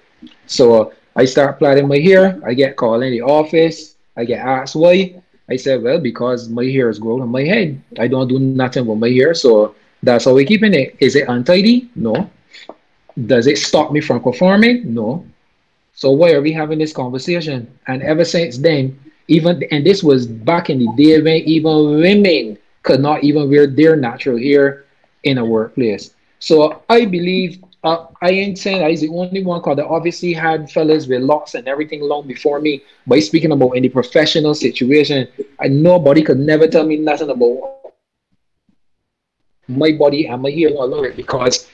So 0.47 0.93
I 1.17 1.25
start 1.25 1.59
plaiting 1.59 1.89
my 1.89 1.99
hair. 1.99 2.39
I 2.45 2.53
get 2.53 2.77
called 2.77 3.05
in 3.05 3.13
the 3.13 3.23
office. 3.23 3.95
I 4.19 4.25
get 4.25 4.45
asked 4.45 4.77
why. 4.77 5.23
I 5.49 5.57
said, 5.57 5.83
well, 5.83 5.99
because 5.99 6.51
my 6.51 6.65
hair 6.65 6.91
is 6.91 6.99
growing 6.99 7.23
on 7.23 7.31
my 7.31 7.45
head. 7.45 7.81
I 7.99 8.07
don't 8.09 8.29
do 8.29 8.39
nothing 8.39 8.85
with 8.85 8.99
my 8.99 9.09
hair, 9.09 9.33
so 9.33 9.75
that's 10.03 10.27
how 10.27 10.35
we're 10.35 10.45
keeping 10.45 10.75
it. 10.75 10.97
Is 11.01 11.17
it 11.17 11.29
untidy? 11.29 11.89
No. 11.95 12.29
Does 13.27 13.47
it 13.47 13.57
stop 13.57 13.91
me 13.91 14.01
from 14.01 14.21
performing? 14.23 14.93
No. 14.93 15.25
So 15.95 16.11
why 16.11 16.33
are 16.33 16.43
we 16.43 16.53
having 16.53 16.79
this 16.79 16.93
conversation? 16.93 17.67
And 17.87 18.03
ever 18.03 18.25
since 18.25 18.59
then, 18.59 18.99
even 19.29 19.63
and 19.71 19.87
this 19.87 20.03
was 20.03 20.27
back 20.27 20.69
in 20.71 20.79
the 20.79 20.93
day 20.97 21.21
when 21.21 21.43
even 21.49 22.01
women 22.01 22.59
could 22.83 23.01
not 23.01 23.25
even 23.25 23.51
wear 23.51 23.67
their 23.67 23.97
natural 23.97 24.39
hair 24.39 24.85
in 25.25 25.39
a 25.39 25.45
workplace. 25.45 26.15
So 26.39 26.83
I 26.89 27.05
believe 27.05 27.63
uh, 27.89 28.07
I 28.21 28.31
ain't 28.31 28.59
saying 28.59 28.83
I 28.83 28.89
was 28.89 29.01
the 29.01 29.09
only 29.09 29.43
one 29.43 29.61
because 29.61 29.79
I 29.79 29.83
obviously 29.83 30.33
had 30.33 30.71
fellas 30.71 31.07
with 31.07 31.23
locks 31.23 31.55
and 31.55 31.67
everything 31.67 32.03
long 32.03 32.27
before 32.27 32.61
me. 32.61 32.83
But 33.07 33.23
speaking 33.23 33.53
about 33.53 33.71
any 33.71 33.89
professional 33.89 34.55
situation, 34.55 35.29
I 35.59 35.69
nobody 35.69 36.23
could 36.23 36.39
never 36.39 36.67
tell 36.69 36.87
me 36.87 36.97
nothing 36.97 37.31
about 37.31 37.93
my 39.69 39.93
body 39.93 40.27
and 40.27 40.43
my 40.43 40.51
hair 40.51 40.71
it 41.05 41.17
because 41.17 41.69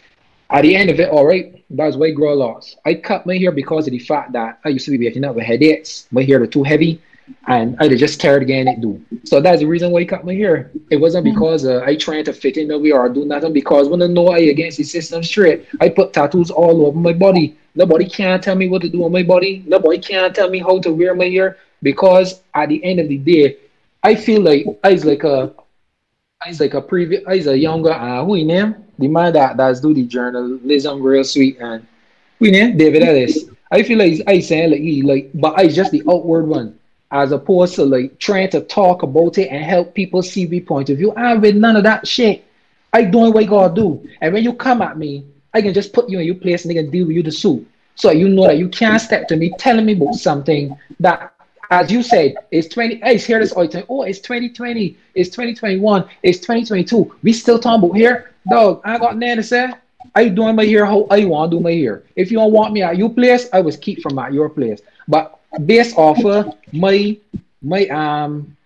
at 0.51 0.63
the 0.63 0.77
end 0.77 0.91
of 0.91 1.01
it, 1.01 1.09
all 1.09 1.27
right, 1.27 1.65
that's 1.71 1.97
why 1.97 2.07
I 2.07 2.11
grow 2.11 2.35
loss. 2.35 2.77
I 2.85 2.95
cut 2.95 3.27
my 3.27 3.37
hair 3.37 3.51
because 3.51 3.87
of 3.87 3.93
the 3.93 3.99
fact 3.99 4.33
that 4.33 4.61
I 4.65 4.69
used 4.69 4.85
to 4.87 4.93
be 4.93 5.05
waking 5.05 5.25
up 5.25 5.35
with 5.35 5.45
headaches. 5.45 6.07
My 6.13 6.23
hair 6.23 6.39
was 6.39 6.51
too 6.51 6.63
heavy 6.63 7.01
and 7.47 7.77
I 7.79 7.89
just 7.89 8.21
carried 8.21 8.43
again 8.43 8.69
it 8.69 8.81
do. 8.81 9.03
So 9.25 9.41
that's 9.41 9.61
the 9.61 9.67
reason 9.67 9.91
why 9.91 10.01
I 10.01 10.05
cut 10.05 10.25
my 10.25 10.35
hair. 10.35 10.71
It 10.91 10.97
wasn't 10.97 11.27
mm. 11.27 11.35
because 11.35 11.65
uh, 11.65 11.83
I 11.85 11.97
trying 11.97 12.25
to 12.25 12.33
fit 12.33 12.57
in 12.57 12.69
the 12.69 12.79
way 12.79 12.93
or 12.93 13.09
do 13.09 13.25
nothing 13.25 13.53
because 13.53 13.89
when 13.89 14.03
I 14.03 14.07
know 14.07 14.29
I 14.29 14.39
against 14.39 14.79
the 14.79 14.85
system 14.85 15.23
straight, 15.23 15.67
I 15.81 15.89
put 15.89 16.13
tattoos 16.13 16.51
all 16.51 16.87
over 16.87 16.99
my 16.99 17.13
body. 17.13 17.57
Nobody 17.75 18.09
can 18.09 18.41
tell 18.41 18.55
me 18.55 18.69
what 18.69 18.83
to 18.83 18.89
do 18.89 19.05
on 19.05 19.13
my 19.13 19.23
body. 19.23 19.65
Nobody 19.67 19.99
can 19.99 20.33
tell 20.33 20.49
me 20.49 20.61
how 20.61 20.79
to 20.81 20.93
wear 20.93 21.15
my 21.15 21.27
hair 21.27 21.59
because 21.83 22.41
at 22.55 22.69
the 22.69 22.83
end 22.85 23.01
of 23.01 23.09
the 23.09 23.19
day, 23.19 23.59
I 24.03 24.15
feel 24.15 24.43
like 24.43 24.67
I 24.85 24.93
was 24.93 25.05
like 25.05 25.25
a 25.25 25.53
I 26.43 26.49
was 26.49 26.61
like 26.61 26.75
a 26.75 26.83
previous 26.83 27.25
I 27.27 27.37
was 27.37 27.47
a 27.47 27.59
younger 27.59 27.93
uh 27.93 28.25
who 28.25 28.43
name? 28.45 28.77
The 28.99 29.09
man 29.09 29.33
that 29.33 29.57
that's 29.57 29.81
do 29.81 29.93
the 29.93 30.05
journalism 30.05 31.03
real 31.03 31.25
sweet 31.25 31.59
and 31.59 31.87
who 32.39 32.51
name? 32.51 32.77
David 32.77 33.03
Ellis. 33.03 33.45
I 33.71 33.83
feel 33.83 33.99
like 33.99 34.23
I 34.27 34.41
saying 34.41 34.71
like 34.71 34.81
he 34.81 35.03
like 35.03 35.31
but 35.35 35.59
I 35.59 35.69
just 35.69 35.91
the 35.91 36.03
outward 36.09 36.47
one 36.47 36.79
as 37.15 37.31
opposed 37.31 37.77
to 37.77 37.85
like 37.85 38.19
trying 38.19 38.51
to 38.51 38.61
talk 38.61 39.05
about 39.05 39.39
it 39.39 39.47
and 39.49 39.65
help 39.65 39.95
people 39.95 40.21
see 40.21 40.47
the 40.47 40.61
point 40.61 40.91
of 40.91 40.99
view. 40.99 41.15
I'm 41.17 41.41
with 41.41 41.55
none 41.55 41.77
of 41.77 41.85
that 41.85 42.09
shit. 42.09 42.45
I 42.93 43.05
doing 43.05 43.33
what 43.33 43.45
I 43.45 43.47
gotta 43.47 43.73
do. 43.73 44.09
And 44.21 44.35
when 44.35 44.43
you 44.43 44.53
come 44.53 44.83
at 44.83 44.99
me, 44.99 45.25
I 45.55 45.63
can 45.63 45.73
just 45.73 45.93
put 45.93 46.11
you 46.11 46.19
in 46.19 46.27
your 46.27 46.35
place 46.35 46.65
and 46.65 46.71
they 46.71 46.75
can 46.75 46.91
deal 46.91 47.07
with 47.07 47.15
you 47.15 47.23
the 47.23 47.31
suit. 47.31 47.67
So 47.95 48.11
you 48.11 48.29
know 48.29 48.49
that 48.49 48.59
you 48.59 48.69
can't 48.69 49.01
step 49.01 49.29
to 49.29 49.37
me 49.37 49.53
telling 49.61 49.87
me 49.87 49.93
about 49.93 50.15
something 50.15 50.77
that 50.99 51.33
as 51.71 51.91
you 51.91 52.03
said, 52.03 52.35
it's 52.51 52.67
20, 52.69 52.97
hey, 52.97 53.15
it's 53.15 53.25
here 53.25 53.39
this 53.39 53.53
all 53.53 53.63
the 53.63 53.69
time. 53.69 53.85
Oh, 53.89 54.03
it's 54.03 54.19
2020, 54.19 54.97
it's 55.15 55.31
2021, 55.31 56.05
it's 56.25 56.39
2022. 56.39 57.15
We 57.23 57.33
still 57.33 57.61
talking 57.61 57.85
about 57.85 57.97
here. 57.97 58.33
Dog, 58.51 58.83
I 58.85 58.99
got 58.99 59.17
nothing 59.17 59.37
to 59.37 59.43
say. 59.45 59.73
I 60.17 60.29
doing 60.29 60.57
my 60.57 60.65
hair 60.65 60.85
how 60.85 61.07
I 61.11 61.25
want 61.25 61.53
to 61.53 61.57
do 61.57 61.63
my 61.63 61.73
hair. 61.73 62.03
If 62.17 62.33
you 62.33 62.39
don't 62.39 62.53
want 62.53 62.73
me 62.73 62.83
at 62.83 62.99
your 62.99 63.09
place, 63.09 63.49
I 63.53 63.61
was 63.61 63.77
keep 63.77 64.03
from 64.03 64.19
at 64.19 64.33
your 64.33 64.51
place. 64.51 64.81
But 65.09 65.39
based 65.65 65.97
off 65.97 66.25
of 66.25 66.55
my 66.73 67.17
my 67.63 67.87
um 67.89 68.57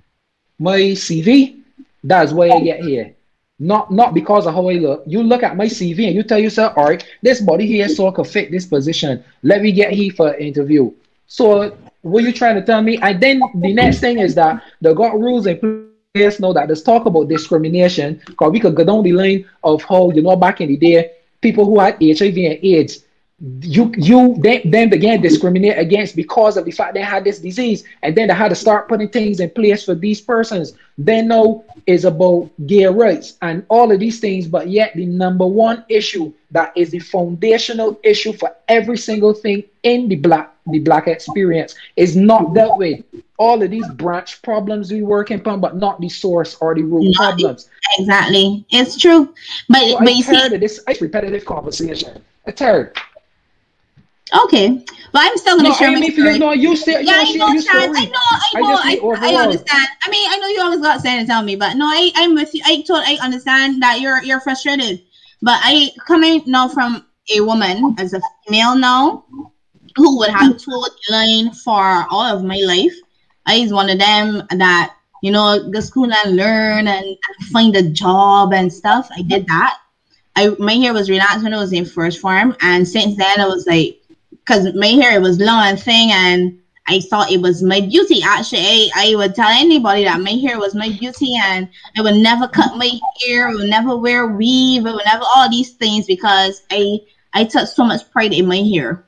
my 0.59 0.79
CV, 0.95 1.61
that's 2.03 2.33
why 2.33 2.51
I 2.51 2.61
get 2.61 2.81
here. 2.81 3.15
Not 3.59 3.91
not 3.91 4.15
because 4.15 4.47
of 4.47 4.55
how 4.55 4.69
I 4.69 4.75
look. 4.75 5.03
You 5.07 5.23
look 5.23 5.43
at 5.43 5.57
my 5.57 5.67
CV 5.67 6.07
and 6.07 6.15
you 6.15 6.23
tell 6.23 6.39
yourself, 6.39 6.75
all 6.77 6.85
right, 6.85 7.05
this 7.23 7.41
body 7.41 7.67
here 7.67 7.89
so 7.89 8.09
I 8.09 8.13
can 8.13 8.25
fit 8.25 8.51
this 8.51 8.67
position. 8.67 9.25
Let 9.43 9.63
me 9.63 9.73
get 9.73 9.93
here 9.93 10.13
for 10.13 10.35
interview. 10.35 10.93
So 11.27 11.77
what 12.03 12.25
you 12.25 12.33
trying 12.33 12.55
to 12.57 12.65
tell 12.65 12.83
me? 12.83 12.99
And 12.99 13.21
then 13.21 13.41
the 13.57 13.73
next 13.73 14.01
thing 14.01 14.19
is 14.19 14.35
that 14.37 14.63
the 14.81 14.95
got 14.95 15.19
rules 15.19 15.47
and 15.47 15.61
place 16.15 16.41
know 16.41 16.53
that 16.53 16.69
let's 16.69 16.83
talk 16.83 17.07
about 17.07 17.29
discrimination 17.29 18.21
because 18.27 18.51
we 18.51 18.61
could 18.61 18.75
go 18.75 18.85
down 18.85 19.03
the 19.03 19.13
line 19.13 19.45
of 19.63 19.83
how 19.83 20.11
you 20.11 20.23
know 20.23 20.37
back 20.37 20.61
in 20.61 20.69
the 20.69 20.77
day 20.77 21.13
people 21.41 21.65
who 21.65 21.79
had 21.79 21.95
HIV 22.01 22.37
and 22.37 22.59
AIDS 22.63 23.05
you 23.41 23.93
you 23.97 24.35
then, 24.41 24.63
then 24.65 24.91
began 24.91 25.21
discriminate 25.21 25.79
against 25.79 26.17
because 26.17 26.57
of 26.57 26.65
the 26.65 26.73
fact 26.73 26.95
they 26.95 27.03
had 27.03 27.23
this 27.23 27.39
disease 27.39 27.85
and 28.03 28.17
then 28.17 28.27
they 28.27 28.35
had 28.35 28.49
to 28.49 28.57
start 28.57 28.89
putting 28.89 29.09
things 29.09 29.39
in 29.39 29.49
place 29.51 29.85
for 29.85 29.95
these 29.95 30.21
persons. 30.21 30.73
They 30.97 31.23
know 31.23 31.65
is 31.87 32.05
about 32.05 32.51
gay 32.67 32.87
rights 32.87 33.35
and 33.43 33.65
all 33.69 33.93
of 33.93 34.01
these 34.01 34.19
things 34.19 34.49
but 34.49 34.69
yet 34.69 34.93
the 34.97 35.07
number 35.07 35.47
one 35.47 35.85
issue 35.89 36.33
that 36.51 36.77
is 36.77 36.91
the 36.91 36.99
foundational 36.99 38.01
issue 38.03 38.33
for 38.33 38.57
every 38.67 38.99
single 38.99 39.33
thing 39.33 39.63
in 39.85 40.09
the 40.09 40.17
black 40.17 40.53
the 40.67 40.81
black 40.81 41.07
experience 41.07 41.77
is 41.97 42.17
not 42.17 42.55
dealt 42.55 42.79
with. 42.79 43.05
All 43.39 43.63
of 43.63 43.71
these 43.71 43.89
branch 43.91 44.43
problems 44.43 44.91
we 44.91 45.03
working 45.03 45.41
on 45.47 45.61
but 45.61 45.77
not 45.77 46.01
the 46.01 46.09
source 46.09 46.57
or 46.57 46.75
the 46.75 46.83
root 46.83 47.15
problems. 47.15 47.71
exactly. 48.01 48.67
It's 48.71 48.99
true. 48.99 49.33
But, 49.69 49.79
so 49.93 49.99
but 50.01 50.13
you 50.13 50.23
see 50.25 50.57
this 50.57 50.83
repetitive 51.01 51.45
conversation. 51.45 52.21
I 52.45 52.51
tired 52.51 52.99
okay 54.33 54.69
but 55.13 55.23
i'm 55.23 55.37
still 55.37 55.57
gonna 55.57 55.71
no, 55.71 55.75
share 55.75 55.89
I 55.89 55.95
my 55.95 56.01
mean, 56.01 56.13
story. 56.13 56.39
no, 56.39 56.53
you 56.53 56.77
say, 56.77 57.03
Yeah, 57.03 57.21
I 57.21 57.23
you 57.23 57.37
know, 57.39 57.49
Chad. 57.61 57.91
I 57.95 58.05
know, 58.05 58.29
I 58.31 58.51
I 58.55 58.61
know, 58.61 58.77
just 58.77 58.83
I, 58.85 58.99
I, 59.23 59.35
understand. 59.43 59.87
I 60.05 60.11
mean, 60.11 60.29
I 60.31 60.37
know 60.39 60.49
you 60.49 60.61
always 60.61 60.81
got 60.81 61.01
something 61.01 61.21
to 61.21 61.27
tell 61.27 61.43
me, 61.43 61.57
but 61.57 61.77
no, 61.77 61.87
I, 61.87 62.11
I'm 62.17 62.35
with 62.35 62.53
you. 62.55 62.61
I 62.65 62.83
told, 62.87 63.03
I 63.05 63.19
understand 63.23 63.83
that 63.83 64.01
you're, 64.01 64.23
you're 64.23 64.41
frustrated, 64.41 65.01
but 65.43 65.59
I 65.63 65.91
coming 66.07 66.43
now 66.47 66.69
from 66.69 67.03
a 67.35 67.41
woman 67.41 67.95
as 67.99 68.13
a 68.13 68.21
female 68.47 68.77
now, 68.77 69.25
who 69.97 70.19
would 70.19 70.31
have 70.31 70.57
told 70.57 70.89
line 71.11 71.51
for 71.53 72.05
all 72.11 72.25
of 72.25 72.43
my 72.43 72.61
life. 72.67 72.95
I 73.47 73.55
is 73.57 73.73
one 73.73 73.91
of 73.91 73.99
them 73.99 74.43
that 74.51 74.91
you 75.23 75.31
know 75.31 75.59
go 75.71 75.81
school 75.81 76.11
and 76.13 76.37
learn 76.37 76.87
and, 76.89 77.05
and 77.07 77.49
find 77.49 77.75
a 77.77 77.83
job 77.83 78.53
and 78.53 78.73
stuff. 78.73 79.09
I 79.17 79.23
did 79.23 79.47
that. 79.47 79.77
I 80.37 80.55
my 80.59 80.75
hair 80.75 80.93
was 80.95 81.11
relaxed 81.11 81.43
when 81.45 81.55
I 81.55 81.59
was 81.59 81.73
in 81.73 81.85
first 81.85 82.19
form, 82.21 82.55
and 82.61 82.87
since 82.87 83.17
then 83.17 83.41
I 83.41 83.47
was 83.47 83.67
like 83.67 83.98
because 84.31 84.69
my 84.75 84.89
hair 84.89 85.21
was 85.21 85.39
long 85.39 85.63
and 85.65 85.81
thin 85.81 86.11
and 86.11 86.53
I 86.87 87.01
thought 87.01 87.31
it 87.31 87.43
was 87.43 87.63
my 87.63 87.81
beauty. 87.81 88.23
Actually, 88.23 88.61
I, 88.61 88.89
I 88.97 89.15
would 89.15 89.35
tell 89.35 89.51
anybody 89.51 90.05
that 90.05 90.21
my 90.21 90.31
hair 90.31 90.59
was 90.59 90.75
my 90.75 90.89
beauty 90.99 91.35
and 91.37 91.69
I 91.97 92.01
would 92.03 92.15
never 92.15 92.49
cut 92.49 92.77
my 92.77 92.91
hair, 93.23 93.49
I 93.49 93.53
would 93.53 93.69
never 93.69 93.95
wear 93.97 94.27
weave, 94.27 94.87
I 94.87 94.93
would 94.93 95.05
never 95.05 95.25
all 95.37 95.49
these 95.51 95.73
things 95.73 96.07
because 96.07 96.63
I 96.71 96.99
I 97.35 97.45
took 97.45 97.69
so 97.69 97.85
much 97.85 98.09
pride 98.11 98.33
in 98.33 98.47
my 98.47 98.59
hair. 98.59 98.99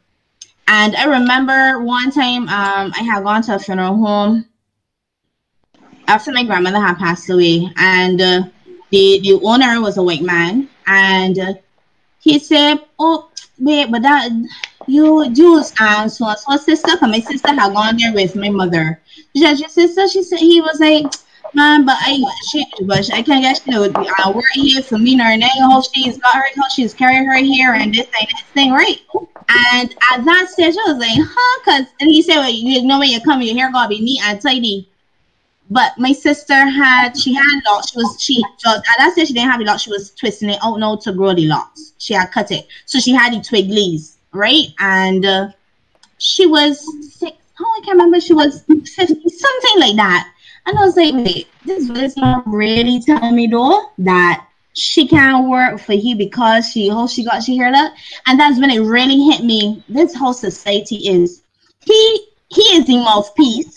And 0.68 0.94
I 0.94 1.04
remember 1.04 1.80
one 1.80 2.10
time 2.10 2.42
um, 2.42 2.92
I 2.94 3.02
had 3.02 3.24
gone 3.24 3.42
to 3.42 3.54
a 3.54 3.58
funeral 3.58 3.96
home 3.96 4.44
after 6.06 6.32
my 6.32 6.44
grandmother 6.44 6.80
had 6.80 6.98
passed 6.98 7.30
away, 7.30 7.68
and 7.76 8.20
uh, 8.20 8.42
the 8.90 9.18
the 9.20 9.38
owner 9.42 9.80
was 9.80 9.96
a 9.96 10.02
white 10.02 10.22
man, 10.22 10.68
and 10.86 11.38
uh, 11.38 11.54
he 12.20 12.38
said, 12.38 12.78
"Oh, 12.98 13.26
wait, 13.58 13.90
but 13.90 14.02
that 14.02 14.30
you 14.90 15.32
Jews 15.32 15.72
and 15.80 16.10
so 16.10 16.26
and 16.26 16.38
so 16.38 16.56
sister, 16.56 16.96
cause 16.96 17.10
my 17.10 17.20
sister 17.20 17.48
had 17.48 17.72
gone 17.72 17.96
there 17.96 18.12
with 18.12 18.36
my 18.36 18.50
mother. 18.50 19.00
She 19.34 19.42
said, 19.42 19.58
your 19.58 19.68
sister, 19.68 20.08
she 20.08 20.22
said 20.22 20.38
he 20.38 20.60
was 20.60 20.80
like, 20.80 21.06
man, 21.54 21.84
but 21.84 21.96
I 22.00 22.22
she 22.50 22.64
but 22.84 23.12
I 23.12 23.22
can't 23.22 23.42
get 23.42 23.60
she 23.62 23.78
would 23.78 23.96
uh, 23.96 24.40
here 24.52 24.82
for 24.82 24.98
me 24.98 25.14
or 25.20 25.36
now 25.36 25.48
how 25.60 25.82
she's 25.82 26.18
got 26.18 26.34
her 26.34 26.44
how 26.56 26.68
she's 26.68 26.94
carrying 26.94 27.26
her 27.26 27.36
here 27.36 27.74
and 27.74 27.94
this 27.94 28.06
thing, 28.06 28.26
this 28.30 28.42
thing, 28.54 28.72
right? 28.72 28.98
And 29.48 29.94
at 30.12 30.24
that 30.24 30.48
stage, 30.48 30.74
I 30.76 30.92
was 30.92 30.98
like, 30.98 31.18
huh? 31.18 31.64
Cause 31.64 31.86
and 32.00 32.10
he 32.10 32.22
said, 32.22 32.36
well, 32.36 32.50
you 32.50 32.82
know 32.82 32.98
when 32.98 33.10
you 33.10 33.20
come, 33.20 33.42
your 33.42 33.56
hair 33.56 33.72
gonna 33.72 33.88
be 33.88 34.00
neat 34.00 34.22
and 34.24 34.40
tidy. 34.40 34.88
But 35.72 35.96
my 35.98 36.12
sister 36.12 36.66
had 36.68 37.16
she 37.16 37.32
had 37.32 37.60
locks. 37.68 37.90
She 37.90 37.96
was 37.96 38.20
she 38.20 38.44
so 38.58 38.70
at 38.70 38.84
that 38.98 39.12
stage 39.12 39.28
she 39.28 39.34
didn't 39.34 39.50
have 39.50 39.60
a 39.60 39.64
locks. 39.64 39.82
She 39.82 39.90
was 39.90 40.10
twisting 40.10 40.50
it 40.50 40.58
out 40.62 40.78
now 40.78 40.96
to 40.96 41.12
grow 41.12 41.32
the 41.32 41.46
locks. 41.46 41.92
She 41.98 42.14
had 42.14 42.32
cut 42.32 42.50
it, 42.50 42.66
so 42.86 42.98
she 42.98 43.12
had 43.12 43.32
the 43.32 43.38
twiglies, 43.38 44.16
right? 44.32 44.66
And 44.78 45.24
uh, 45.24 45.48
she 46.18 46.46
was 46.46 46.80
six. 47.14 47.36
Oh, 47.58 47.78
I 47.78 47.84
can't 47.84 47.96
remember. 47.96 48.20
She 48.20 48.32
was 48.32 48.62
fifty, 48.62 49.28
something 49.28 49.80
like 49.80 49.96
that. 49.96 50.32
And 50.66 50.78
I 50.78 50.84
was 50.84 50.96
like, 50.96 51.14
wait, 51.14 51.48
this 51.64 51.88
is 51.88 52.16
not 52.16 52.46
really 52.46 53.00
telling 53.00 53.34
me 53.34 53.46
though 53.46 53.90
that 53.98 54.46
she 54.72 55.06
can't 55.06 55.48
work 55.48 55.80
for 55.80 55.92
you 55.94 56.16
because 56.16 56.70
she 56.70 56.88
how 56.88 57.06
she 57.06 57.24
got 57.24 57.42
she 57.42 57.58
heard 57.58 57.74
that. 57.74 57.94
And 58.26 58.38
that's 58.38 58.60
when 58.60 58.70
it 58.70 58.80
really 58.80 59.20
hit 59.24 59.44
me. 59.44 59.82
This 59.88 60.14
whole 60.14 60.34
society 60.34 61.08
is 61.08 61.42
he 61.80 62.26
he 62.48 62.62
is 62.62 62.86
the 62.86 62.96
mouthpiece 62.96 63.74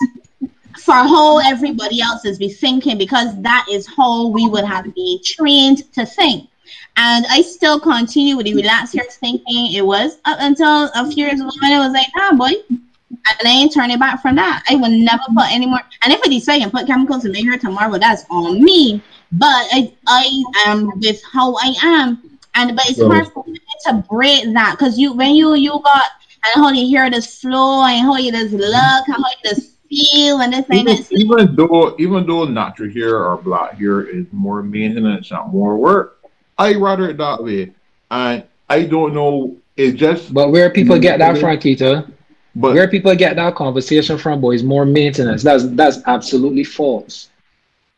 for 0.77 0.93
how 0.93 1.39
everybody 1.39 2.01
else 2.01 2.25
is 2.25 2.37
be 2.37 2.49
thinking 2.49 2.97
because 2.97 3.39
that 3.41 3.65
is 3.71 3.87
how 3.87 4.27
we 4.27 4.47
would 4.47 4.65
have 4.65 4.93
been 4.93 5.19
trained 5.23 5.91
to 5.93 6.05
think. 6.05 6.49
And 6.95 7.25
I 7.29 7.41
still 7.41 7.79
continue 7.79 8.37
with 8.37 8.45
the 8.45 8.53
relaxed 8.53 8.93
hair 8.93 9.05
thinking 9.09 9.73
it 9.73 9.85
was 9.85 10.19
up 10.25 10.37
until 10.39 10.91
a 10.93 11.09
few 11.11 11.25
years 11.25 11.39
ago 11.39 11.49
when 11.61 11.71
it 11.71 11.79
was 11.79 11.91
like, 11.91 12.07
nah, 12.15 12.33
boy. 12.33 12.51
And 12.69 13.47
I 13.47 13.49
ain't 13.49 13.73
turning 13.73 13.99
back 13.99 14.21
from 14.21 14.35
that. 14.35 14.63
I 14.69 14.75
will 14.75 14.89
never 14.89 15.23
put 15.35 15.51
any 15.51 15.65
more. 15.65 15.81
And 16.03 16.13
if 16.13 16.21
I 16.23 16.27
decide 16.27 16.61
and 16.61 16.71
put 16.71 16.87
chemicals 16.87 17.25
in 17.25 17.31
my 17.31 17.39
hair 17.39 17.57
tomorrow, 17.57 17.97
that's 17.97 18.25
on 18.29 18.63
me. 18.63 19.01
But 19.31 19.47
I, 19.71 19.93
I 20.07 20.43
am 20.67 20.99
with 20.99 21.21
how 21.31 21.55
I 21.55 21.73
am. 21.81 22.39
And 22.55 22.75
but 22.75 22.87
it's 22.87 23.01
hard 23.01 23.27
for 23.29 23.43
me 23.47 23.59
to 23.85 24.03
break 24.09 24.53
that 24.53 24.75
because 24.77 24.99
you 24.99 25.13
when 25.13 25.35
you 25.35 25.55
you 25.55 25.71
got 25.83 26.07
and 26.45 26.63
how 26.63 26.71
you 26.71 26.85
hear 26.85 27.09
this 27.09 27.39
flow 27.39 27.85
and 27.85 28.01
how 28.01 28.17
you 28.17 28.31
just 28.31 28.53
look 28.53 29.07
and 29.07 29.15
how 29.15 29.17
you 29.17 29.49
just 29.49 29.71
feel 29.89 30.41
and 30.41 30.53
this 30.53 30.65
and 30.69 30.79
even, 30.79 30.95
this. 30.95 31.11
even 31.11 31.55
though 31.55 31.95
even 31.99 32.27
though 32.27 32.45
natural 32.45 32.91
hair 32.91 33.25
or 33.25 33.37
black 33.37 33.77
hair 33.77 34.01
is 34.01 34.25
more 34.31 34.61
maintenance 34.61 35.31
and 35.31 35.51
more 35.51 35.77
work, 35.77 36.12
I 36.57 36.75
rather 36.75 37.09
it 37.09 37.17
that 37.17 37.43
way. 37.43 37.71
And 38.11 38.43
I 38.69 38.83
don't 38.85 39.13
know. 39.13 39.57
It's 39.75 39.97
just 39.97 40.33
But 40.33 40.51
where 40.51 40.69
people 40.69 40.99
get 40.99 41.19
that 41.19 41.35
mm-hmm. 41.35 41.41
from, 41.41 41.57
Keita, 41.57 42.11
but 42.55 42.73
where 42.73 42.87
people 42.87 43.15
get 43.15 43.35
that 43.37 43.55
conversation 43.55 44.17
from, 44.17 44.41
boy, 44.41 44.51
is 44.53 44.63
more 44.63 44.85
maintenance. 44.85 45.43
That's 45.43 45.65
that's 45.69 45.99
absolutely 46.05 46.63
false. 46.63 47.29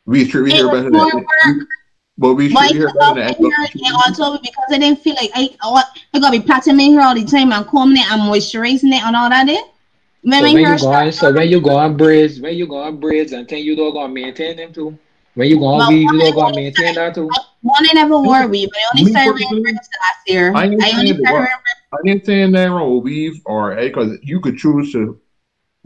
we 0.05 0.27
treat 0.27 0.43
we 0.43 0.53
It 0.53 0.55
hear 0.55 0.67
was 0.67 0.71
better 0.71 0.91
than 0.91 1.11
work. 1.11 1.67
but 2.17 2.33
we 2.35 2.49
But 2.53 2.67
should 2.67 2.71
hear 2.71 2.87
took 2.87 3.01
off 3.01 3.15
better 3.15 3.21
my 3.21 3.33
than 3.33 3.51
hair 3.51 3.67
and 3.73 3.95
also 4.05 4.37
because 4.39 4.65
I 4.71 4.77
didn't 4.79 5.01
feel 5.01 5.15
like 5.15 5.31
I 5.35 5.49
I, 5.61 5.83
I 6.13 6.19
gotta 6.19 6.39
be 6.39 6.45
plaiting 6.45 6.77
my 6.77 6.83
hair 6.83 7.01
all 7.01 7.15
the 7.15 7.25
time 7.25 7.51
and 7.51 7.65
combing 7.67 7.97
it 7.97 8.11
and 8.11 8.21
moisturizing 8.23 8.93
it 8.93 9.03
and 9.03 9.15
all 9.15 9.29
that. 9.29 9.45
There. 9.47 9.63
When 10.23 10.41
So 10.41 10.51
my 10.53 10.53
when 10.53 10.65
you 10.65 10.77
go 10.79 10.87
on, 10.93 11.11
so 11.11 11.33
when 11.33 11.49
you 11.49 11.61
go 11.61 11.77
on 11.77 11.97
braids, 11.97 12.39
when 12.41 12.55
you 12.55 12.67
go 12.67 12.77
on 12.83 12.99
braids, 12.99 13.31
and 13.33 13.47
then 13.47 13.59
you 13.63 13.75
don't 13.75 13.93
gonna 13.93 14.13
maintain 14.13 14.57
them 14.57 14.73
too. 14.73 14.97
When 15.35 15.49
you 15.49 15.59
go 15.59 15.65
on 15.65 15.77
Well, 15.77 15.89
weave, 15.89 16.01
you 16.01 16.07
one 16.07 16.19
don't 16.19 16.27
is 16.27 16.33
gonna 16.35 16.55
maintain 16.55 16.95
that 16.95 17.15
too. 17.15 17.29
one 17.61 17.85
I 17.89 17.93
never 17.93 18.17
wore 18.19 18.47
weave, 18.47 18.69
but 18.69 18.77
I 18.79 18.99
only 18.99 19.03
Me 19.05 19.11
started 19.11 19.27
wearing 19.31 19.37
personally, 19.43 19.61
braids 19.63 19.89
last 20.01 20.29
year. 20.29 20.53
I 20.55 20.59
I, 20.59 20.63
ain't 20.65 20.73
only 20.73 20.81
saying 20.81 20.95
started 21.07 21.21
what- 21.23 21.33
wearing 21.33 21.49
I 21.93 21.97
didn't 22.03 22.25
say 22.25 22.47
nothing 22.47 22.71
wrong 22.71 22.95
with 22.95 23.03
weave 23.05 23.41
or 23.45 23.75
because 23.75 24.17
you 24.23 24.39
could 24.41 24.57
choose 24.57 24.91
to 24.93 25.19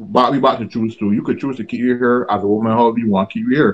but 0.02 0.32
we 0.32 0.38
about 0.38 0.60
to 0.60 0.68
choose 0.68 0.95
to. 0.97 1.12
You 1.12 1.22
could 1.22 1.39
choose 1.39 1.58
to 1.58 1.66
keep 1.66 1.82
your 1.82 1.97
hair 1.97 2.32
as 2.32 2.41
a 2.41 2.47
woman 2.47 2.72
however 2.72 2.97
you 3.00 3.10
want 3.12 3.30
to 3.30 3.34
keep 3.34 3.47
your 3.50 3.74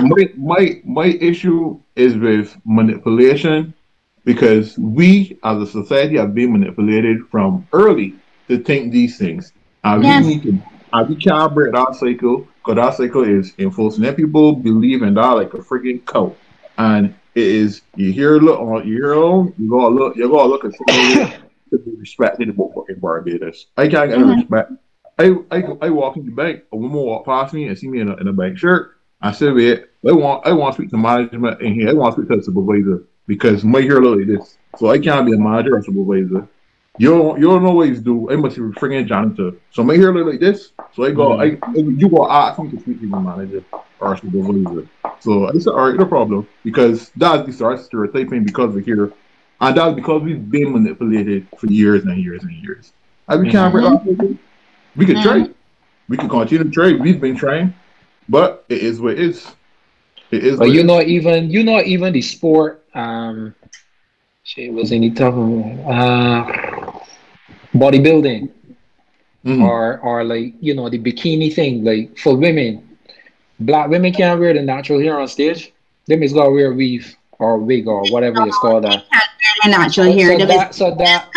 My, 0.00 0.28
my 0.36 0.80
my 0.84 1.06
issue 1.06 1.80
is 1.96 2.16
with 2.16 2.56
manipulation 2.64 3.74
because 4.24 4.78
we 4.78 5.38
as 5.42 5.60
a 5.60 5.66
society 5.66 6.16
have 6.18 6.34
been 6.34 6.52
manipulated 6.52 7.26
from 7.30 7.66
early 7.72 8.14
to 8.48 8.58
think 8.58 8.92
these 8.92 9.18
things. 9.18 9.52
And 9.84 10.02
Yes. 10.04 10.24
we 10.24 10.34
need 10.36 10.42
to 10.44 10.62
and 10.92 11.08
we 11.08 11.16
can't 11.16 11.52
break 11.52 11.72
that 11.72 11.94
cycle 11.96 12.46
because 12.66 12.76
that 12.76 12.96
cycle 12.96 13.22
is 13.22 13.54
enforcing 13.58 14.04
and 14.04 14.16
people 14.16 14.52
believe 14.52 15.02
in 15.02 15.14
that 15.14 15.30
like 15.30 15.54
a 15.54 15.58
freaking 15.58 16.04
cult. 16.04 16.36
And 16.78 17.14
it 17.34 17.44
is 17.44 17.82
you 17.94 18.12
hear 18.12 18.36
a 18.36 18.40
look 18.40 18.58
on 18.60 18.86
you 18.86 18.94
hear 18.94 19.14
on, 19.14 19.54
you 19.58 19.70
gotta 19.70 19.94
look 19.94 20.16
you 20.16 20.28
gotta 20.28 20.48
look 20.48 20.64
at 20.64 20.72
somebody 20.74 21.32
to 21.70 21.78
be 21.78 21.92
respected 21.96 22.48
about 22.50 22.72
fucking 22.74 22.98
Barbados. 22.98 23.66
I 23.76 23.88
can't 23.88 24.10
get 24.10 24.18
Mhm. 24.18 24.36
respect. 24.36 24.72
I, 25.18 25.34
I 25.50 25.62
I 25.82 25.90
walk 25.90 26.16
in 26.16 26.26
the 26.26 26.32
bank, 26.32 26.64
a 26.72 26.76
woman 26.76 26.98
walk 26.98 27.24
past 27.24 27.54
me 27.54 27.68
and 27.68 27.78
see 27.78 27.88
me 27.88 28.00
in 28.00 28.08
a, 28.10 28.16
in 28.16 28.28
a 28.28 28.32
bank 28.32 28.58
shirt. 28.58 28.96
I 29.22 29.32
said, 29.32 29.54
"Wait, 29.54 29.84
I 30.06 30.12
want 30.12 30.46
I 30.46 30.52
want 30.52 30.74
to 30.76 30.82
speak 30.82 30.90
to 30.90 30.98
management 30.98 31.62
in 31.62 31.72
here. 31.72 31.88
I 31.88 31.92
want 31.94 32.14
to 32.14 32.20
speak 32.20 32.30
to 32.30 32.36
the 32.36 32.42
supervisor 32.42 33.04
because 33.26 33.64
my 33.64 33.80
hair 33.80 34.00
look 34.00 34.18
like 34.18 34.26
this, 34.26 34.58
so 34.76 34.90
I 34.90 34.98
can't 34.98 35.24
be 35.24 35.32
a 35.32 35.38
manager 35.38 35.76
or 35.76 35.82
supervisor. 35.82 36.46
You 36.98 37.10
don't 37.10 37.38
you 37.38 37.46
don't 37.46 37.86
he's 37.86 38.00
do. 38.00 38.30
I 38.30 38.36
must 38.36 38.56
be 38.56 38.62
freaking 38.62 39.06
janitor. 39.06 39.52
So 39.70 39.82
my 39.82 39.96
hair 39.96 40.12
look 40.12 40.26
like 40.26 40.40
this. 40.40 40.72
So 40.94 41.04
I 41.04 41.10
go, 41.10 41.38
I 41.38 41.58
you 41.74 42.08
go 42.08 42.28
ask 42.30 42.58
me 42.58 42.70
to 42.70 42.80
speak 42.80 43.00
to 43.00 43.08
the 43.08 43.20
manager 43.20 43.64
or 44.00 44.16
supervisor. 44.16 44.86
So 45.20 45.48
I 45.48 45.52
said, 45.58 45.70
all 45.70 45.88
right, 45.88 45.96
no 45.96 46.06
problem 46.06 46.46
because 46.64 47.10
that's 47.16 47.46
the 47.46 47.52
start 47.52 47.80
stereotyping 47.80 48.44
because 48.44 48.74
we're 48.74 48.80
here, 48.80 49.12
and 49.60 49.76
that's 49.76 49.94
because 49.94 50.22
we've 50.22 50.50
been 50.50 50.72
manipulated 50.72 51.46
for 51.58 51.66
years 51.66 52.04
and 52.04 52.18
years 52.22 52.42
and 52.42 52.52
years. 52.62 52.92
And 53.28 53.42
we 53.42 53.50
can't 53.50 53.72
break 53.72 53.84
Mhm. 53.84 53.94
off. 53.94 54.38
We 54.96 55.04
can 55.04 55.16
Mhm. 55.16 55.22
trade. 55.22 55.54
We 56.08 56.16
can 56.16 56.28
continue 56.28 56.64
to 56.64 56.70
trade. 56.70 57.00
We've 57.00 57.20
been 57.20 57.36
trying, 57.36 57.74
but 58.28 58.64
it 58.68 58.78
is 58.78 59.00
what 59.00 59.14
it 59.14 59.18
is. 59.18 59.54
It 60.30 60.44
is. 60.44 60.58
But 60.58 60.70
you 60.70 60.80
it 60.80 60.86
know, 60.86 61.00
even 61.02 61.50
you 61.50 61.62
know, 61.62 61.80
even 61.82 62.12
the 62.12 62.22
sport. 62.22 62.84
Um, 62.94 63.54
shit 64.44 64.72
was 64.72 64.92
any 64.92 65.10
tough. 65.10 65.34
Uh, 65.34 66.85
bodybuilding 67.78 68.48
is. 68.48 68.50
Mhm. 69.44 69.62
or 69.62 69.98
or 70.00 70.24
like 70.24 70.54
you 70.60 70.74
know 70.74 70.88
the 70.88 70.98
bikini 70.98 71.52
thing. 71.54 71.84
Like 71.84 72.18
for 72.18 72.36
women, 72.36 72.82
black 73.60 73.88
women 73.88 74.12
can't 74.12 74.40
wear 74.40 74.52
the 74.54 74.62
natural 74.62 74.98
hair 75.00 75.20
on 75.20 75.28
stage. 75.28 75.72
Them 76.08 76.22
is 76.22 76.32
gotta 76.32 76.50
wear 76.50 76.72
weave 76.72 77.14
or 77.38 77.58
wig 77.58 77.86
or 77.86 78.02
whatever 78.10 78.46
it's 78.46 78.58
called. 78.58 78.84
That. 78.84 79.04
My 79.64 79.70
natural 79.70 80.12
hair. 80.12 80.32
So 80.32 80.38
The 80.38 80.46
that, 80.46 80.74
so 80.74 80.94
that, 80.96 81.28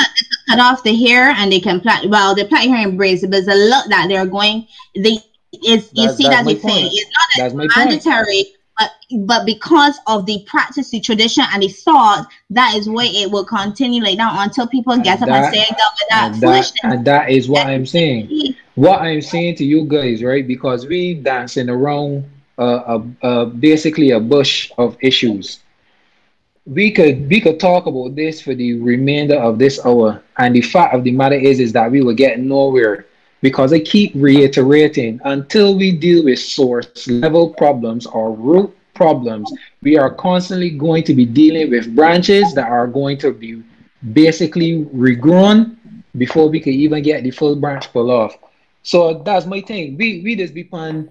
cut 0.49 0.59
off 0.59 0.83
the 0.83 0.95
hair 0.95 1.29
and 1.37 1.51
they 1.51 1.59
can 1.59 1.79
plait. 1.81 2.09
Well, 2.09 2.33
they 2.35 2.45
plait 2.45 2.69
hair 2.69 2.87
in 2.87 2.97
braids, 2.97 3.21
but 3.21 3.31
there's 3.31 3.47
a 3.47 3.55
lot 3.69 3.87
that 3.89 4.07
they're 4.09 4.25
going. 4.25 4.67
They 4.95 5.17
is 5.65 5.89
you 5.93 6.09
see 6.09 6.23
that's 6.23 6.29
that 6.29 6.45
my 6.45 6.53
they 6.53 6.59
say 6.59 6.81
it's 6.83 7.11
not 7.11 7.27
That's 7.37 7.53
my 7.53 7.65
a 7.65 7.67
point. 7.69 8.05
mandatory, 8.05 8.45
but 8.79 8.91
but 9.25 9.45
because 9.45 9.99
of 10.07 10.25
the 10.25 10.39
practice, 10.45 10.89
the 10.91 10.99
tradition, 10.99 11.43
and 11.53 11.63
the 11.63 11.69
thought, 11.69 12.25
that 12.51 12.75
is 12.75 12.89
why 12.89 13.05
it 13.11 13.31
will 13.31 13.45
continue 13.45 14.01
like 14.03 14.17
that 14.17 14.33
until 14.43 14.67
people 14.67 14.97
get 14.97 15.21
up 15.21 15.29
that- 15.29 15.35
and 15.35 15.45
say 15.45 15.59
that 15.59 15.91
with 15.99 16.09
that 16.09 16.31
And 16.31 16.41
that, 16.41 16.71
and 16.83 17.05
that 17.05 17.29
is 17.29 17.49
what 17.49 17.67
I'm 17.67 17.85
saying. 17.85 18.29
What 18.75 19.01
I'm 19.01 19.21
saying 19.21 19.55
to 19.55 19.65
you 19.65 19.83
guys, 19.85 20.23
right? 20.23 20.47
Because 20.47 20.85
we 20.87 21.15
dancing 21.15 21.69
around 21.69 22.25
uh, 22.57 22.61
uh, 22.61 23.01
uh, 23.21 23.45
basically 23.45 24.11
a 24.11 24.19
bush 24.19 24.71
of 24.77 24.97
issues. 25.01 25.59
We 26.65 26.91
could 26.91 27.29
we 27.29 27.41
could 27.41 27.59
talk 27.59 27.87
about 27.87 28.15
this 28.15 28.41
for 28.41 28.53
the 28.53 28.73
remainder 28.75 29.35
of 29.35 29.57
this 29.59 29.83
hour, 29.85 30.21
and 30.37 30.55
the 30.55 30.61
fact 30.61 30.93
of 30.93 31.03
the 31.03 31.11
matter 31.11 31.35
is 31.35 31.59
is 31.59 31.73
that 31.73 31.91
we 31.91 32.01
will 32.01 32.13
get 32.15 32.39
nowhere 32.39 33.05
because 33.41 33.73
I 33.73 33.79
keep 33.79 34.11
reiterating 34.15 35.19
until 35.23 35.75
we 35.75 35.91
deal 35.91 36.23
with 36.25 36.39
source 36.39 37.07
level 37.07 37.53
problems 37.53 38.05
or 38.05 38.33
root 38.33 38.75
problems, 38.93 39.51
we 39.81 39.97
are 39.97 40.13
constantly 40.13 40.71
going 40.71 41.03
to 41.05 41.13
be 41.13 41.25
dealing 41.25 41.69
with 41.69 41.95
branches 41.95 42.53
that 42.55 42.69
are 42.69 42.87
going 42.87 43.17
to 43.19 43.31
be 43.31 43.63
basically 44.13 44.85
regrown 44.93 45.77
before 46.17 46.49
we 46.49 46.59
can 46.59 46.73
even 46.73 47.01
get 47.03 47.23
the 47.23 47.31
full 47.31 47.55
branch 47.55 47.91
pull 47.93 48.11
off. 48.11 48.37
So 48.83 49.21
that's 49.25 49.45
my 49.45 49.61
thing. 49.61 49.97
We 49.97 50.21
we 50.21 50.35
just 50.35 50.53
be 50.53 50.67
on 50.71 51.09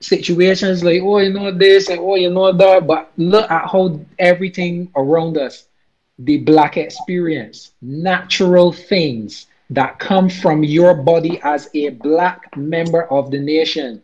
situations 0.00 0.82
like 0.82 1.02
oh 1.02 1.18
you 1.18 1.32
know 1.32 1.50
this 1.52 1.88
and 1.88 2.00
oh 2.00 2.16
you 2.16 2.30
know 2.30 2.52
that, 2.52 2.86
but 2.86 3.12
look 3.16 3.50
at 3.50 3.68
how 3.70 4.00
everything 4.18 4.90
around 4.96 5.36
us, 5.36 5.66
the 6.18 6.38
black 6.38 6.76
experience, 6.76 7.72
natural 7.80 8.72
things 8.72 9.46
that 9.70 9.98
come 9.98 10.28
from 10.28 10.64
your 10.64 10.94
body 10.94 11.40
as 11.42 11.68
a 11.74 11.90
black 11.90 12.56
member 12.56 13.04
of 13.04 13.30
the 13.30 13.38
nation 13.38 14.02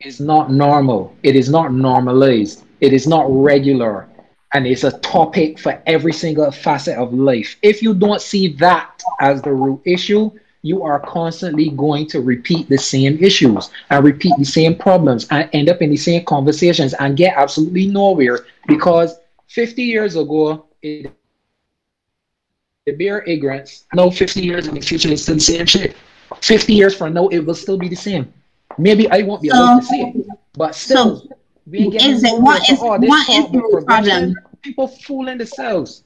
is 0.00 0.20
not 0.20 0.52
normal. 0.52 1.14
It 1.22 1.34
is 1.34 1.50
not 1.50 1.72
normalized. 1.72 2.64
It 2.80 2.92
is 2.92 3.06
not 3.06 3.26
regular. 3.28 4.08
And 4.54 4.66
it's 4.66 4.84
a 4.84 4.98
topic 5.00 5.58
for 5.58 5.82
every 5.86 6.12
single 6.12 6.50
facet 6.50 6.96
of 6.96 7.12
life. 7.12 7.56
If 7.62 7.82
you 7.82 7.94
don't 7.94 8.22
see 8.22 8.54
that 8.54 9.02
as 9.20 9.42
the 9.42 9.52
root 9.52 9.82
issue, 9.84 10.30
you 10.62 10.82
are 10.84 11.00
constantly 11.00 11.70
going 11.70 12.06
to 12.08 12.20
repeat 12.20 12.68
the 12.68 12.78
same 12.78 13.18
issues 13.22 13.70
and 13.90 14.04
repeat 14.04 14.34
the 14.38 14.44
same 14.44 14.76
problems 14.76 15.26
and 15.30 15.48
end 15.52 15.68
up 15.68 15.82
in 15.82 15.90
the 15.90 15.96
same 15.96 16.24
conversations 16.24 16.94
and 16.94 17.16
get 17.16 17.36
absolutely 17.36 17.86
nowhere 17.86 18.46
because 18.66 19.16
50 19.48 19.82
years 19.82 20.16
ago, 20.16 20.66
it 20.82 21.12
the 22.88 22.96
bare 22.96 23.22
ignorance. 23.24 23.84
No, 23.94 24.10
50 24.10 24.40
years 24.40 24.66
in 24.66 24.74
the 24.74 24.80
future, 24.80 25.10
it's 25.10 25.22
still 25.22 25.34
the 25.34 25.40
same 25.40 25.66
shit. 25.66 25.96
50 26.42 26.72
years 26.72 26.94
from 26.94 27.14
now, 27.14 27.28
it 27.28 27.40
will 27.40 27.54
still 27.54 27.78
be 27.78 27.88
the 27.88 27.96
same. 27.96 28.32
Maybe 28.78 29.10
I 29.10 29.22
won't 29.22 29.42
be 29.42 29.48
alive 29.48 29.80
to 29.80 29.86
see 29.86 30.02
it, 30.02 30.26
but 30.54 30.74
still, 30.74 31.16
So, 31.20 31.28
we 31.66 31.88
is 31.96 32.24
it- 32.24 32.38
what 32.38 32.60
this 32.66 32.80
what 32.80 33.28
is 33.28 33.50
the 33.50 33.58
root 33.58 33.86
problem? 33.86 34.34
People 34.62 34.88
fooling 34.88 35.38
themselves. 35.38 36.02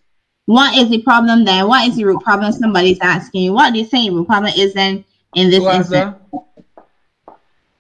What 0.47 0.77
is 0.77 0.89
the 0.89 1.01
problem 1.03 1.45
then? 1.45 1.69
What 1.69 1.89
is 1.89 1.97
the 1.97 2.05
root 2.05 2.21
problem? 2.23 2.53
Somebody's 2.53 2.99
asking 3.01 3.45
you. 3.45 3.53
What 3.53 3.73
do 3.73 3.79
you 3.79 3.85
think 3.85 4.11
the 4.11 4.17
root 4.17 4.27
problem 4.27 4.53
is 4.57 4.75
then 4.75 5.05
in 5.35 5.51
this 5.51 5.63
instance? 5.63 6.17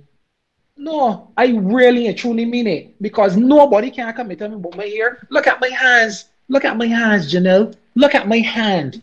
No, 0.76 1.30
I 1.36 1.46
really 1.56 2.08
and 2.08 2.16
truly 2.18 2.44
mean 2.44 2.66
it. 2.66 3.00
Because 3.00 3.36
nobody 3.36 3.90
can 3.90 4.12
come 4.12 4.30
and 4.30 4.38
tell 4.38 4.48
me 4.48 4.56
about 4.56 4.76
my 4.76 4.86
hair. 4.86 5.26
Look 5.30 5.46
at 5.46 5.60
my 5.60 5.68
hands. 5.68 6.26
Look 6.48 6.64
at 6.64 6.76
my 6.76 6.86
hands, 6.86 7.32
Janelle. 7.32 7.74
Look 7.94 8.14
at 8.14 8.28
my 8.28 8.38
hand. 8.38 9.02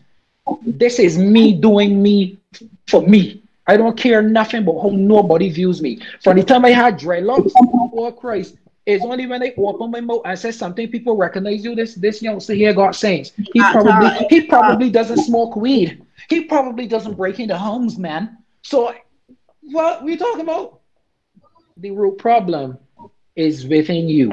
This 0.66 0.98
is 0.98 1.18
me 1.18 1.52
doing 1.54 2.02
me 2.02 2.38
for 2.86 3.02
me. 3.02 3.42
I 3.66 3.76
don't 3.76 3.96
care 3.96 4.22
nothing 4.22 4.62
about 4.62 4.82
how 4.82 4.90
nobody 4.90 5.48
views 5.48 5.80
me. 5.80 6.00
From 6.22 6.36
the 6.36 6.42
time 6.42 6.64
I 6.64 6.70
had 6.70 6.98
dreadlocks, 6.98 7.52
oh 7.56 8.12
Christ, 8.12 8.56
it's 8.86 9.04
only 9.04 9.26
when 9.26 9.42
I 9.42 9.54
open 9.56 9.90
my 9.92 10.00
mouth 10.00 10.22
and 10.24 10.38
say 10.38 10.50
something, 10.50 10.88
people 10.88 11.16
recognize 11.16 11.64
you. 11.64 11.74
This 11.76 11.94
this 11.94 12.20
youngster 12.20 12.54
here 12.54 12.74
got 12.74 12.96
sense. 12.96 13.32
He 13.54 13.60
Uh, 13.60 13.72
probably 13.72 14.26
he 14.28 14.40
probably 14.42 14.90
doesn't 14.90 15.18
smoke 15.18 15.56
weed. 15.56 16.04
He 16.28 16.44
probably 16.44 16.86
doesn't 16.86 17.14
break 17.16 17.38
into 17.38 17.56
homes, 17.56 17.98
man. 17.98 18.38
So 18.62 18.92
what 19.62 20.02
we 20.02 20.16
talking 20.16 20.42
about? 20.42 20.81
The 21.82 21.90
root 21.90 22.16
problem 22.18 22.78
is 23.34 23.66
within 23.66 24.08
you. 24.08 24.32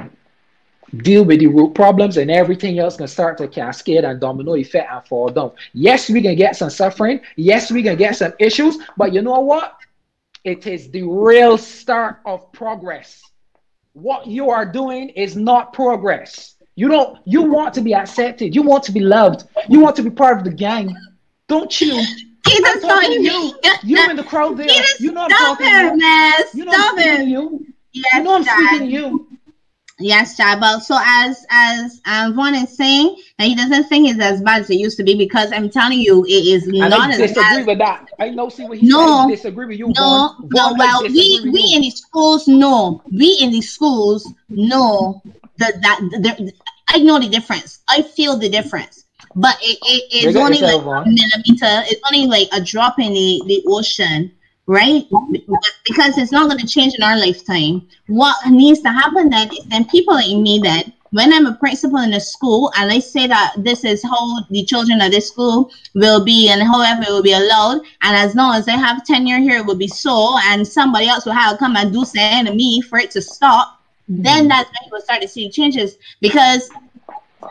Deal 0.97 1.25
with 1.25 1.39
the 1.39 1.47
root 1.47 1.73
problems 1.73 2.17
and 2.17 2.29
everything 2.29 2.77
else 2.77 2.95
can 2.95 3.07
start 3.07 3.39
to 3.39 3.47
cascade 3.47 4.03
and 4.03 4.21
domino 4.21 4.53
effect 4.53 4.87
and 4.91 5.03
fall 5.07 5.29
down. 5.29 5.53
Yes, 5.73 6.11
we 6.11 6.21
can 6.21 6.35
get 6.35 6.55
some 6.55 6.69
suffering. 6.69 7.21
Yes, 7.37 7.71
we 7.71 7.81
can 7.81 7.97
get 7.97 8.15
some 8.15 8.33
issues, 8.37 8.77
but 8.97 9.13
you 9.13 9.23
know 9.23 9.39
what? 9.39 9.77
It 10.43 10.67
is 10.67 10.91
the 10.91 11.01
real 11.01 11.57
start 11.57 12.19
of 12.23 12.51
progress. 12.51 13.23
What 13.93 14.27
you 14.27 14.51
are 14.51 14.71
doing 14.71 15.09
is 15.09 15.35
not 15.35 15.73
progress. 15.73 16.53
You 16.75 16.87
don't 16.87 17.17
you 17.25 17.41
want 17.41 17.73
to 17.73 17.81
be 17.81 17.95
accepted, 17.95 18.53
you 18.53 18.61
want 18.61 18.83
to 18.83 18.91
be 18.91 18.99
loved, 18.99 19.45
you 19.67 19.79
want 19.79 19.95
to 19.95 20.03
be 20.03 20.11
part 20.11 20.37
of 20.37 20.43
the 20.43 20.53
gang. 20.53 20.95
Don't 21.47 21.81
you? 21.81 21.99
He 22.49 22.59
just 22.59 22.81
talking 22.81 23.23
you. 23.23 23.53
you. 23.63 23.71
You 23.83 24.09
in 24.09 24.15
the 24.15 24.23
crowd 24.23 24.57
there. 24.57 24.67
He 24.67 24.81
just 24.81 25.01
You 25.01 25.11
know 25.11 25.21
I'm 25.21 25.31
talking 25.31 25.67
it, 25.67 25.93
you. 25.93 25.97
man. 25.97 26.33
You 26.53 26.65
know 26.65 26.71
I'm 26.73 26.79
Stop 26.81 26.95
to 26.97 27.25
you. 27.25 27.65
Yes, 27.93 28.13
You 28.13 28.23
know 28.23 28.35
I'm 28.35 28.43
Dad. 28.43 28.69
speaking 28.69 28.89
you. 28.91 29.27
Yes. 29.99 30.35
But 30.37 30.79
so 30.79 30.97
as 31.03 31.45
as 31.49 31.99
um 32.05 32.33
Vaughn 32.33 32.55
is 32.55 32.75
saying, 32.75 33.15
and 33.37 33.47
he 33.49 33.55
doesn't 33.55 33.83
think 33.85 34.07
it's 34.09 34.19
as 34.19 34.41
bad 34.41 34.61
as 34.61 34.69
it 34.69 34.75
used 34.75 34.97
to 34.97 35.03
be 35.03 35.15
because 35.15 35.51
I'm 35.51 35.69
telling 35.69 35.99
you, 35.99 36.23
it 36.25 36.29
is 36.31 36.65
And 36.67 36.79
not 36.79 37.09
I 37.09 37.11
as 37.11 37.17
disagree 37.17 37.41
bad. 37.41 37.65
with 37.65 37.77
that. 37.79 38.07
I 38.19 38.29
know. 38.29 38.49
See 38.49 38.63
what 38.65 38.77
he 38.77 38.87
No. 38.87 39.25
said. 39.27 39.35
Disagree 39.35 39.65
with 39.65 39.77
you. 39.79 39.87
No, 39.87 39.93
Vaughn. 39.93 40.49
no. 40.51 40.69
Vaughn, 40.69 40.77
Well, 40.77 41.03
we 41.03 41.39
we 41.43 41.59
you. 41.69 41.75
in 41.75 41.81
the 41.81 41.89
schools 41.91 42.47
know. 42.47 43.01
We 43.11 43.37
in 43.41 43.51
the 43.51 43.61
schools 43.61 44.31
know 44.49 45.21
that 45.57 45.81
that 45.81 45.99
the, 46.11 46.51
I 46.87 46.99
know 46.99 47.19
the 47.19 47.27
difference. 47.27 47.79
I 47.89 48.01
feel 48.01 48.37
the 48.37 48.49
difference. 48.49 49.03
But 49.35 49.57
it, 49.61 49.77
it 49.81 50.27
it's 50.27 50.37
only 50.37 50.59
like 50.59 50.81
a 50.81 51.05
millimeter. 51.05 51.83
It's 51.87 52.01
only 52.11 52.27
like 52.27 52.49
a 52.51 52.63
drop 52.63 52.99
in 52.99 53.13
the, 53.13 53.41
the 53.45 53.63
ocean, 53.67 54.31
right? 54.65 55.05
Because 55.85 56.17
it's 56.17 56.31
not 56.31 56.49
going 56.49 56.59
to 56.59 56.67
change 56.67 56.95
in 56.95 57.03
our 57.03 57.17
lifetime. 57.17 57.87
What 58.07 58.35
needs 58.49 58.81
to 58.81 58.89
happen 58.89 59.29
then 59.29 59.49
is 59.51 59.65
then 59.65 59.85
people 59.85 60.15
like 60.15 60.35
me 60.35 60.59
then 60.63 60.93
when 61.11 61.33
I'm 61.33 61.47
a 61.47 61.55
principal 61.55 61.99
in 61.99 62.13
a 62.13 62.19
school 62.19 62.71
and 62.77 62.91
I 62.91 62.99
say 62.99 63.27
that 63.27 63.53
this 63.57 63.83
is 63.83 64.03
how 64.03 64.43
the 64.49 64.63
children 64.65 65.01
of 65.01 65.11
this 65.11 65.27
school 65.27 65.71
will 65.95 66.23
be 66.23 66.49
and 66.49 66.61
however 66.61 67.03
it 67.03 67.09
will 67.09 67.23
be 67.23 67.33
allowed, 67.33 67.81
and 68.01 68.15
as 68.15 68.35
long 68.35 68.55
as 68.55 68.67
I 68.67 68.77
have 68.77 69.05
tenure 69.05 69.39
here, 69.39 69.57
it 69.57 69.65
will 69.65 69.75
be 69.75 69.87
so, 69.87 70.37
and 70.45 70.67
somebody 70.67 71.07
else 71.07 71.25
will 71.25 71.33
have 71.33 71.53
to 71.53 71.57
come 71.57 71.75
and 71.75 71.91
do 71.91 72.05
something 72.05 72.45
to 72.45 72.53
me 72.53 72.81
for 72.81 72.99
it 72.99 73.11
to 73.11 73.21
stop, 73.21 73.81
then 74.07 74.47
that's 74.47 74.69
when 74.69 74.85
you 74.85 74.89
will 74.91 75.01
start 75.01 75.21
to 75.21 75.27
see 75.27 75.49
changes. 75.49 75.97
Because 76.19 76.69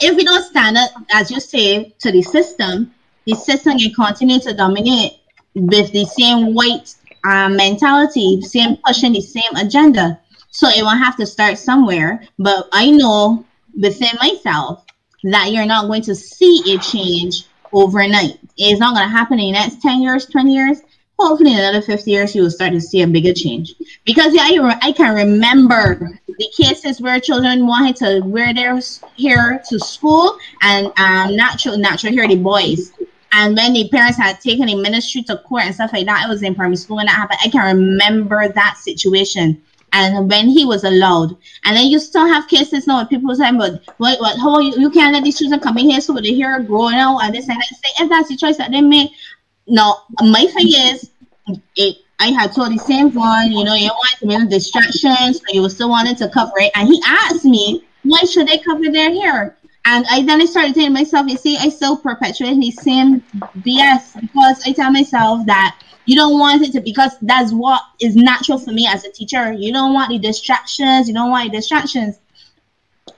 if 0.01 0.16
we 0.16 0.24
don't 0.24 0.43
stand 0.43 0.76
up, 0.76 0.91
as 1.12 1.30
you 1.30 1.41
say, 1.41 1.95
to 2.01 2.12
the 2.12 2.22
system, 2.22 2.93
the 3.26 3.34
system 3.34 3.78
can 3.78 3.93
continue 3.93 4.39
to 4.41 4.55
dominate 4.55 5.12
with 5.55 5.93
the 5.93 6.05
same 6.05 6.55
white 6.55 6.95
uh, 7.24 7.49
mentality, 7.49 8.41
same 8.43 8.76
pushing 8.86 9.12
the 9.12 9.20
same 9.20 9.55
agenda. 9.57 10.20
So 10.51 10.68
it 10.68 10.82
will 10.82 10.91
have 10.91 11.16
to 11.16 11.26
start 11.26 11.59
somewhere. 11.59 12.22
But 12.39 12.68
I 12.72 12.91
know 12.91 13.45
within 13.78 14.16
myself 14.20 14.84
that 15.24 15.53
you're 15.53 15.66
not 15.66 15.89
going 15.89 16.03
to 16.03 16.14
see 16.14 16.74
a 16.74 16.78
change 16.78 17.45
overnight. 17.72 18.39
It's 18.57 18.80
not 18.80 18.95
going 18.95 19.07
to 19.07 19.14
happen 19.14 19.39
in 19.39 19.53
the 19.53 19.53
next 19.53 19.82
10 19.82 20.03
years, 20.03 20.26
20 20.26 20.53
years. 20.53 20.80
Hopefully, 21.18 21.52
in 21.52 21.58
another 21.58 21.82
50 21.82 22.10
years, 22.10 22.34
you 22.34 22.42
will 22.42 22.50
start 22.50 22.72
to 22.72 22.80
see 22.80 23.02
a 23.02 23.06
bigger 23.06 23.32
change. 23.32 23.74
Because 24.04 24.34
yeah, 24.34 24.42
I, 24.44 24.78
I 24.82 24.92
can 24.92 25.14
remember 25.14 26.18
the 26.26 26.48
cases 26.56 27.00
where 27.00 27.18
children 27.18 27.66
wanted 27.66 27.96
to 27.96 28.20
wear 28.24 28.54
their 28.54 28.80
hair 29.18 29.60
to 29.68 29.78
school 29.80 30.38
and 30.62 30.86
um, 30.96 31.34
natural, 31.34 31.76
natural 31.76 32.12
hair, 32.12 32.28
the 32.28 32.36
boys. 32.36 32.92
And 33.32 33.56
when 33.56 33.72
the 33.72 33.88
parents 33.88 34.16
had 34.16 34.40
taken 34.40 34.66
the 34.66 34.76
ministry 34.76 35.22
to 35.24 35.38
court 35.38 35.64
and 35.64 35.74
stuff 35.74 35.92
like 35.92 36.06
that, 36.06 36.24
it 36.24 36.28
was 36.28 36.42
in 36.42 36.54
primary 36.54 36.76
school 36.76 36.96
when 36.96 37.06
that 37.06 37.16
happened. 37.16 37.40
I 37.44 37.50
can 37.50 37.76
remember 37.76 38.48
that 38.48 38.78
situation 38.78 39.60
and 39.92 40.28
when 40.28 40.48
he 40.48 40.64
was 40.64 40.84
allowed. 40.84 41.36
And 41.64 41.76
then 41.76 41.86
you 41.86 41.98
still 41.98 42.26
have 42.26 42.48
cases 42.48 42.86
now 42.86 43.00
with 43.00 43.08
people 43.08 43.34
saying, 43.34 43.58
but 43.58 43.82
what, 43.98 44.20
what, 44.20 44.38
how 44.38 44.58
you, 44.58 44.72
you 44.78 44.90
can't 44.90 45.12
let 45.12 45.24
these 45.24 45.38
children 45.38 45.60
come 45.60 45.78
in 45.78 45.90
here 45.90 46.00
so 46.00 46.14
they 46.14 46.34
hear 46.34 46.60
growing 46.60 46.96
out 46.96 47.18
and 47.18 47.34
this 47.34 47.48
and 47.48 47.58
that. 47.58 47.66
Say, 47.66 48.04
if 48.04 48.08
that's 48.08 48.28
the 48.28 48.36
choice 48.36 48.56
that 48.58 48.70
they 48.70 48.80
make. 48.80 49.10
No, 49.68 49.96
my 50.22 50.46
thing 50.46 50.68
is, 50.68 51.10
it, 51.76 51.98
I 52.18 52.28
had 52.28 52.52
told 52.52 52.72
the 52.72 52.78
same 52.78 53.12
one, 53.12 53.52
you 53.52 53.64
know, 53.64 53.74
you 53.74 53.88
want 53.88 54.18
to 54.18 54.26
make 54.26 54.48
distractions, 54.48 55.38
so 55.38 55.44
you 55.52 55.68
still 55.68 55.90
wanted 55.90 56.16
to 56.18 56.28
cover 56.30 56.54
it. 56.56 56.72
And 56.74 56.88
he 56.88 57.00
asked 57.06 57.44
me, 57.44 57.84
why 58.02 58.20
should 58.20 58.48
they 58.48 58.58
cover 58.58 58.90
their 58.90 59.12
hair? 59.12 59.56
And 59.84 60.04
I 60.10 60.22
then 60.22 60.40
I 60.42 60.44
started 60.46 60.74
telling 60.74 60.92
myself, 60.92 61.28
you 61.28 61.36
see, 61.36 61.56
I 61.56 61.68
still 61.68 61.96
perpetuate 61.96 62.58
the 62.58 62.70
same 62.72 63.20
BS 63.60 64.20
because 64.20 64.62
I 64.66 64.72
tell 64.72 64.90
myself 64.90 65.46
that 65.46 65.80
you 66.04 66.16
don't 66.16 66.38
want 66.38 66.62
it 66.62 66.72
to 66.72 66.80
because 66.80 67.12
that's 67.22 67.52
what 67.52 67.80
is 68.00 68.16
natural 68.16 68.58
for 68.58 68.72
me 68.72 68.86
as 68.86 69.04
a 69.04 69.12
teacher. 69.12 69.52
You 69.52 69.72
don't 69.72 69.94
want 69.94 70.10
the 70.10 70.18
distractions. 70.18 71.08
You 71.08 71.14
don't 71.14 71.30
want 71.30 71.50
the 71.50 71.56
distractions. 71.56 72.18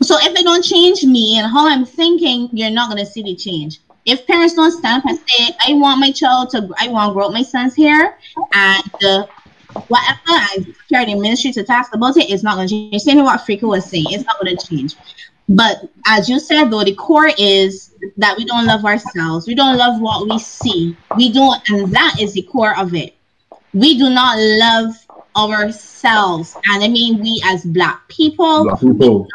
So 0.03 0.17
if 0.21 0.35
they 0.35 0.43
don't 0.43 0.63
change 0.63 1.05
me 1.05 1.39
and 1.39 1.51
how 1.51 1.69
I'm 1.69 1.85
thinking, 1.85 2.49
you're 2.53 2.71
not 2.71 2.89
gonna 2.89 3.07
see 3.07 3.23
the 3.23 3.37
change. 3.37 3.81
If 4.07 4.27
parents 4.27 4.55
don't 4.55 4.73
stand 4.73 5.03
up 5.03 5.11
and 5.11 5.19
say, 5.19 5.55
"I 5.67 5.75
want 5.75 6.01
my 6.01 6.11
child 6.11 6.51
to, 6.51 6.69
I 6.79 6.89
want 6.89 7.11
to 7.11 7.15
grow 7.15 7.27
up 7.27 7.33
my 7.33 7.43
son's 7.43 7.77
hair," 7.77 8.19
and 8.53 9.05
uh, 9.05 9.27
whatever, 9.89 10.19
I 10.29 10.67
carry 10.89 11.07
the 11.07 11.21
ministry 11.21 11.53
to 11.53 11.65
task 11.65 11.95
about 11.95 12.17
it, 12.17 12.31
it's 12.31 12.43
not 12.43 12.57
gonna 12.57 12.69
change. 12.69 13.03
Same 13.03 13.23
what 13.23 13.41
Frika 13.41 13.63
was 13.63 13.85
saying, 13.85 14.07
it's 14.09 14.25
not 14.25 14.39
gonna 14.39 14.57
change. 14.57 14.97
But 15.49 15.89
as 16.07 16.29
you 16.29 16.39
said, 16.39 16.71
though, 16.71 16.85
the 16.85 16.95
core 16.95 17.31
is 17.37 17.93
that 18.17 18.37
we 18.37 18.45
don't 18.45 18.67
love 18.67 18.85
ourselves. 18.85 19.49
We 19.49 19.57
don't 19.57 19.77
love 19.77 20.01
what 20.01 20.29
we 20.29 20.39
see. 20.39 20.97
We 21.17 21.33
don't, 21.33 21.61
and 21.71 21.93
that 21.93 22.17
is 22.21 22.35
the 22.35 22.43
core 22.43 22.79
of 22.79 22.95
it. 22.95 23.17
We 23.75 23.99
do 23.99 24.11
not 24.11 24.37
love 24.39 24.95
ourselves. 25.37 26.57
And 26.67 26.85
I 26.85 26.89
mean, 26.89 27.21
we 27.21 27.43
as 27.47 27.65
Black 27.65 28.07
people, 28.09 28.65
Black 28.65 28.81
people. 28.81 29.27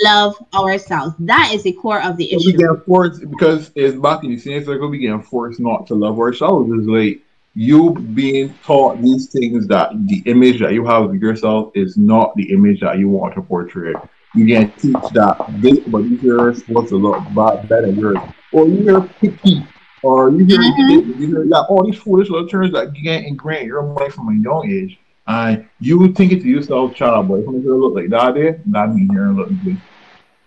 We 0.00 0.06
do 0.06 0.10
not 0.10 0.42
love 0.52 0.64
ourselves. 0.64 1.14
That 1.20 1.52
is 1.54 1.62
the 1.62 1.72
core 1.72 2.02
of 2.02 2.16
the 2.16 2.30
So 2.30 2.36
we 2.38 2.52
issue. 2.52 2.58
get 2.58 2.86
forced 2.86 3.30
because 3.30 3.70
it's 3.74 3.96
back 3.96 4.24
in 4.24 4.30
the 4.30 4.38
same 4.38 4.64
circle. 4.64 4.88
We 4.88 4.98
get 4.98 5.24
forced 5.24 5.60
not 5.60 5.86
to 5.88 5.94
love 5.94 6.18
ourselves. 6.18 6.70
It's 6.72 6.86
like 6.86 7.22
you 7.54 7.94
being 7.94 8.54
taught 8.64 9.02
these 9.02 9.26
things 9.26 9.66
that 9.68 9.90
the 10.06 10.22
image 10.26 10.60
that 10.60 10.72
you 10.72 10.84
have 10.86 11.04
of 11.04 11.14
yourself 11.16 11.72
is 11.74 11.96
not 11.96 12.34
the 12.36 12.52
image 12.52 12.80
that 12.80 12.98
you 12.98 13.08
want 13.08 13.34
to 13.34 13.42
portray. 13.42 13.94
You 14.36 14.46
can 14.46 14.70
teach 14.72 14.94
that 15.14 15.36
this, 15.58 15.80
but 15.88 16.02
yours 16.22 16.62
was 16.68 16.92
a 16.92 16.96
lot 16.96 17.34
bad, 17.34 17.68
better 17.68 17.88
yours, 17.88 18.18
or 18.52 18.68
you 18.68 18.82
hear 18.82 19.00
picky, 19.00 19.64
or 20.02 20.30
you 20.30 20.44
hear 20.44 20.58
Mhm. 20.60 21.18
you 21.18 21.26
hear 21.26 21.44
like 21.44 21.68
all 21.68 21.84
these 21.84 21.96
foolish 21.96 22.30
little 22.30 22.46
terms 22.46 22.72
that 22.72 22.92
get 22.92 23.24
ingrained 23.24 23.62
in 23.62 23.66
your 23.66 23.82
mind 23.82 24.12
from 24.12 24.28
a 24.28 24.34
young 24.40 24.70
age, 24.70 25.00
and 25.26 25.64
you 25.80 25.98
would 25.98 26.14
think 26.16 26.30
it 26.30 26.42
to 26.42 26.48
yourself, 26.48 26.94
child, 26.94 27.28
but 27.28 27.40
if 27.40 27.46
hear 27.46 27.74
look 27.74 27.94
like 27.94 28.10
that, 28.10 28.34
there, 28.34 28.62
that 28.66 28.94
mean 28.94 29.08
you're 29.12 29.32
looking 29.32 29.60
good. 29.64 29.80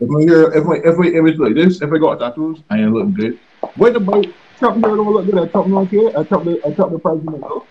If 0.04 0.10
I 0.10 0.22
hear 0.22 0.51
if 0.51 0.68
I 0.68 0.76
if 0.89 0.99
I 0.99 1.18
image 1.18 1.38
like 1.38 1.56
this, 1.56 1.82
if 1.82 1.91
I 1.91 1.97
got 1.97 2.20
tattoos, 2.20 2.62
I 2.70 2.80
ain't 2.80 2.91
looking 2.91 3.14
good. 3.14 3.39
What 3.76 3.95
about 3.95 4.26
Trump 4.60 4.86
here 4.86 4.95
don't 4.95 5.14
look 5.14 5.32
good? 5.32 5.47
I 5.47 5.47
Trump 5.51 5.70
don't 5.70 5.89
care. 5.89 6.10
I 6.20 6.24
Trump 6.24 6.45
the 6.45 6.62
I 6.66 6.76
Trump 6.76 6.91
the 6.91 6.99
president. 6.99 7.41
though. 7.41 7.68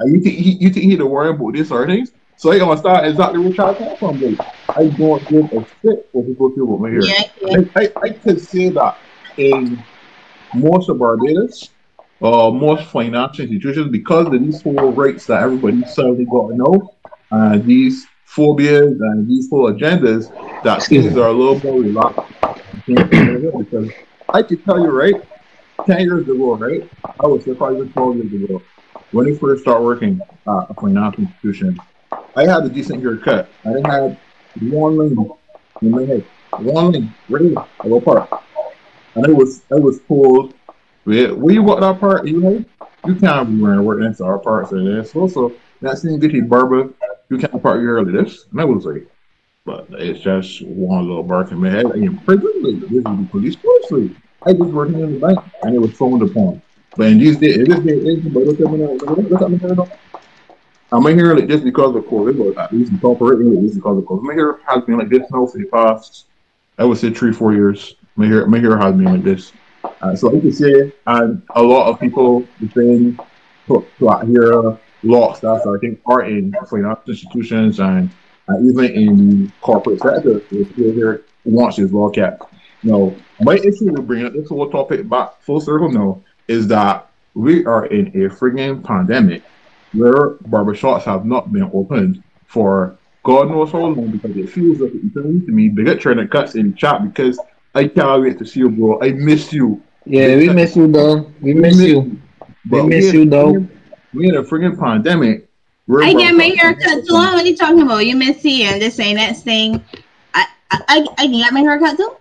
And 0.00 0.14
you 0.14 0.20
think 0.20 0.36
he, 0.36 0.50
you 0.52 0.70
think 0.70 0.84
he 0.86 0.96
to 0.96 1.06
worry 1.06 1.30
about 1.30 1.54
this 1.54 1.70
or 1.70 1.86
things? 1.86 2.10
So 2.38 2.50
I 2.50 2.58
gonna 2.58 2.76
start 2.76 3.06
exactly 3.06 3.38
where 3.38 3.52
child 3.54 3.78
come 3.78 3.96
from. 3.98 4.20
Like, 4.20 4.40
I 4.70 4.82
don't 4.98 5.30
give 5.30 5.44
a 5.44 5.64
shit 5.80 6.06
what 6.10 6.26
people 6.26 6.50
feel 6.54 6.64
about 6.64 6.80
my 6.80 6.90
hair. 6.90 7.02
Yeah, 7.02 7.22
yeah. 7.40 7.58
I, 7.76 7.82
I, 7.82 7.88
I 8.02 8.08
could 8.10 8.40
say 8.40 8.70
that 8.70 8.94
in 9.38 9.78
most 10.52 10.88
of 10.88 10.98
Barbados, 10.98 11.70
uh, 12.20 12.50
most 12.50 12.90
financial 12.90 13.44
institutions, 13.44 13.92
because 13.92 14.26
of 14.26 14.32
these 14.32 14.60
whole 14.62 14.92
rights 14.92 15.26
that 15.26 15.42
everybody 15.42 15.84
suddenly 15.86 16.24
got 16.24 16.48
to 16.48 16.56
know, 16.56 16.94
uh, 17.30 17.58
these 17.64 18.04
phobias 18.34 19.00
and 19.00 19.28
these 19.28 19.48
whole 19.48 19.72
agendas, 19.72 20.30
that 20.64 20.82
things 20.82 21.16
are 21.16 21.28
a 21.28 21.32
little 21.32 21.60
more 21.60 21.80
relaxed. 21.80 22.32
because 22.86 23.90
I 24.28 24.42
can 24.42 24.60
tell 24.62 24.80
you, 24.80 24.90
right, 24.90 25.14
10 25.86 26.00
years 26.00 26.28
ago, 26.28 26.56
right, 26.56 26.88
I 27.20 27.26
was 27.26 27.44
probably 27.44 27.88
12 27.88 28.16
years 28.16 28.44
ago, 28.44 28.62
when 29.12 29.32
I 29.32 29.38
first 29.38 29.62
started 29.62 29.84
working 29.84 30.20
uh, 30.46 30.62
at 30.62 30.70
a 30.70 30.74
financial 30.74 31.24
institution, 31.24 31.78
I 32.36 32.46
had 32.46 32.64
a 32.64 32.68
decent 32.68 33.00
haircut. 33.00 33.48
I 33.64 33.68
didn't 33.68 33.86
have 33.86 34.18
one 34.60 34.96
line 34.96 35.30
in 35.82 35.90
my 35.90 36.04
head. 36.04 36.24
One 36.58 37.14
right 37.28 37.42
here, 37.42 37.54
I 37.80 37.88
go 37.88 38.00
part. 38.00 38.28
And 39.14 39.26
it 39.26 39.32
was 39.32 39.62
I 39.70 39.76
was 39.76 40.00
told, 40.02 40.54
where, 41.04 41.34
where 41.34 41.54
you 41.54 41.64
got 41.64 41.80
that 41.80 42.00
part, 42.00 42.26
you 42.26 42.40
know, 42.40 42.64
you 43.06 43.14
can't 43.14 43.48
be 43.48 43.62
wearing 43.62 43.84
work 43.84 44.00
next 44.00 44.18
to 44.18 44.24
our 44.24 44.38
parts 44.38 44.72
of 44.72 44.84
this. 44.84 45.12
So, 45.12 45.28
so 45.28 45.52
that 45.82 45.98
same 45.98 46.18
get 46.18 46.32
your 46.32 46.46
barber, 46.46 46.90
you 47.28 47.38
can't 47.38 47.62
this. 48.12 48.46
And 48.50 48.60
I 48.60 48.64
was 48.64 48.86
like, 48.86 49.06
but 49.64 49.86
it's 49.90 50.20
just 50.20 50.62
one 50.62 51.06
little 51.06 51.22
bark 51.22 51.50
in 51.52 51.60
my 51.60 51.70
head. 51.70 51.86
I 51.86 51.96
am 51.96 52.18
prison, 52.18 52.62
this 52.62 52.90
is 52.90 53.02
the 53.02 53.28
police 53.30 53.56
force. 53.56 54.10
I 54.46 54.52
was 54.52 54.70
working 54.70 55.00
in 55.00 55.14
the 55.14 55.26
bank 55.26 55.38
and 55.62 55.74
it 55.74 55.78
was 55.78 55.92
frowned 55.92 56.22
upon. 56.22 56.60
But 56.96 57.08
in 57.08 57.18
these 57.18 57.38
days, 57.38 57.56
in 57.56 57.64
this 57.64 57.80
day, 57.80 58.10
age, 58.10 58.32
but 58.32 58.44
look. 58.44 59.90
I'm 60.92 61.06
in 61.06 61.18
here 61.18 61.34
like 61.34 61.48
just 61.48 61.64
because 61.64 61.96
of 61.96 62.04
COVID, 62.04 62.54
but 62.54 62.62
at 62.62 62.72
least 62.72 62.92
incorporating 62.92 63.52
it 63.52 63.74
because 63.74 63.98
of 63.98 64.04
COVID. 64.04 64.22
My 64.22 64.34
hair 64.34 64.60
has 64.68 64.84
been 64.84 64.98
like 64.98 65.08
this 65.08 65.28
now 65.30 65.46
for 65.46 65.58
the 65.58 65.64
past, 65.64 66.26
I 66.78 66.84
would 66.84 66.98
say 66.98 67.10
three, 67.10 67.32
four 67.32 67.52
years. 67.52 67.96
My 68.16 68.26
hair, 68.26 68.46
my 68.46 68.58
hair 68.58 68.76
has 68.76 68.94
been 68.94 69.06
like 69.06 69.24
this. 69.24 69.52
Uh, 70.02 70.14
so 70.14 70.28
I 70.28 70.38
can 70.38 70.52
say, 70.52 70.92
and 71.06 71.42
a 71.56 71.62
lot 71.62 71.88
of 71.88 71.98
people 71.98 72.46
within 72.60 73.18
to, 73.66 73.84
to 73.98 74.10
out 74.10 74.26
here, 75.04 75.10
law 75.10 75.34
I 75.34 75.78
think, 75.80 76.00
are 76.06 76.24
in 76.24 76.52
financial 76.70 77.02
institutions 77.08 77.80
and 77.80 78.10
uh, 78.48 78.60
even 78.62 78.84
in 78.84 79.16
the 79.16 79.52
corporate 79.60 80.00
sector. 80.00 80.42
You're 80.50 80.94
here, 80.94 81.26
wants 81.44 81.76
this 81.76 81.92
law 81.92 82.10
cap. 82.10 82.40
No, 82.82 83.24
my 83.40 83.54
issue 83.54 83.92
with 83.92 84.06
bringing 84.06 84.32
this 84.32 84.48
whole 84.48 84.70
topic 84.70 85.08
back 85.08 85.42
full 85.42 85.60
circle 85.60 85.90
now 85.90 86.22
is 86.48 86.68
that 86.68 87.10
we 87.34 87.64
are 87.66 87.86
in 87.86 88.08
a 88.08 88.28
friggin' 88.28 88.84
pandemic 88.84 89.42
where 89.92 90.36
barbershops 90.48 91.02
have 91.04 91.24
not 91.24 91.52
been 91.52 91.70
opened 91.72 92.22
for 92.46 92.98
God 93.24 93.48
knows 93.48 93.72
how 93.72 93.78
long 93.78 94.10
because 94.10 94.36
it 94.36 94.50
feels 94.50 94.80
like 94.80 94.90
it's 94.94 95.04
eternity 95.04 95.46
to 95.46 95.52
me. 95.52 95.68
Big 95.70 95.98
trying 95.98 96.18
to 96.18 96.28
cuts 96.28 96.56
in 96.56 96.70
the 96.70 96.76
chat 96.76 97.02
because 97.02 97.40
I 97.74 97.88
can't 97.88 98.22
wait 98.22 98.38
to 98.38 98.44
see 98.44 98.60
you, 98.60 98.70
bro. 98.70 99.00
I 99.02 99.12
miss 99.12 99.52
you. 99.52 99.82
Yeah, 100.04 100.36
we 100.36 100.50
miss 100.50 100.76
you 100.76 100.92
though. 100.92 101.32
We 101.40 101.54
miss 101.54 101.80
you. 101.80 102.20
We 102.68 102.82
miss 102.82 103.12
we 103.12 103.18
you 103.18 103.22
in- 103.22 103.30
though. 103.30 103.68
We 104.14 104.28
in 104.28 104.36
a 104.36 104.42
friggin' 104.42 104.78
pandemic. 104.78 105.48
where 105.86 106.02
I 106.04 106.12
get 106.14 106.34
my 106.34 106.50
barbershops 106.50 106.56
hair 106.58 106.74
cut 106.74 106.96
not 106.96 107.06
too. 107.06 107.12
What 107.14 107.34
are 107.34 107.46
you 107.46 107.56
talking 107.56 107.82
about? 107.82 108.06
You 108.06 108.16
missy 108.16 108.62
and 108.64 108.80
this 108.80 108.98
ain't 109.00 109.18
that 109.18 109.36
thing. 109.36 109.84
I 110.34 110.46
I 110.70 110.78
I, 110.88 111.06
I 111.18 111.22
can 111.26 111.32
get 111.32 111.52
my 111.52 111.60
hair 111.60 111.78
cut 111.78 111.96
too. 111.96 112.16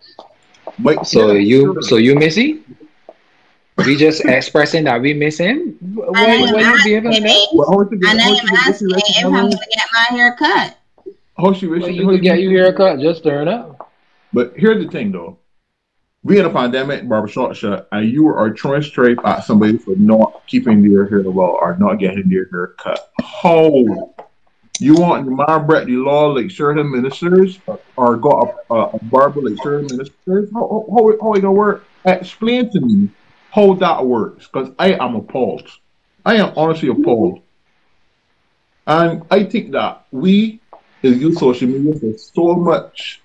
But 0.79 1.05
So 1.07 1.31
yeah, 1.31 1.39
you, 1.39 1.61
sure. 1.73 1.81
so 1.83 1.95
you 1.97 2.15
missy? 2.15 2.63
We 3.85 3.95
just 3.95 4.25
expressing 4.25 4.83
that 4.85 5.01
we 5.01 5.13
miss 5.13 5.37
him. 5.37 5.77
And 5.81 5.95
Why, 5.97 6.05
I 6.15 6.23
am 6.25 6.53
why 6.53 6.61
you 6.61 6.83
be 6.83 6.93
able 6.95 7.11
to 7.11 7.17
asking, 7.17 7.23
that? 7.23 7.47
Well, 7.53 7.83
get- 7.85 8.09
and 8.09 8.19
I 8.19 8.23
how 8.23 8.29
am 8.29 8.35
she 8.35 8.55
asking 8.57 8.87
if 8.91 9.25
I'm 9.25 9.31
gonna 9.31 9.49
get 9.49 9.85
my 9.93 10.17
hair 10.17 10.35
cut. 10.37 10.77
how 11.37 11.53
she 11.53 11.67
wish 11.67 11.81
Well, 11.81 11.89
she- 11.89 11.95
you 11.97 12.03
how 12.05 12.09
could 12.11 12.17
she- 12.19 12.23
get 12.23 12.39
your 12.41 12.63
haircut. 12.63 12.99
Just 12.99 13.23
turn 13.23 13.47
up. 13.47 13.91
But 14.33 14.53
here's 14.55 14.83
the 14.83 14.91
thing, 14.91 15.11
though. 15.11 15.37
We 16.25 16.39
in 16.39 16.45
a 16.45 16.49
pandemic, 16.49 17.07
barbershop 17.07 17.53
shut, 17.53 17.89
and 17.91 18.09
you 18.09 18.27
are 18.27 18.55
throwing 18.55 18.81
straight 18.81 19.17
at 19.25 19.43
somebody 19.43 19.77
for 19.77 19.95
not 19.97 20.43
keeping 20.47 20.81
their 20.81 21.05
hair 21.07 21.21
well 21.29 21.57
or 21.61 21.75
not 21.77 21.95
getting 21.95 22.29
their 22.29 22.47
hair 22.49 22.67
cut. 22.77 23.11
How? 23.21 24.13
You 24.79 24.95
want 24.95 25.27
Imam 25.27 25.67
Brett 25.67 25.85
the 25.85 25.97
law 25.97 26.27
like 26.27 26.49
certain 26.49 26.89
ministers 26.89 27.59
or 27.97 28.15
got 28.17 28.55
a, 28.69 28.73
a, 28.73 28.83
a 28.91 29.03
barber 29.03 29.41
like 29.41 29.61
certain 29.61 29.87
ministers? 29.91 30.49
How, 30.53 30.85
how, 30.89 31.13
how 31.21 31.33
it 31.33 31.41
gonna 31.41 31.51
work? 31.51 31.85
Explain 32.05 32.71
to 32.71 32.79
me 32.79 33.09
how 33.51 33.73
that 33.75 34.05
works 34.05 34.47
because 34.47 34.73
I 34.79 34.93
am 34.93 35.15
appalled. 35.15 35.69
I 36.25 36.37
am 36.37 36.53
honestly 36.55 36.89
appalled. 36.89 37.41
And 38.87 39.23
I 39.29 39.43
think 39.43 39.71
that 39.71 40.05
we 40.11 40.61
use 41.01 41.37
social 41.37 41.67
media 41.67 41.99
for 41.99 42.17
so 42.17 42.55
much 42.55 43.21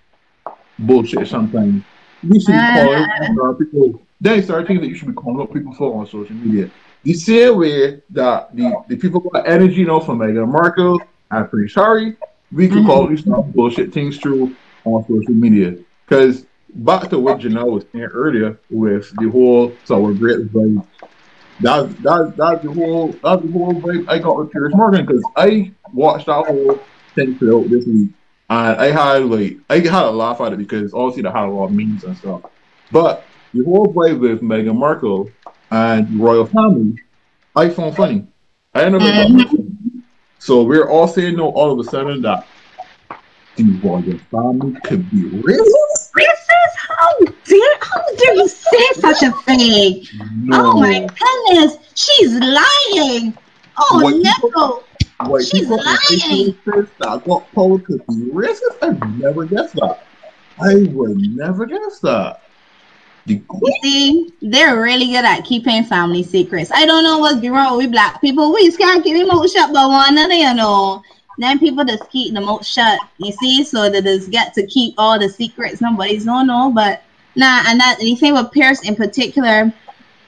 bullshit 0.79 1.29
sometimes. 1.29 1.85
We 2.23 2.41
should 2.41 2.53
be 2.53 2.59
calling 2.59 3.39
out 3.43 3.59
people. 3.59 4.03
Then 4.21 4.43
start 4.43 4.67
thinking 4.67 4.83
that 4.83 4.89
you 4.89 4.97
should 4.97 5.09
be 5.09 5.15
calling 5.15 5.41
out 5.41 5.53
people 5.53 5.73
for 5.75 6.01
on 6.01 6.07
social 6.07 6.35
media. 6.35 6.71
The 7.05 7.15
same 7.15 7.59
way 7.59 8.03
that 8.11 8.55
the, 8.55 8.83
the 8.89 8.97
people 8.97 9.21
got 9.21 9.49
energy 9.49 9.77
you 9.77 9.87
know 9.87 10.01
from 10.01 10.19
Meghan 10.19 10.49
Markle 10.49 11.01
and 11.31 11.49
Prince 11.49 11.75
Harry, 11.75 12.17
we 12.51 12.69
could 12.69 12.85
call 12.85 13.07
mm-hmm. 13.07 13.15
these 13.15 13.55
bullshit 13.55 13.93
things 13.93 14.19
true 14.19 14.55
on 14.85 15.05
social 15.05 15.35
media. 15.35 15.77
Because 16.07 16.47
back 16.75 17.09
to 17.11 17.19
what 17.19 17.39
Janelle 17.39 17.71
was 17.71 17.85
saying 17.93 18.05
earlier 18.05 18.59
with 18.71 19.15
the 19.17 19.29
whole 19.31 19.73
so 19.85 20.01
we're 20.01 20.15
great 20.15 20.53
vibe. 20.53 20.85
That's 21.61 21.93
that 22.03 22.35
that's 22.37 22.63
the 22.63 22.73
whole 22.73 23.09
that's 23.09 23.43
the 23.43 23.53
whole 23.53 23.75
vibe 23.75 24.09
I 24.09 24.19
got 24.19 24.39
with 24.39 24.53
Piers 24.53 24.75
Morgan 24.75 25.07
because 25.07 25.23
I 25.37 25.73
watched 25.93 26.27
that 26.27 26.47
whole 26.47 26.81
thing 27.15 27.39
throughout 27.39 27.69
this 27.71 27.87
week 27.87 28.11
and 28.51 28.81
I 28.81 28.91
had 28.91 29.25
like 29.25 29.59
I 29.69 29.79
had 29.79 30.05
a 30.05 30.11
laugh 30.11 30.41
at 30.41 30.53
it 30.53 30.59
because 30.59 30.95
obviously 30.95 31.23
they 31.23 31.31
had 31.31 31.49
a 31.49 31.51
lot 31.51 31.67
of 31.67 31.73
memes 31.73 32.05
and 32.05 32.17
stuff. 32.17 32.43
But 32.91 33.25
the 33.53 33.65
whole 33.65 33.93
vibe 33.93 34.21
with 34.21 34.41
Meghan 34.41 34.77
Markle 34.77 35.31
and 35.71 36.09
the 36.09 36.23
royal 36.23 36.47
family, 36.47 36.99
I 37.55 37.69
found 37.69 37.97
funny. 37.97 38.27
I 38.75 38.89
never 38.89 39.05
mm-hmm. 39.05 39.99
So 40.39 40.63
we're 40.63 40.89
all 40.89 41.09
saying 41.09 41.37
no 41.37 41.51
all 41.51 41.73
of 41.73 41.87
a 41.87 41.91
sudden 41.91 42.23
that 42.23 42.47
the 43.57 43.65
royal 43.83 44.19
family 44.31 44.79
could 44.85 45.11
be 45.11 45.25
racist. 45.25 46.13
Racist? 46.17 46.75
How 46.77 47.19
dare 47.45 47.79
how 47.81 48.17
dare 48.17 48.35
you 48.35 48.49
say 48.49 48.87
such 48.95 49.23
a 49.23 49.33
thing? 49.43 50.05
No. 50.37 50.73
Oh 50.73 50.81
my 50.81 51.07
goodness, 51.07 51.79
she's 51.95 52.33
lying. 52.33 53.37
Oh 53.77 54.01
what 54.03 54.17
no. 54.17 54.33
People, 54.41 54.85
she's 55.41 55.69
lying. 55.69 56.57
That 56.99 57.23
what 57.25 57.51
Paul 57.53 57.79
could 57.81 58.07
be 58.07 58.31
racist? 58.31 58.79
I 58.83 58.91
never 59.17 59.45
guessed 59.45 59.75
that. 59.75 60.05
I 60.61 60.87
would 60.93 61.19
never 61.19 61.67
guess 61.67 62.01
that. 62.01 62.43
You 63.27 63.45
see, 63.83 64.33
they're 64.41 64.81
really 64.81 65.07
good 65.07 65.25
at 65.25 65.45
keeping 65.45 65.85
family 65.85 66.23
secrets. 66.23 66.71
I 66.73 66.87
don't 66.87 67.05
know 67.05 67.19
what's 67.19 67.47
wrong 67.47 67.77
with 67.77 67.93
black 67.93 68.21
people. 68.21 68.55
We 68.55 68.67
just 68.67 68.79
can't 68.79 69.05
keep 69.05 69.17
them 69.19 69.31
out 69.31 69.49
shut, 69.51 69.71
but 69.73 69.89
one 69.89 70.13
another, 70.13 70.35
you 70.35 70.55
know. 70.55 71.03
Then 71.37 71.59
people 71.59 71.85
just 71.85 72.11
keep 72.11 72.35
them 72.35 72.47
mouth 72.47 72.67
shut, 72.67 72.99
you 73.19 73.33
see, 73.33 73.63
so 73.65 73.89
they 73.89 74.01
just 74.03 74.31
get 74.31 74.55
to 74.55 74.67
keep 74.67 74.95
all 74.99 75.19
the 75.19 75.29
secrets 75.29 75.81
nobody's 75.81 76.25
don't 76.25 76.47
know. 76.47 76.73
But 76.75 77.03
nah, 77.37 77.63
and 77.67 77.79
that 77.79 77.99
anything 78.01 78.35
with 78.35 78.51
Piers 78.51 78.83
in 78.83 78.97
particular, 78.97 79.73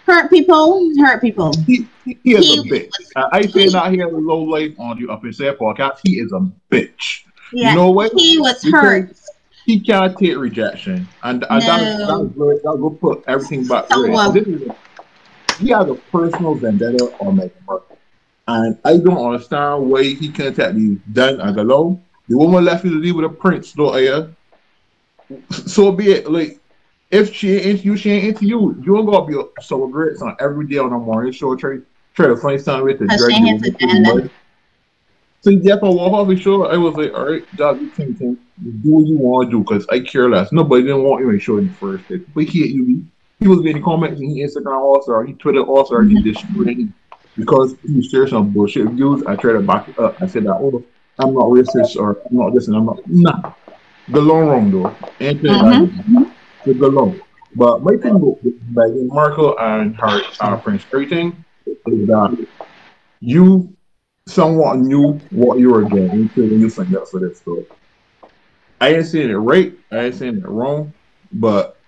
hurt 0.07 0.31
people, 0.31 0.91
hurt 0.99 1.21
people. 1.21 1.53
He, 1.67 1.87
he, 2.05 2.19
he 2.23 2.35
is 2.35 2.47
he 2.47 2.59
a 2.59 2.63
bitch. 2.63 2.91
Was, 2.99 3.29
I 3.33 3.43
say 3.43 3.67
not 3.67 3.93
here 3.93 4.09
with 4.09 4.25
low 4.25 4.43
life 4.43 4.73
on 4.79 4.99
you 4.99 5.11
up 5.11 5.25
in 5.25 5.33
Say 5.33 5.53
podcast. 5.53 5.99
He 6.03 6.19
is 6.19 6.33
a 6.33 6.41
bitch. 6.71 7.25
Yeah, 7.53 7.71
you 7.71 7.77
know 7.77 7.91
what? 7.91 8.13
He 8.15 8.39
was 8.39 8.63
because 8.63 8.73
hurt 8.73 9.17
he 9.67 9.81
can't 9.81 10.17
take 10.19 10.37
rejection, 10.37 11.07
and, 11.23 11.45
and 11.49 11.61
no. 11.61 11.67
that, 11.67 11.99
that, 11.99 12.35
that, 12.35 12.81
that 12.81 12.99
put 13.01 13.25
everything 13.27 13.67
back. 13.67 13.87
So, 13.93 14.13
uh, 14.13 14.33
he 15.59 15.71
has 15.71 15.89
a 15.89 15.95
personal 16.11 16.55
vendetta 16.55 17.05
on 17.21 17.37
Meghan 17.37 17.51
Markle, 17.67 17.99
and 18.49 18.79
I 18.85 18.97
don't 18.97 19.33
understand 19.33 19.91
why 19.91 20.05
he 20.05 20.31
can't 20.31 20.57
take 20.57 20.75
these 20.75 20.99
done 21.13 21.41
as 21.41 21.57
alone. 21.57 22.03
The 22.29 22.37
woman 22.37 22.65
left 22.65 22.85
you 22.85 22.91
to 22.93 22.97
live 22.97 23.17
with 23.17 23.25
a 23.27 23.29
prince, 23.29 23.73
though, 23.73 23.97
yeah. 23.97 24.29
So 25.51 25.93
be 25.93 26.13
it. 26.13 26.31
Like, 26.31 26.60
if 27.11 27.35
she 27.35 27.57
ain't 27.57 27.67
into 27.67 27.85
you, 27.85 27.97
she 27.97 28.11
ain't 28.11 28.25
into 28.29 28.47
you. 28.47 28.81
You 28.85 28.99
ain't 28.99 29.11
gonna 29.11 29.27
be 29.27 29.35
so 29.61 29.87
great 29.89 30.21
on 30.23 30.37
every 30.41 30.67
day 30.67 30.79
on 30.79 30.91
the 30.91 30.99
morning 30.99 31.33
show, 31.33 31.57
try 31.57 31.79
try 32.15 32.27
to 32.27 32.37
find 32.37 32.61
something 32.61 32.85
with 32.85 32.99
the 32.99 34.31
so 35.43 35.51
he 35.51 35.57
get 35.57 35.79
up 35.79 35.85
and 35.85 35.95
walk 35.95 36.13
off 36.13 36.29
the 36.29 36.37
show. 36.37 36.67
I 36.67 36.77
was 36.77 36.95
like, 36.97 37.15
all 37.15 37.31
right, 37.31 37.57
dog, 37.57 37.81
you 37.81 37.89
can, 37.89 38.15
can 38.15 38.35
do 38.61 38.91
what 38.91 39.07
you 39.07 39.17
want 39.17 39.49
to 39.49 39.57
do 39.57 39.61
because 39.61 39.87
I 39.89 40.01
care 40.01 40.29
less. 40.29 40.53
Nobody 40.53 40.83
didn't 40.83 41.03
want 41.03 41.25
you 41.25 41.33
to 41.33 41.39
show 41.39 41.57
in 41.57 41.69
the 41.69 41.73
first 41.75 42.05
place. 42.05 42.21
But 42.35 42.45
he 42.45 42.67
you. 42.67 43.07
He 43.39 43.49
was 43.49 43.63
getting 43.63 43.83
comments 43.83 44.21
in 44.21 44.35
Instagram 44.35 44.79
also, 44.81 45.23
he 45.23 45.33
Twitter 45.33 45.63
also, 45.63 46.03
he 46.03 46.21
did 46.21 46.37
shit 46.37 46.89
because 47.37 47.75
he 47.87 48.07
shared 48.07 48.29
some 48.29 48.51
bullshit 48.51 48.89
views. 48.89 49.23
I 49.27 49.35
tried 49.35 49.55
to 49.55 49.61
back 49.61 49.89
it 49.89 49.99
up. 49.99 50.21
I 50.21 50.27
said 50.27 50.45
that, 50.45 50.57
oh, 50.57 50.85
I'm 51.19 51.33
not 51.33 51.45
racist 51.45 51.97
or 51.97 52.19
I'm 52.29 52.37
not 52.37 52.53
this 52.53 52.69
and 52.69 52.77
I'm 52.77 52.85
not. 52.85 52.99
Nah, 53.07 53.53
the 54.09 54.21
long 54.21 54.47
run, 54.47 54.71
though. 54.71 54.95
And 55.21 55.41
mm-hmm. 55.41 56.31
The 56.65 56.89
long. 56.89 57.21
But 57.55 57.83
my 57.83 57.97
thing 57.97 58.21
with 58.21 58.39
Meghan 58.73 59.09
Markle 59.09 59.59
and 59.59 59.97
her 59.97 60.23
uh, 60.41 60.57
Prince 60.59 60.87
everything 60.95 61.45
is 61.67 61.77
that 62.07 62.47
you 63.21 63.77
somewhat 64.29 64.79
knew 64.79 65.15
what 65.31 65.59
you 65.59 65.71
were 65.71 65.85
getting 65.85 66.31
when 66.37 66.61
you 66.61 66.69
signed 66.69 66.97
up 66.97 67.05
for 67.11 67.21
this 67.21 67.41
store. 67.41 67.65
I 68.81 68.95
ain't 68.95 69.07
saying 69.07 69.31
it 69.31 69.35
right, 69.35 69.75
I 69.93 69.99
ain't 70.07 70.15
saying 70.15 70.39
it 70.39 70.47
wrong, 70.47 70.95
but 71.33 71.83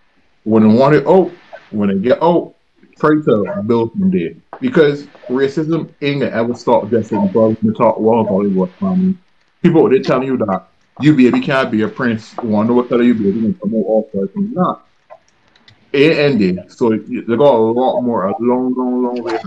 when 0.45 0.65
I 0.65 0.75
want 0.75 0.95
it 0.95 1.07
out, 1.07 1.39
when 1.71 1.91
I 1.91 1.95
get 1.95 2.23
out, 2.23 2.57
try 2.99 3.11
to 3.25 3.63
build 3.67 3.93
from 3.93 4.11
there. 4.11 4.33
Because 4.61 5.09
racism 5.31 5.95
ain't 6.03 6.21
gonna 6.21 6.33
ever 6.33 6.55
stop 6.55 6.91
just 6.91 7.13
in 7.13 7.27
because 7.29 7.57
we 7.63 7.73
talk 7.75 7.99
well 7.99 8.25
Hollywood 8.25 8.75
family. 8.81 9.15
People 9.63 9.89
they 9.89 10.01
tell 10.01 10.23
you 10.23 10.37
that 10.39 10.72
you 11.01 11.17
baby 11.17 11.41
can't 11.41 11.71
be 11.71 11.83
a 11.83 11.89
prince, 11.89 12.37
wonder 12.39 12.73
what 12.75 12.89
color 12.89 13.03
you 13.03 13.15
baby 13.15 13.47
and 13.47 13.59
promote 13.59 13.87
all 13.87 14.11
sorts 14.13 14.37
of 14.37 14.43
not. 14.53 14.87
It 15.93 16.19
ended. 16.19 16.71
So 16.73 16.91
they 16.91 16.97
got 16.97 17.55
a 17.55 17.59
lot 17.59 18.01
more, 18.01 18.27
a 18.27 18.35
long, 18.41 18.75
long, 18.75 19.03
long 19.03 19.23
way. 19.23 19.39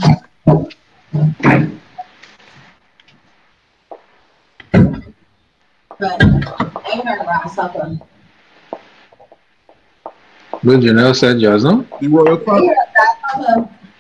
But 5.98 6.22
I 6.22 7.02
heard 7.04 7.26
grasshopper. 7.26 7.98
But 10.64 10.80
Janelle 10.80 11.16
said 11.16 11.40
Jasmine? 11.40 11.88
The 12.02 12.08
royal 12.08 12.38
pup. 12.38 12.62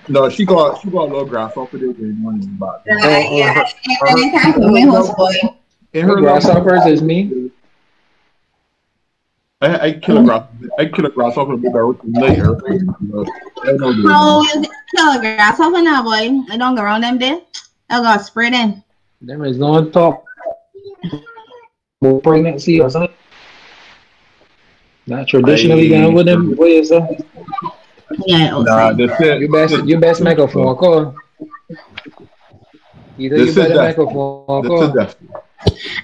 No, 0.07 0.29
she 0.29 0.45
got 0.45 0.81
she 0.81 0.89
got 0.89 1.03
a 1.03 1.11
little 1.11 1.25
grasshopper 1.25 1.77
there 1.77 1.89
in 1.89 2.21
one 2.23 2.41
about. 2.57 2.83
Yeah, 2.85 3.29
yeah. 3.31 3.53
Her, 3.53 3.63
her, 4.07 4.39
her, 4.51 5.55
in 5.95 6.07
her 6.07 6.15
grasshoppers 6.17 6.85
is 6.85 7.01
me. 7.01 7.51
I, 9.61 9.87
I 9.87 9.91
kill 9.93 10.17
a 10.17 10.19
mm-hmm. 10.19 10.27
grasshopper. 10.27 10.69
I 10.79 10.85
kill 10.85 11.05
a 11.05 11.09
grasshopper 11.09 11.55
with 11.55 11.99
later. 12.03 12.61
Oh, 13.67 14.45
you 14.53 14.65
kill 14.95 15.11
a 15.11 15.19
grasshopper 15.19 15.81
now, 15.81 16.03
boy. 16.03 16.43
I 16.51 16.57
don't 16.57 16.75
go 16.75 16.83
around 16.83 17.01
them 17.01 17.17
there. 17.17 17.39
I 17.89 18.01
got 18.01 18.25
spread 18.25 18.53
in. 18.53 18.83
Them 19.21 19.43
is 19.43 19.57
no 19.57 19.89
top 19.89 20.25
more 22.01 22.21
pregnancy 22.21 22.81
or 22.81 22.89
something? 22.89 23.15
Not 25.07 25.27
traditionally 25.27 25.89
done 25.89 26.13
with 26.13 26.25
them 26.25 26.55
What 26.55 26.67
uh. 26.67 26.71
is 26.71 26.89
that? 26.89 27.25
Yeah, 28.25 28.51
nah, 28.51 28.93
that's 28.93 29.19
it. 29.21 29.41
You 29.41 29.51
best 29.51 29.85
you 29.85 29.99
best 29.99 30.21
make 30.21 30.37
a 30.37 30.47
phone 30.47 30.75
call. 30.75 31.15
Either 33.17 33.37
this 33.37 33.55
you 33.55 33.61
better 33.61 33.81
make 33.81 33.97
a 33.97 34.05
phone 34.05 34.63
call. 34.67 35.44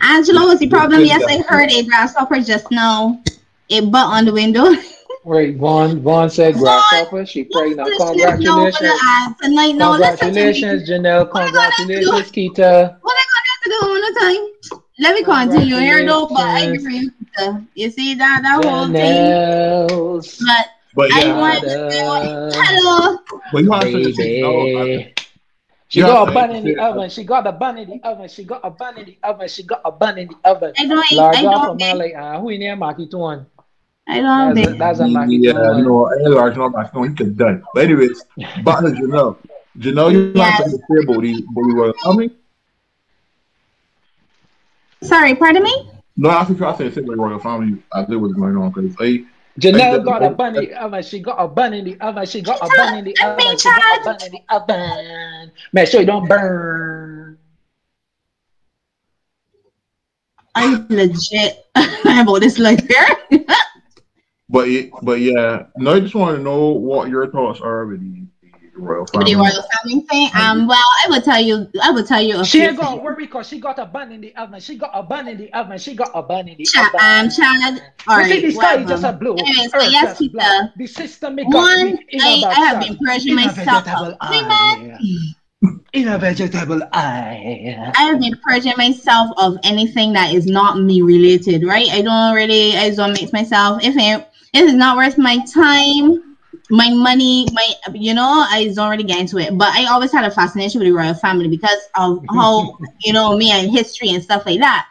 Angela, 0.01 0.41
what's 0.45 0.59
the 0.59 0.67
problem? 0.67 1.01
Yes, 1.05 1.23
I 1.27 1.41
heard 1.47 1.71
a 1.71 1.83
grasshopper 1.83 2.39
just 2.41 2.69
now. 2.71 3.21
A 3.69 3.81
butt 3.81 4.07
on 4.07 4.25
the 4.25 4.33
window. 4.33 4.65
Wait, 5.23 5.57
Vaughn, 5.57 6.01
Vaughn 6.01 6.29
said 6.29 6.55
grasshopper. 6.55 7.25
She 7.25 7.43
pregnant. 7.43 7.89
Congratulations. 7.97 8.99
Tonight, 9.41 9.75
no, 9.75 9.91
congratulations, 9.91 10.89
Janelle. 10.89 11.29
Congratulations, 11.31 12.31
Kita. 12.31 12.97
What 13.01 13.15
I 13.17 13.25
gonna 13.61 13.79
do 13.79 13.87
one 13.87 14.01
more 14.01 14.19
time? 14.19 14.81
Let 14.99 15.15
me 15.15 15.23
continue 15.23 15.77
here 15.77 16.05
though, 16.05 16.27
but 16.27 16.41
I 16.41 16.59
agree 16.61 17.09
with 17.37 17.65
you. 17.75 17.91
see 17.91 18.15
that 18.15 18.41
that 18.43 18.63
whole 18.63 18.87
thing. 18.87 20.21
But, 20.45 20.67
but 20.95 21.09
yeah, 21.09 21.33
I 21.33 21.39
want 21.39 21.61
to 21.61 21.69
say 21.69 22.01
hello. 22.03 23.17
But 23.51 23.63
you 23.63 23.71
have 23.71 23.83
to 23.83 24.13
say 24.13 25.13
She 25.91 25.99
got 25.99 26.29
a 26.29 26.31
bun 26.31 26.55
in 26.55 26.63
the 26.63 26.77
oven. 26.77 27.09
She 27.09 27.25
got 27.25 27.45
a 27.45 27.51
bun 27.51 27.77
in 27.77 27.89
the 27.89 27.99
oven. 28.07 28.29
She 28.29 28.45
got 28.45 28.61
a 28.63 28.71
bun 28.71 28.97
in 28.97 29.07
the 29.07 29.17
oven. 29.23 29.49
She 29.49 29.63
got 29.63 29.81
a 29.83 29.91
bun 29.91 30.17
in 30.17 30.29
the 30.29 30.49
oven. 30.49 30.73
I 30.77 30.85
don't. 30.87 31.11
Large 31.11 31.35
I 31.35 31.41
don't. 31.41 31.77
Think... 31.77 31.99
Like, 31.99 32.15
uh, 32.15 32.39
who 32.39 32.49
in 32.49 32.61
there, 32.61 32.77
Maki 32.77 33.11
Tuan? 33.11 33.45
I 34.07 34.21
don't 34.21 34.55
that's. 34.55 34.69
A, 34.69 34.73
that's 34.75 34.99
a 35.01 35.03
Maki 35.03 35.43
Yeah, 35.43 35.51
Tuan. 35.51 35.83
no, 35.83 36.05
I 36.05 36.15
large 36.29 36.55
not 36.55 36.71
Maki 36.71 36.93
Tuan. 36.93 37.09
He 37.09 37.15
could 37.15 37.37
done. 37.37 37.61
But 37.73 37.83
anyways, 37.83 38.23
back 38.63 38.79
to 38.79 38.85
Janelle. 38.85 39.35
Janelle, 39.77 40.13
you 40.13 40.31
yes. 40.33 40.59
have 40.59 40.65
to 40.65 40.71
say 40.71 41.03
about 41.03 41.21
the 41.21 41.45
about 41.51 41.65
the 41.65 41.93
Tell 42.03 42.13
me. 42.13 42.29
Sorry, 45.03 45.35
pardon 45.35 45.63
me? 45.63 45.91
No, 46.15 46.29
I 46.29 46.45
think 46.45 46.61
I 46.61 46.77
said 46.77 47.05
like 47.05 47.17
royal 47.17 47.37
family. 47.39 47.83
I 47.91 48.05
did 48.05 48.15
what's 48.15 48.33
going 48.35 48.55
on 48.55 48.71
because 48.71 48.95
they. 48.95 49.25
Janelle 49.59 50.05
got 50.05 50.23
a 50.23 50.29
bun 50.29 50.55
in 50.55 50.63
the 50.63 50.73
oven. 50.75 51.03
She 51.03 51.19
got 51.19 51.35
a 51.37 51.49
bun 51.49 51.73
in 51.73 51.83
the 51.83 51.99
oven. 51.99 52.25
She 52.25 52.39
got 52.39 52.59
a 52.61 52.69
bun 52.77 52.99
in 52.99 53.03
the 53.03 53.17
oven. 53.21 53.57
She 53.57 53.67
got 53.67 53.99
a 53.99 54.03
bun 54.05 54.17
in 54.25 54.31
the 54.31 54.55
oven. 54.55 55.30
Make 55.73 55.87
sure 55.87 56.01
you 56.01 56.07
don't 56.07 56.27
burn. 56.27 57.37
I'm 60.53 60.87
legit 60.89 61.65
about 61.75 62.39
this 62.39 62.59
life 62.59 62.85
here. 62.87 63.45
But 64.51 64.67
it, 64.67 64.91
but 65.01 65.21
yeah, 65.21 65.67
no, 65.77 65.93
I 65.93 66.01
just 66.01 66.13
want 66.13 66.35
to 66.35 66.43
know 66.43 66.71
what 66.71 67.07
your 67.07 67.31
thoughts 67.31 67.61
are 67.61 67.85
with 67.85 68.01
the, 68.01 68.09
the 68.09 68.27
royal 68.81 69.05
With 69.13 69.27
family. 69.27 69.33
the 69.33 69.35
royal 69.35 69.63
family 69.73 70.01
thing. 70.09 70.29
Um, 70.35 70.67
well, 70.67 70.77
I 71.05 71.09
will 71.09 71.21
tell 71.21 71.39
you. 71.41 71.67
I 71.81 71.91
will 71.91 72.03
tell 72.03 72.21
you. 72.21 72.39
A 72.39 72.45
She 72.45 72.59
few 72.59 72.73
got 72.75 72.81
to 72.83 72.87
things. 72.91 73.01
worry 73.03 73.25
because 73.25 73.47
she 73.47 73.59
got 73.59 73.79
a 73.79 73.85
bun 73.85 74.11
in 74.11 74.21
the 74.21 74.35
oven. 74.35 74.59
She 74.59 74.77
got 74.77 74.91
a 74.93 75.03
bun 75.03 75.27
in 75.27 75.37
the 75.37 75.53
oven. 75.53 75.77
She 75.77 75.95
got 75.95 76.11
a 76.13 76.21
bun 76.21 76.47
in 76.47 76.57
the 76.57 76.63
Cha- 76.65 76.87
oven. 76.87 76.99
um, 77.01 77.29
Chad. 77.29 77.81
All 78.07 78.19
you 78.21 78.25
see, 78.25 78.41
the 78.41 78.51
sky 78.51 78.75
is 78.77 78.85
whatever. 78.85 78.89
just 78.89 79.03
a 79.03 79.13
blue. 79.13 79.35
Anyways, 79.37 79.71
so 79.71 79.81
yes, 79.81 80.03
just 80.03 80.19
Peter. 80.19 80.71
The 80.77 80.87
system 80.87 81.35
make 81.35 81.47
One, 81.47 81.93
up 81.93 81.99
in 82.09 82.21
I, 82.21 82.41
a 82.43 82.47
I 82.47 82.53
have 82.67 82.79
been 82.79 82.97
purging 82.97 83.35
myself 83.35 83.85
vegetable 83.85 84.05
of 84.05 84.17
women. 84.29 84.49
eye. 84.93 85.33
In 85.93 86.07
a 86.07 86.17
vegetable 86.17 86.81
eye. 86.93 87.91
I 87.95 88.03
have 88.03 88.19
been 88.19 88.33
purging 88.47 88.73
myself 88.77 89.29
of 89.37 89.57
anything 89.63 90.13
that 90.13 90.33
is 90.33 90.45
not 90.47 90.79
me 90.79 91.01
related, 91.01 91.63
right? 91.65 91.87
I 91.91 92.01
don't 92.01 92.33
really, 92.33 92.75
I 92.77 92.89
don't 92.91 93.11
mix 93.13 93.31
myself. 93.31 93.83
If 93.83 93.95
it, 93.95 94.27
if 94.53 94.63
it's 94.63 94.73
not 94.73 94.97
worth 94.97 95.17
my 95.17 95.37
time, 95.53 96.30
my 96.71 96.89
money, 96.89 97.47
my, 97.51 97.73
you 97.93 98.13
know, 98.13 98.45
I 98.49 98.71
don't 98.73 98.89
really 98.89 99.03
get 99.03 99.19
into 99.19 99.37
it. 99.37 99.57
But 99.57 99.69
I 99.75 99.85
always 99.85 100.11
had 100.11 100.23
a 100.23 100.31
fascination 100.31 100.79
with 100.79 100.87
the 100.87 100.93
royal 100.93 101.13
family 101.13 101.47
because 101.47 101.79
of 101.95 102.23
how, 102.29 102.77
you 103.03 103.13
know, 103.13 103.37
me 103.37 103.51
and 103.51 103.69
history 103.69 104.09
and 104.09 104.23
stuff 104.23 104.45
like 104.45 104.59
that. 104.59 104.87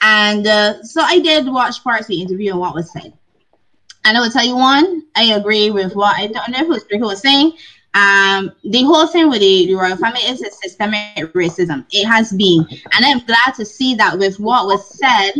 And 0.00 0.46
uh, 0.46 0.82
so 0.82 1.02
I 1.02 1.18
did 1.18 1.46
watch 1.46 1.82
parts 1.82 2.02
of 2.02 2.08
the 2.08 2.22
interview 2.22 2.52
and 2.52 2.60
what 2.60 2.74
was 2.74 2.92
said. 2.92 3.12
And 4.04 4.16
I 4.16 4.20
will 4.20 4.30
tell 4.30 4.46
you 4.46 4.56
one, 4.56 5.02
I 5.16 5.32
agree 5.34 5.70
with 5.70 5.96
what 5.96 6.16
I 6.16 6.28
don't 6.28 6.50
know 6.50 6.58
who 6.58 6.68
was 6.68 6.84
was 6.90 7.20
saying. 7.20 7.52
Um, 7.94 8.52
the 8.62 8.84
whole 8.84 9.06
thing 9.06 9.28
with 9.30 9.40
the, 9.40 9.66
the 9.66 9.74
royal 9.74 9.96
family 9.96 10.20
is 10.20 10.42
a 10.42 10.50
systemic 10.50 11.32
racism. 11.32 11.86
It 11.90 12.06
has 12.06 12.30
been, 12.30 12.64
and 12.92 13.04
I'm 13.04 13.20
glad 13.20 13.54
to 13.56 13.64
see 13.64 13.94
that 13.94 14.18
with 14.18 14.38
what 14.38 14.66
was 14.66 14.86
said, 14.98 15.32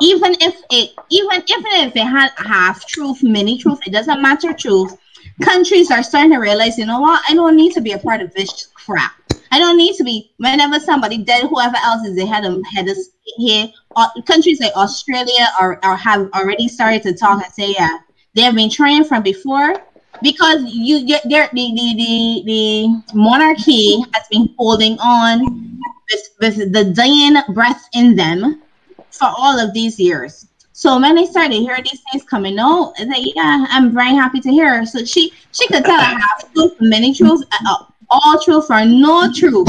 even 0.00 0.36
if 0.40 0.60
it, 0.70 0.90
even 1.10 1.42
even 1.48 1.72
if 1.88 1.96
it 1.96 2.06
had 2.06 2.30
half 2.36 2.86
truth, 2.86 3.22
many 3.22 3.58
truth, 3.58 3.80
it 3.86 3.92
doesn't 3.92 4.20
matter 4.20 4.52
truth. 4.52 4.96
Countries 5.42 5.90
are 5.90 6.02
starting 6.02 6.32
to 6.32 6.38
realize, 6.38 6.78
you 6.78 6.86
know 6.86 7.00
what? 7.00 7.22
I 7.28 7.34
don't 7.34 7.56
need 7.56 7.72
to 7.74 7.80
be 7.80 7.92
a 7.92 7.98
part 7.98 8.22
of 8.22 8.32
this 8.34 8.68
crap. 8.74 9.12
I 9.52 9.58
don't 9.58 9.76
need 9.76 9.94
to 9.96 10.04
be. 10.04 10.32
Whenever 10.38 10.80
somebody 10.80 11.18
dead, 11.18 11.44
whoever 11.44 11.76
else 11.76 12.06
is 12.06 12.16
the 12.16 12.26
head 12.26 12.44
of 12.44 12.62
head 12.74 12.88
of 12.88 12.96
state 12.96 13.34
here, 13.36 13.68
uh, 13.96 14.08
countries 14.26 14.60
like 14.60 14.74
Australia 14.76 15.48
are, 15.60 15.78
are 15.82 15.96
have 15.96 16.28
already 16.34 16.68
started 16.68 17.02
to 17.02 17.14
talk 17.14 17.44
and 17.44 17.52
say, 17.52 17.74
yeah, 17.76 17.98
they 18.34 18.42
have 18.42 18.54
been 18.54 18.70
trying 18.70 19.04
from 19.04 19.22
before 19.22 19.74
because 20.22 20.62
you 20.66 21.06
get 21.06 21.22
there 21.28 21.48
the, 21.52 21.72
the 21.74 21.94
the 21.96 22.42
the 22.46 23.02
monarchy 23.14 24.00
has 24.14 24.26
been 24.30 24.54
holding 24.58 24.98
on 24.98 25.78
with, 26.10 26.28
with 26.40 26.72
the 26.72 26.92
dying 26.92 27.36
breath 27.54 27.88
in 27.94 28.16
them 28.16 28.62
for 29.10 29.28
all 29.36 29.58
of 29.58 29.72
these 29.74 29.98
years. 29.98 30.46
So 30.76 31.00
when 31.00 31.14
they 31.14 31.24
started 31.24 31.54
hearing 31.54 31.84
these 31.84 32.02
things 32.12 32.22
coming 32.24 32.58
out, 32.58 32.92
like, 33.06 33.34
yeah, 33.34 33.64
I'm 33.70 33.94
very 33.94 34.10
happy 34.14 34.40
to 34.40 34.50
hear. 34.50 34.84
So 34.84 35.06
she 35.06 35.32
she 35.52 35.66
could 35.68 35.86
tell 35.86 35.98
a 35.98 36.04
half 36.04 36.52
truth, 36.52 36.74
many 36.80 37.14
truths, 37.14 37.42
uh, 37.66 37.84
all 38.10 38.38
truth 38.44 38.66
or 38.70 38.84
no 38.84 39.32
truth. 39.32 39.68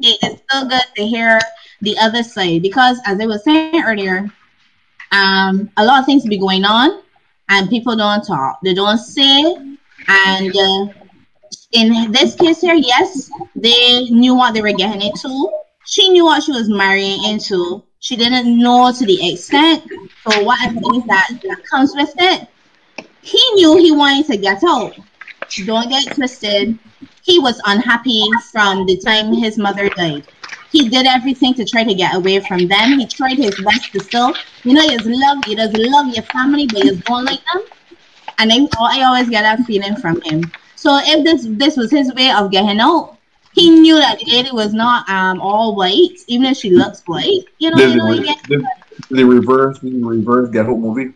It 0.00 0.18
is 0.24 0.40
still 0.48 0.68
good 0.68 0.82
to 0.96 1.06
hear 1.06 1.38
the 1.82 1.96
other 1.98 2.24
side 2.24 2.62
because, 2.62 3.00
as 3.06 3.20
I 3.20 3.26
was 3.26 3.44
saying 3.44 3.84
earlier, 3.86 4.28
um, 5.12 5.70
a 5.76 5.84
lot 5.84 6.00
of 6.00 6.06
things 6.06 6.26
be 6.26 6.36
going 6.36 6.64
on, 6.64 7.00
and 7.48 7.70
people 7.70 7.94
don't 7.94 8.26
talk. 8.26 8.58
They 8.64 8.74
don't 8.74 8.98
say, 8.98 9.54
and 10.08 10.56
uh, 10.56 10.86
in 11.70 12.10
this 12.10 12.34
case 12.34 12.60
here, 12.60 12.74
yes, 12.74 13.30
they 13.54 14.06
knew 14.06 14.34
what 14.34 14.54
they 14.54 14.62
were 14.62 14.72
getting 14.72 15.02
into. 15.02 15.48
She 15.86 16.08
knew 16.08 16.24
what 16.24 16.42
she 16.42 16.50
was 16.50 16.68
marrying 16.68 17.22
into. 17.22 17.84
She 18.00 18.16
didn't 18.16 18.58
know 18.58 18.90
to 18.90 19.06
the 19.06 19.32
extent. 19.32 19.84
So 20.26 20.42
whatever 20.42 20.78
it 20.78 20.96
is 20.96 21.04
that, 21.04 21.28
that 21.42 21.62
comes 21.70 21.92
with 21.94 22.14
it, 22.18 22.48
he 23.20 23.42
knew 23.54 23.76
he 23.76 23.92
wanted 23.92 24.26
to 24.28 24.36
get 24.38 24.64
out. 24.64 24.94
Don't 25.66 25.90
get 25.90 26.14
twisted. 26.14 26.78
He 27.22 27.38
was 27.38 27.60
unhappy 27.66 28.26
from 28.50 28.86
the 28.86 28.96
time 28.96 29.34
his 29.34 29.58
mother 29.58 29.90
died. 29.90 30.26
He 30.72 30.88
did 30.88 31.06
everything 31.06 31.52
to 31.54 31.64
try 31.66 31.84
to 31.84 31.94
get 31.94 32.14
away 32.14 32.40
from 32.40 32.68
them. 32.68 32.98
He 32.98 33.06
tried 33.06 33.36
his 33.36 33.60
best 33.60 33.92
to 33.92 34.00
still, 34.00 34.34
you 34.64 34.72
know, 34.72 34.86
does 34.88 35.04
love, 35.04 35.44
he 35.44 35.54
does 35.54 35.72
love 35.74 36.14
your 36.14 36.24
family, 36.24 36.66
but 36.66 36.82
he 36.82 36.96
don't 36.96 37.24
like 37.24 37.40
them. 37.52 37.64
And 38.38 38.50
I, 38.50 38.66
I 38.80 39.02
always 39.02 39.28
get 39.28 39.42
that 39.42 39.60
feeling 39.66 39.96
from 39.96 40.22
him. 40.22 40.50
So 40.76 40.98
if 41.02 41.24
this 41.24 41.46
this 41.46 41.76
was 41.76 41.90
his 41.90 42.14
way 42.14 42.30
of 42.30 42.50
getting 42.50 42.80
out, 42.80 43.18
he 43.52 43.70
knew 43.70 43.96
that 43.96 44.18
the 44.18 44.30
lady 44.30 44.50
was 44.52 44.72
not 44.72 45.08
um 45.08 45.40
all 45.40 45.74
white, 45.76 46.18
even 46.28 46.46
if 46.46 46.56
she 46.56 46.70
looks 46.70 47.02
white. 47.06 47.42
You 47.58 47.70
know, 47.70 47.78
This 47.78 47.90
you 47.90 47.96
know, 47.96 48.10
you 48.12 48.22
is 48.22 48.26
get 48.26 48.38
the, 48.48 48.64
the 49.10 49.24
reverse, 49.24 49.78
the 49.80 50.02
reverse 50.02 50.50
get 50.50 50.66
home 50.66 50.82
movie. 50.82 51.12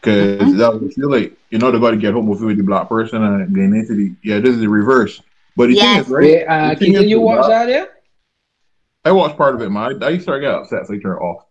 Because 0.00 0.28
Mhm. 0.28 0.58
that 0.58 0.58
would 0.58 0.92
feel 0.92 1.10
like, 1.10 1.14
you 1.50 1.58
know, 1.58 1.70
they 1.70 1.78
got 1.80 1.90
to 1.90 1.96
get 1.96 1.96
home 2.14 2.26
movie 2.26 2.46
with 2.46 2.56
the 2.58 2.62
black 2.62 2.88
person 2.88 3.22
and 3.22 3.54
getting 3.54 3.74
into 3.74 3.94
the, 3.94 4.12
yeah, 4.22 4.38
this 4.38 4.50
is 4.54 4.60
the 4.60 4.68
reverse. 4.68 5.20
But 5.56 5.68
the 5.68 5.74
Yes. 5.74 5.94
thing 5.96 6.04
is, 6.04 6.08
right? 6.10 6.22
Wait, 6.22 6.44
uh, 6.46 6.68
the 6.70 6.76
thing 6.76 6.92
can 6.94 7.02
is 7.04 7.10
you 7.10 7.20
watch 7.20 7.46
that- 7.48 7.66
that 7.66 7.68
yeah? 7.68 7.84
I 9.04 9.12
watched 9.12 9.36
part 9.36 9.54
of 9.54 9.62
it, 9.62 9.70
man. 9.70 10.02
I, 10.02 10.06
I 10.06 10.10
used 10.10 10.26
to 10.26 10.40
get 10.40 10.54
upset, 10.54 10.86
so 10.86 10.94
I 10.94 10.98
turn 10.98 11.16
it 11.16 11.20
off. 11.20 11.45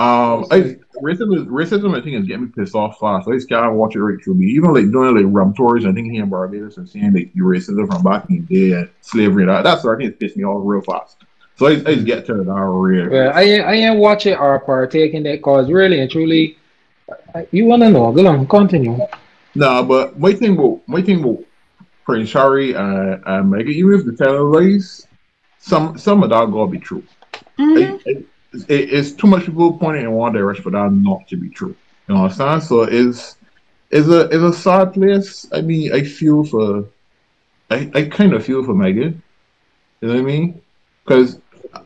Um, 0.00 0.46
I, 0.50 0.78
racism, 1.02 1.46
racism, 1.48 1.94
I 1.94 2.00
think, 2.00 2.16
is 2.16 2.26
getting 2.26 2.44
me 2.44 2.52
pissed 2.56 2.74
off 2.74 2.98
fast. 2.98 3.28
I 3.28 3.32
just 3.32 3.50
can't 3.50 3.74
watch 3.74 3.96
it 3.96 4.00
right 4.00 4.16
through 4.24 4.32
me. 4.32 4.46
Even 4.46 4.72
like 4.72 4.90
doing 4.90 5.14
like 5.14 5.26
rum 5.28 5.52
tours, 5.52 5.84
I 5.84 5.92
think 5.92 6.10
here 6.10 6.22
in 6.22 6.30
Barbados 6.30 6.78
and 6.78 6.88
seeing 6.88 7.12
like 7.12 7.30
the 7.34 7.40
racism 7.42 7.86
from 7.86 8.02
back 8.02 8.24
in 8.30 8.46
the 8.46 8.70
day 8.70 8.76
and 8.78 8.90
slavery 9.02 9.42
and 9.42 9.50
that. 9.50 9.62
That's 9.62 9.84
what 9.84 9.96
I 9.96 9.98
think 9.98 10.18
pissed 10.18 10.38
me 10.38 10.44
off 10.44 10.62
real 10.64 10.80
fast. 10.80 11.18
So 11.56 11.66
I, 11.66 11.72
I 11.72 11.94
just 11.96 12.06
get 12.06 12.24
to 12.26 12.40
it 12.40 12.46
now 12.46 12.64
real. 12.64 13.10
Well, 13.10 13.30
I 13.34 13.42
ain't, 13.42 13.64
I 13.66 13.74
ain't 13.74 13.98
watch 13.98 14.24
it 14.24 14.40
or 14.40 14.58
partake 14.60 15.12
in 15.12 15.22
that 15.24 15.42
cause 15.42 15.70
really 15.70 16.00
and 16.00 16.10
truly, 16.10 16.56
you 17.50 17.66
wanna 17.66 17.90
know? 17.90 18.10
Go 18.10 18.26
on, 18.26 18.46
continue. 18.46 18.98
Nah, 19.54 19.82
but 19.82 20.18
my 20.18 20.32
thing 20.32 20.56
about 20.56 20.80
my 20.86 21.02
thing 21.02 21.22
about 21.22 21.44
Prince 22.06 22.32
Harry 22.32 22.72
and, 22.72 23.22
and 23.26 23.52
Meghan, 23.52 23.68
even 23.68 23.92
if 23.92 24.06
the 24.06 24.16
telling 24.16 24.50
lies, 24.50 25.06
some 25.58 25.98
some 25.98 26.22
of 26.22 26.30
that 26.30 26.50
gotta 26.50 26.70
be 26.70 26.78
true. 26.78 27.04
Mhm. 27.58 28.00
it, 28.06 28.26
it, 28.52 28.92
it's 28.92 29.12
too 29.12 29.26
much 29.26 29.46
people 29.46 29.76
pointing 29.78 30.04
in 30.04 30.12
one 30.12 30.32
direction 30.32 30.62
for 30.62 30.70
that 30.70 30.92
not 30.92 31.26
to 31.28 31.36
be 31.36 31.48
true. 31.50 31.76
You 32.08 32.14
know 32.14 32.22
what 32.22 32.32
I'm 32.40 32.60
saying? 32.60 32.60
So 32.62 32.82
it's 32.82 33.36
it's 33.90 34.08
a 34.08 34.22
it's 34.26 34.42
a 34.42 34.52
sad 34.52 34.92
place. 34.94 35.46
I 35.52 35.60
mean, 35.60 35.92
I 35.92 36.02
feel 36.02 36.44
for 36.44 36.86
I, 37.70 37.90
I 37.94 38.02
kind 38.04 38.32
of 38.32 38.44
feel 38.44 38.64
for 38.64 38.74
Meghan. 38.74 39.20
You 40.00 40.08
know 40.08 40.14
what 40.14 40.20
I 40.20 40.22
mean? 40.22 40.60
Because 41.04 41.38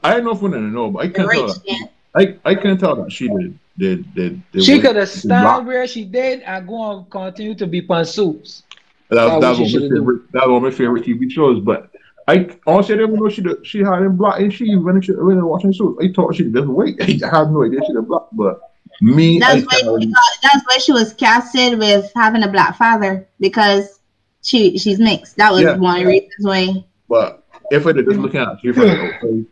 I 0.02 0.14
don't 0.14 0.24
know 0.24 0.32
if 0.32 0.42
we're 0.42 0.50
gonna 0.50 0.70
know, 0.70 0.90
but 0.90 1.04
I 1.04 1.06
The 1.08 1.12
can 1.12 1.28
tell 1.28 1.46
that. 1.46 1.88
I 2.16 2.38
I 2.44 2.54
can 2.54 2.78
tell 2.78 2.96
that 2.96 3.12
she 3.12 3.28
did 3.28 3.58
did 3.76 4.14
did. 4.14 4.42
did 4.52 4.64
She 4.64 4.80
could 4.80 4.96
have 4.96 5.10
did 5.10 5.66
where 5.66 5.86
she 5.86 6.04
did 6.04 6.42
and 6.42 6.66
go 6.66 6.76
on 6.76 7.06
continue 7.10 7.54
to 7.56 7.66
be 7.66 7.82
pantsuits. 7.82 8.62
That, 9.10 9.40
That's 9.40 9.40
that's 9.40 9.58
what 9.58 9.72
one 9.72 9.82
my 9.82 9.96
favorite. 9.96 10.32
That's 10.32 10.46
one 10.46 10.56
of 10.56 10.62
my 10.62 10.70
favorite 10.70 11.04
TV 11.04 11.30
shows. 11.30 11.60
But 11.60 11.90
I 12.26 12.48
honestly 12.66 12.94
I 12.94 12.98
didn't 12.98 13.14
know 13.16 13.28
she 13.28 13.42
did, 13.42 13.66
she 13.66 13.80
had 13.80 14.02
him 14.02 14.16
black, 14.16 14.40
and 14.40 14.52
she 14.52 14.76
when 14.76 15.00
she 15.02 15.12
when 15.12 15.38
I 15.38 15.42
was 15.42 15.62
watching 15.62 15.72
shows, 15.72 15.96
I 16.00 16.10
thought 16.12 16.34
she 16.34 16.44
did 16.44 16.68
wait. 16.68 17.00
I 17.02 17.38
had 17.38 17.50
no 17.50 17.64
idea 17.64 17.80
she 17.86 17.92
did 17.92 18.08
black. 18.08 18.22
But 18.32 18.60
me, 19.00 19.38
That's 19.38 19.64
why 19.66 19.98
she 20.00 20.12
that's 20.42 20.64
why 20.66 20.78
she 20.78 20.92
was 20.92 21.12
casted 21.14 21.78
with 21.78 22.10
having 22.14 22.42
a 22.42 22.48
black 22.48 22.76
father 22.76 23.28
because 23.40 24.00
she 24.42 24.78
she's 24.78 24.98
mixed. 24.98 25.36
That 25.36 25.52
was 25.52 25.62
Yeah. 25.62 25.76
one 25.76 25.96
of 25.96 26.02
the 26.04 26.08
reasons 26.08 26.32
why. 26.40 26.84
But 27.08 27.44
if 27.70 27.86
I 27.86 27.92
did 27.92 28.06
just 28.06 28.18
looking 28.18 28.40
at 28.40 28.58
she 28.62 28.72
from 28.72 28.88
the 28.88 29.02
outside, 29.02 29.46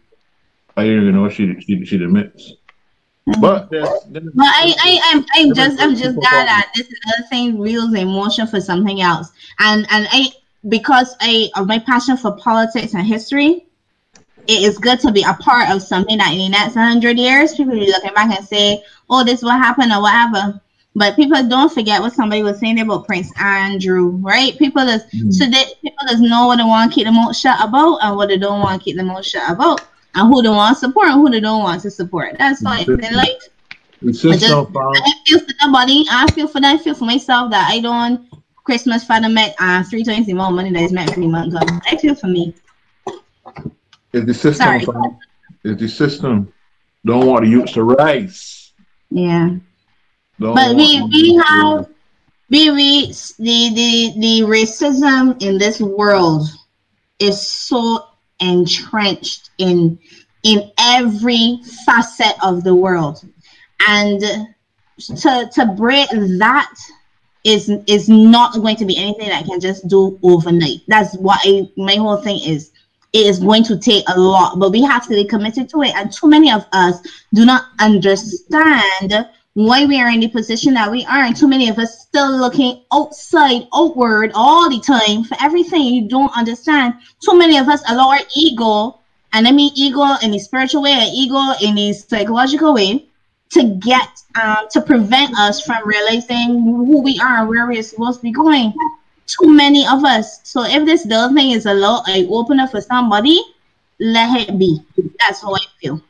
I 0.77 0.85
didn't 0.85 1.03
even 1.03 1.15
know 1.15 1.29
she 1.29 1.61
she 1.61 1.85
she 1.85 1.99
did 1.99 2.11
mix. 2.11 2.53
But 3.41 3.71
there's, 3.71 3.89
there's, 4.09 4.25
But 4.35 4.47
I, 4.47 4.75
I, 4.81 5.01
I'm, 5.05 5.25
I'm 5.35 5.55
just, 5.55 5.81
I'm 5.81 5.95
just 5.95 6.17
glad 6.17 6.49
that 6.49 6.73
this 6.75 6.89
is 6.89 6.99
another 7.05 7.29
thing 7.29 7.57
wheels 7.57 7.95
emotion 7.95 8.49
for 8.49 8.61
something 8.61 9.01
else, 9.01 9.31
and 9.61 9.87
and 9.91 10.09
I 10.11 10.29
because 10.69 11.15
I 11.21 11.51
of 11.57 11.67
my 11.67 11.79
passion 11.79 12.17
for 12.17 12.33
politics 12.37 12.95
and 12.95 13.07
history, 13.07 13.67
it 14.47 14.63
is 14.63 14.79
good 14.79 15.01
to 15.01 15.13
be 15.13 15.23
a 15.23 15.35
part 15.35 15.71
of 15.71 15.83
something 15.83 16.19
that 16.19 16.33
in 16.33 16.39
the 16.39 16.49
next 16.49 16.75
hundred 16.75 17.19
years 17.19 17.55
people 17.55 17.75
will 17.75 17.81
be 17.81 17.87
looking 17.91 18.15
back 18.15 18.37
and 18.37 18.47
say, 18.47 18.83
oh, 19.11 19.25
this 19.25 19.39
is 19.41 19.45
what 19.45 19.59
happened 19.59 19.93
or 19.93 20.01
whatever. 20.03 20.61
But 20.95 21.17
people 21.17 21.43
don't 21.49 21.73
forget 21.73 22.03
what 22.03 22.13
somebody 22.13 22.43
was 22.43 22.59
saying 22.59 22.79
about 22.79 23.07
Prince 23.07 23.33
Andrew, 23.41 24.09
right? 24.21 24.59
People 24.59 24.85
just 24.85 25.07
Mhm. 25.13 25.33
so 25.33 25.47
that 25.49 25.67
people 25.81 26.07
just 26.09 26.21
know 26.23 26.47
what 26.49 26.57
they 26.57 26.65
want 26.65 26.91
to 26.91 26.95
keep 26.95 27.07
the 27.07 27.13
mouth 27.13 27.35
shut 27.37 27.57
about 27.63 27.99
and 28.03 28.17
what 28.17 28.29
they 28.29 28.37
don't 28.37 28.61
want 28.61 28.81
to 28.81 28.85
keep 28.85 28.97
the 28.97 29.03
mouth 29.03 29.25
shut 29.25 29.49
about, 29.51 29.81
and 30.15 30.29
who 30.29 30.43
they 30.43 30.51
want 30.51 30.77
to 30.77 30.81
support 30.81 31.07
and 31.09 31.15
who 31.21 31.31
they 31.31 31.41
don't 31.41 31.63
want 31.63 31.81
to 31.83 31.91
support. 31.91 32.37
That's 32.39 32.61
in 32.61 32.67
life. 33.15 33.43
the 34.03 34.13
system 34.13 34.39
just- 34.41 34.73
found, 34.73 34.97
I 34.97 35.13
feel 35.25 35.39
for 35.39 35.55
nobody. 35.63 36.05
I 36.11 36.27
feel 36.33 36.49
for 36.49 36.61
that. 36.61 36.75
I 36.75 36.77
feel 36.79 36.95
for 36.95 37.05
myself 37.05 37.51
that 37.53 37.71
I 37.71 37.79
don't 37.81 38.21
Christmas 38.65 39.05
father 39.05 39.29
met 39.29 39.55
uh, 39.59 39.83
three 39.85 40.05
times 40.05 40.27
the 40.27 40.33
amount 40.33 40.53
of 40.53 40.57
money 40.57 40.73
that 40.73 40.83
is 40.83 40.93
meant 40.93 41.13
for 41.13 41.21
me 41.21 41.29
month 41.29 41.55
ago. 41.55 41.67
I 41.91 41.97
feel 41.97 42.15
for 42.15 42.29
me. 42.29 42.55
if 44.13 44.27
the 44.27 44.35
system 44.35 44.81
Sorry. 44.81 44.87
if 45.65 45.79
the 45.79 45.89
system 45.89 46.53
don't 47.05 47.27
want 47.27 47.45
to 47.45 47.51
use 47.51 47.73
the 47.75 47.83
rice, 47.83 48.73
Yeah. 49.11 49.57
don't 50.39 50.55
But 50.55 50.77
we 50.77 51.03
we 51.03 51.35
have 51.47 51.89
we 52.51 52.71
we 52.71 53.07
the 53.39 53.71
the 53.75 54.13
the 54.21 54.41
racism 54.47 55.41
in 55.43 55.59
this 55.59 55.81
world 55.81 56.47
is 57.19 57.41
so 57.41 58.07
entrenched 58.41 59.51
in 59.59 59.99
in 60.43 60.71
every 60.79 61.59
facet 61.87 62.35
of 62.43 62.63
the 62.65 62.75
world. 62.75 63.25
and 63.89 64.21
to 64.99 65.49
to 65.53 65.67
break 65.77 66.09
that 66.11 66.73
is 67.45 67.71
is 67.87 68.09
not 68.09 68.55
going 68.55 68.77
to 68.77 68.85
be 68.85 68.97
anything 68.97 69.29
that 69.29 69.43
I 69.43 69.47
can 69.47 69.61
just 69.61 69.89
do 69.89 70.19
overnight. 70.23 70.81
That's 70.89 71.17
what 71.17 71.41
my 71.77 71.95
whole 71.97 72.19
thing 72.19 72.41
is. 72.45 72.71
It 73.13 73.27
is 73.27 73.41
going 73.41 73.65
to 73.65 73.77
take 73.77 74.05
a 74.09 74.19
lot, 74.19 74.59
but 74.59 74.71
we 74.71 74.83
have 74.83 75.07
to 75.09 75.11
be 75.11 75.27
committed 75.27 75.69
to 75.71 75.83
it. 75.83 75.95
And 75.95 76.11
too 76.11 76.29
many 76.29 76.51
of 76.51 76.65
us 76.73 76.99
do 77.35 77.45
not 77.45 77.67
understand 77.79 79.13
why 79.55 79.85
we 79.85 80.01
are 80.01 80.09
in 80.09 80.21
the 80.21 80.29
position 80.29 80.73
that 80.75 80.91
we 80.91 81.05
are. 81.05 81.25
And 81.25 81.37
too 81.37 81.49
many 81.49 81.69
of 81.69 81.79
us 81.79 82.01
still 82.01 82.39
looking 82.39 82.83
outside, 82.91 83.69
outward 83.75 84.33
all 84.35 84.71
the 84.71 84.81
time 84.81 85.25
for 85.25 85.37
everything 85.43 85.83
you 85.83 86.09
don't 86.09 86.35
understand. 86.35 86.95
Too 87.21 87.37
many 87.37 87.59
of 87.59 87.69
us 87.69 87.83
allow 87.91 88.09
our 88.11 88.21
ego, 88.35 88.99
and 89.35 89.47
I 89.47 89.53
mean 89.53 89.73
ego 89.75 90.05
in 90.23 90.31
the 90.31 90.39
spiritual 90.39 90.83
way 90.83 90.93
and 90.93 91.13
ego 91.13 91.53
in 91.61 91.75
the 91.75 91.93
psychological 91.93 92.73
way, 92.73 93.07
to 93.53 93.65
get 93.81 94.09
um, 94.41 94.67
to 94.71 94.81
prevent 94.81 95.39
us 95.39 95.63
from 95.63 95.87
realizing 95.87 96.63
who 96.63 97.03
we 97.03 97.21
are 97.21 97.41
and 97.41 97.49
where 97.49 97.67
we're 97.67 97.83
supposed 97.83 98.21
to 98.21 98.23
be 98.23 98.33
going. 98.33 98.73
Too 99.27 99.53
many 99.55 99.87
of 99.87 100.05
us. 100.05 100.41
So 100.43 100.65
if 100.65 100.85
this 100.85 101.07
little 101.07 101.35
thing 101.35 101.53
is 101.53 101.67
a 101.67 101.75
lot, 101.75 102.05
I 102.07 102.27
open 102.31 102.61
up 102.61 102.71
for 102.71 102.81
somebody, 102.81 103.43
let 104.01 104.49
it 104.49 104.59
be. 104.59 104.83
That's 105.21 105.43
how 105.43 105.55
I 105.55 105.61
feel. 105.81 106.01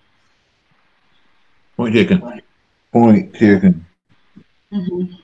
Point 1.76 1.94
taken. 1.94 2.42
Point 2.92 3.34
taken. 3.34 3.86
Mm-hmm. 4.72 5.14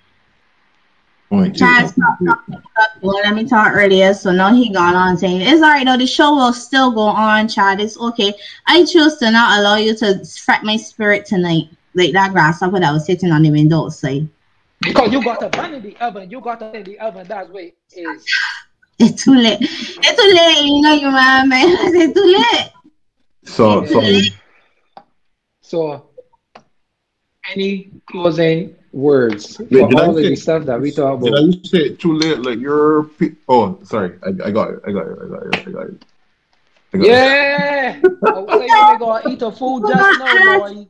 Point 1.29 1.55
Chaz 1.55 1.89
taken. 1.89 2.03
talked 2.03 2.25
talk, 2.25 2.47
talk, 2.47 2.89
well, 3.01 3.21
let 3.23 3.35
me 3.35 3.47
talk 3.47 3.73
earlier, 3.73 4.12
so 4.12 4.33
now 4.33 4.53
he 4.53 4.73
gone 4.73 4.95
on 4.95 5.16
saying 5.16 5.41
it's 5.41 5.62
all 5.62 5.71
right 5.71 5.87
though. 5.87 5.97
The 5.97 6.07
show 6.07 6.35
will 6.35 6.53
still 6.53 6.91
go 6.91 7.03
on, 7.03 7.49
Chad. 7.49 7.81
It's 7.81 7.99
okay. 7.99 8.35
I 8.66 8.85
choose 8.85 9.16
to 9.19 9.31
not 9.31 9.59
allow 9.59 9.77
you 9.77 9.95
to 9.97 10.25
fret 10.25 10.64
my 10.64 10.77
spirit 10.77 11.27
tonight, 11.27 11.69
like 11.95 12.12
that 12.12 12.32
grasshopper 12.32 12.80
that 12.80 12.93
was 12.93 13.07
sitting 13.07 13.30
on 13.32 13.43
the 13.43 13.51
window 13.51 13.84
outside. 13.86 14.28
Because 14.80 15.12
you 15.12 15.22
got 15.24 15.43
a 15.43 15.49
bun 15.49 15.74
in 15.74 15.82
the 15.82 15.97
oven, 15.99 16.30
you 16.30 16.41
got 16.41 16.62
it 16.62 16.74
in 16.74 16.84
the 16.84 16.99
oven. 17.01 17.26
That's 17.26 17.49
what 17.51 17.62
it 17.64 17.74
is. 17.93 18.26
It's 19.01 19.24
too 19.24 19.34
late. 19.34 19.59
It's 19.61 20.22
too 20.22 20.34
late. 20.34 20.64
You 20.66 20.80
know 20.82 20.93
you 20.95 21.11
man, 21.11 21.49
man. 21.49 21.66
It's 21.95 22.14
too 22.14 22.26
late. 22.26 22.70
So, 23.45 23.84
so 23.86 24.03
So, 25.61 26.07
any 27.55 27.91
closing 28.11 28.74
words 28.93 29.59
Wait, 29.59 29.68
for 29.70 30.01
all 30.03 30.11
of 30.16 30.22
say- 30.22 30.30
the 30.30 30.36
stuff 30.36 30.64
that 30.66 30.80
we 30.80 30.91
talk 30.91 31.18
about? 31.20 31.24
did 31.24 31.34
I 31.34 31.39
about? 31.43 31.51
just 31.53 31.70
say 31.70 31.78
it 31.78 31.99
too 31.99 32.14
late? 32.14 32.39
Like 32.43 32.59
you're. 32.59 33.05
Pe- 33.05 33.34
oh, 33.49 33.78
sorry. 33.84 34.18
I, 34.24 34.28
I 34.49 34.51
got 34.51 34.70
it. 34.70 34.80
I 34.86 34.93
got 34.93 35.07
it. 35.07 35.18
I 35.22 35.28
got 35.28 35.43
it. 35.47 35.68
I 35.68 35.70
got 35.70 35.86
it. 35.86 36.05
I 36.95 36.97
got 36.99 37.05
it. 37.05 37.07
Yeah, 37.07 38.01
I 38.26 38.39
was 38.39 38.47
like, 38.49 38.61
we 38.61 38.99
gonna 38.99 39.28
eat 39.30 39.43
a 39.43 39.53
food 39.53 39.84
just 39.89 40.18
now, 40.18 40.59
boy. 40.59 40.86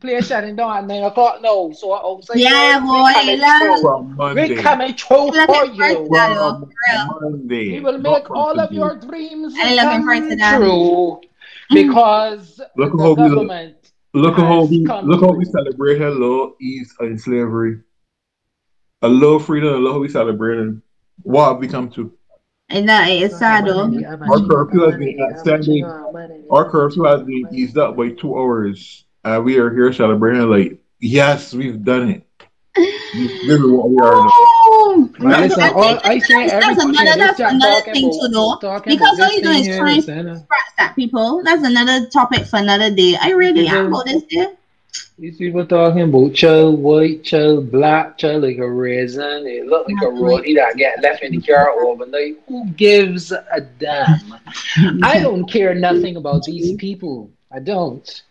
Play 0.00 0.20
shutting 0.20 0.54
down 0.56 0.76
at 0.76 0.86
nine 0.86 1.02
o'clock 1.02 1.40
now, 1.42 1.70
so 1.72 1.92
I 1.92 2.02
was 2.04 2.26
say, 2.26 2.40
Yeah, 2.40 2.78
we 2.80 2.86
boy, 2.86 3.12
coming 3.14 3.40
love. 3.40 3.60
through. 3.60 3.80
From 3.82 4.16
Monday. 4.16 4.48
We 4.56 4.62
coming 4.62 4.94
through 4.94 5.16
Looking 5.18 5.46
for 5.46 5.54
forward 5.54 5.74
you. 5.74 5.74
to 5.74 6.08
that, 6.12 6.34
though, 6.34 6.50
From 6.50 6.60
for 6.60 6.68
real. 6.92 7.30
Monday. 7.30 7.72
We 7.72 7.80
will 7.80 7.98
make 7.98 8.30
all 8.30 8.60
of 8.60 8.72
your 8.72 8.96
dreams 8.96 9.54
I'm 9.58 9.74
looking 9.76 10.06
forward 10.06 10.38
come 10.38 10.60
true 10.62 11.20
mm. 11.20 11.22
because 11.70 12.60
Look 12.76 12.92
the 12.96 13.02
how 13.02 13.10
we- 13.10 13.16
government. 13.16 13.74
Look 14.14 14.38
at 14.38 14.46
how 14.46 14.64
we 14.64 14.78
look 14.86 15.20
how 15.20 15.32
we 15.32 15.44
through. 15.44 15.52
celebrate 15.52 15.98
hello 15.98 16.54
ease 16.60 16.94
and 17.00 17.20
slavery. 17.20 17.80
A 19.02 19.08
love 19.08 19.44
freedom, 19.44 19.74
and 19.74 19.84
love 19.84 19.94
how 19.94 20.00
we 20.00 20.08
celebrating. 20.08 20.80
What 21.22 21.48
have 21.52 21.58
we 21.58 21.68
come 21.68 21.90
to? 21.90 22.12
And 22.70 22.88
that 22.88 23.08
it's 23.08 23.38
sad 23.38 23.66
though. 23.66 23.82
Our 23.84 24.46
curfew 24.48 24.80
has 24.88 24.96
been 24.96 25.16
extended. 25.30 25.84
Our 26.50 26.70
curfew 26.70 27.04
has 27.04 27.22
been 27.22 27.48
eased 27.52 27.76
up 27.78 27.96
by 27.96 28.10
two 28.10 28.36
hours, 28.36 29.04
and 29.34 29.44
we 29.44 29.58
are 29.58 29.70
here 29.72 29.92
celebrating 29.92 30.42
like 30.48 30.78
yes, 31.00 31.52
we've 31.54 31.82
done 31.84 32.10
it. 32.10 32.24
This 32.74 33.32
is 33.60 33.62
what 33.66 33.90
we 33.90 33.98
are 33.98 34.14
now. 34.14 34.30
Oh, 34.30 35.10
Right, 35.18 35.40
listen, 35.48 35.62
I 35.62 35.70
all, 35.70 35.98
I 36.04 36.18
say 36.20 36.46
that's, 36.48 36.64
that's 36.66 36.84
another, 36.84 36.88
in 36.88 37.04
this 37.06 37.16
that's 37.16 37.38
chat 37.38 37.52
another 37.52 37.80
thing 37.92 38.04
about- 38.04 38.20
to 38.20 38.28
know. 38.28 38.80
Because 38.84 39.20
all 39.20 39.32
you're 39.32 39.40
this 39.42 39.66
doing 39.66 39.98
is 39.98 40.06
thing 40.06 40.14
here, 40.24 40.34
to 40.34 40.40
scratch 40.40 40.64
that 40.78 40.94
people. 40.94 41.42
That's 41.44 41.64
another 41.64 42.06
topic 42.08 42.46
for 42.46 42.58
another 42.58 42.94
day. 42.94 43.16
I 43.20 43.30
really 43.30 43.66
am 43.66 43.86
about 43.86 44.04
this 44.06 44.22
day. 44.24 44.46
These 45.18 45.38
people 45.38 45.66
talking 45.66 46.02
about 46.02 46.34
child 46.34 46.78
white, 46.78 47.24
child 47.24 47.72
black, 47.72 48.18
child 48.18 48.44
like 48.44 48.58
a 48.58 48.70
raisin. 48.70 49.46
It 49.46 49.66
look 49.66 49.88
like 49.88 50.00
a 50.02 50.06
roadie 50.14 50.54
that 50.56 50.76
get 50.76 51.02
left 51.02 51.22
in 51.24 51.32
the 51.32 51.40
car 51.40 51.70
overnight. 51.70 52.36
Who 52.46 52.68
gives 52.70 53.32
a 53.32 53.60
damn? 53.80 54.34
I 55.02 55.18
don't 55.20 55.50
care 55.50 55.74
nothing 55.74 56.14
about 56.16 56.44
these 56.44 56.76
people. 56.76 57.30
I 57.50 57.58
don't. 57.58 58.22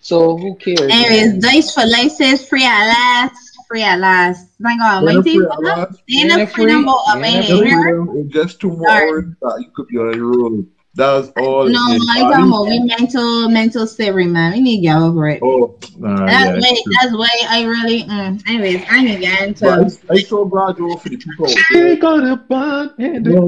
So 0.00 0.36
who 0.36 0.56
cares? 0.56 0.92
Anyways, 0.92 1.42
Dice 1.42 1.74
for 1.74 1.84
Life 1.86 2.12
says 2.12 2.48
free 2.48 2.64
at 2.64 2.86
last. 2.86 3.34
Free 3.68 3.82
at 3.82 3.98
last. 3.98 4.46
My 4.60 4.76
God, 4.76 5.04
my 5.04 5.14
We're 5.14 5.22
team. 5.22 5.46
free 5.54 5.70
at. 5.72 5.88
They 6.08 6.20
end 6.20 6.32
up 6.32 6.48
freedom 6.50 6.76
free. 6.76 6.82
about 6.82 7.08
up 7.08 7.24
Ain't 7.24 7.50
in 7.50 7.58
free. 7.58 7.68
here. 7.68 7.82
Freedom 7.82 8.30
just 8.30 8.60
two 8.60 8.70
more 8.70 8.88
Sorry. 8.88 9.08
hours 9.08 9.24
that 9.42 9.56
you 9.60 9.70
could 9.74 9.86
be 9.88 9.96
on 9.98 10.14
your 10.14 10.36
road. 10.36 10.66
That's 10.94 11.28
all. 11.36 11.68
No, 11.68 11.78
it 11.88 11.96
is. 11.96 12.08
I 12.10 12.20
talking 12.20 12.46
about 12.46 12.66
we 12.66 12.78
mental 12.78 13.48
mental 13.50 13.86
slavery, 13.86 14.26
man. 14.26 14.52
We 14.52 14.60
need 14.60 14.76
to 14.76 14.82
get 14.82 14.96
over 14.96 15.28
it. 15.28 15.42
Oh, 15.42 15.74
nah, 15.98 16.26
That's 16.26 16.46
yeah. 16.46 16.60
why. 16.60 16.82
That's 17.00 17.16
why 17.16 17.28
I 17.48 17.64
really. 17.64 18.04
Mm. 18.04 18.48
Anyways, 18.48 18.84
I 18.88 19.02
need 19.02 19.14
to 19.16 19.20
get 19.20 19.42
into. 19.42 19.64
But 19.64 19.92
I'm 20.08 20.18
so 20.20 20.44
glad 20.46 20.76
though 20.76 20.96
for 20.96 21.08
the 21.08 21.16
people. 21.16 21.46
She 21.48 21.96
got 21.96 22.24
a 22.24 22.36
bun 22.36 22.94
in 22.98 23.24
You 23.24 23.40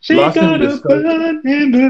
She 0.00 0.14
last 0.14 0.34
time 0.36 0.44
got 0.50 0.60
we 0.60 0.66
a 0.66 0.68
discussed- 0.70 1.04
bun 1.04 1.46
in 1.46 1.70
the. 1.72 1.88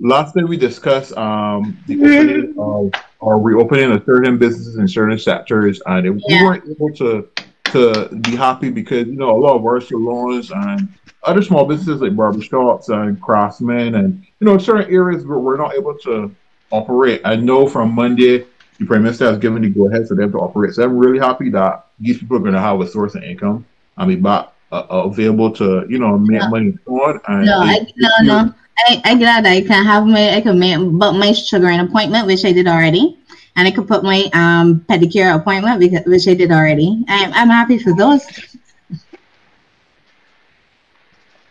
Last 0.00 0.32
time 0.34 0.48
we 0.48 0.56
discussed 0.56 1.16
um 1.16 1.76
the 1.86 1.94
opening 1.96 2.54
of 2.58 2.90
or 3.20 3.40
reopening 3.40 3.92
of 3.92 4.02
certain 4.04 4.36
businesses 4.38 4.76
in 4.76 4.88
certain 4.88 5.18
sectors, 5.18 5.80
and 5.86 6.14
we 6.16 6.20
Yeah. 6.28 6.42
weren't 6.44 6.64
able 6.68 6.90
to 6.94 7.28
to 7.66 8.08
be 8.22 8.34
happy 8.36 8.70
because 8.70 9.06
you 9.06 9.14
know 9.16 9.30
a 9.30 9.38
lot 9.38 9.56
of 9.56 9.64
our 9.64 9.80
salons 9.80 10.50
and 10.50 10.88
other 11.24 11.42
small 11.42 11.64
businesses 11.66 12.00
like 12.00 12.12
barbershops 12.16 12.88
and 12.88 13.20
craftsmen 13.20 13.96
and 13.96 14.22
you 14.40 14.44
know 14.46 14.56
certain 14.58 14.92
areas 14.92 15.24
where 15.26 15.38
we're 15.38 15.56
not 15.56 15.74
able 15.74 15.94
to 15.98 16.34
operate. 16.70 17.20
I 17.24 17.36
know 17.36 17.66
from 17.68 17.92
Monday 17.94 18.44
the 18.78 18.84
prime 18.86 19.02
minister 19.04 19.26
has 19.26 19.38
given 19.38 19.62
the 19.62 19.68
go 19.70 19.88
ahead 19.88 20.06
for 20.08 20.14
them 20.16 20.32
to 20.32 20.38
operate, 20.38 20.74
so 20.74 20.82
I'm 20.84 20.96
really 20.96 21.18
happy 21.18 21.48
that 21.50 21.86
these 22.00 22.18
people 22.18 22.36
are 22.36 22.40
going 22.40 22.54
to 22.54 22.60
have 22.60 22.80
a 22.80 22.86
source 22.86 23.14
of 23.14 23.22
income 23.22 23.64
and 23.98 24.08
be 24.08 24.16
back 24.16 24.48
uh, 24.72 24.86
uh, 24.90 25.02
available 25.08 25.50
to 25.52 25.84
you 25.88 25.98
know 25.98 26.18
make 26.18 26.42
Yeah. 26.42 26.48
money 26.48 26.72
on. 26.86 27.20
And 27.28 27.50
No, 27.50 27.60
I, 27.60 27.86
no, 27.96 28.08
no. 28.22 28.52
I, 28.78 29.00
I 29.04 29.14
glad 29.16 29.46
I 29.46 29.60
can 29.62 29.84
have 29.84 30.06
my 30.06 30.34
I 30.36 30.40
can 30.40 30.58
make 30.58 30.78
book 30.78 31.14
my 31.16 31.32
sugar 31.32 31.68
an 31.68 31.80
appointment, 31.80 32.26
which 32.26 32.44
I 32.44 32.52
did 32.52 32.66
already, 32.68 33.18
and 33.56 33.66
I 33.66 33.70
could 33.70 33.86
put 33.88 34.02
my 34.04 34.24
um 34.32 34.84
pedicure 34.88 35.34
appointment 35.34 35.80
because 35.80 36.02
which 36.06 36.28
I 36.28 36.34
did 36.34 36.50
already. 36.52 37.04
I'm 37.08 37.32
I'm 37.32 37.48
happy 37.48 37.78
for 37.78 37.94
those. 37.94 38.22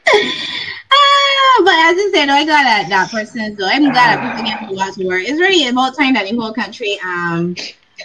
ah, 0.13 1.61
but 1.63 1.73
as 1.73 1.95
I 1.97 2.09
said, 2.13 2.29
I 2.29 2.43
glad 2.45 2.65
that 2.65 2.87
that 2.89 3.11
person. 3.11 3.55
So 3.57 3.65
I'm 3.67 3.91
glad 3.91 4.11
that 4.15 4.21
people 4.21 4.43
get 4.43 4.59
to 4.67 4.73
watch 4.75 4.97
work. 4.97 5.23
It's 5.23 5.39
really 5.39 5.67
about 5.69 5.97
time 5.97 6.13
that 6.13 6.27
the 6.27 6.35
whole 6.35 6.53
country 6.53 6.99
um 7.03 7.55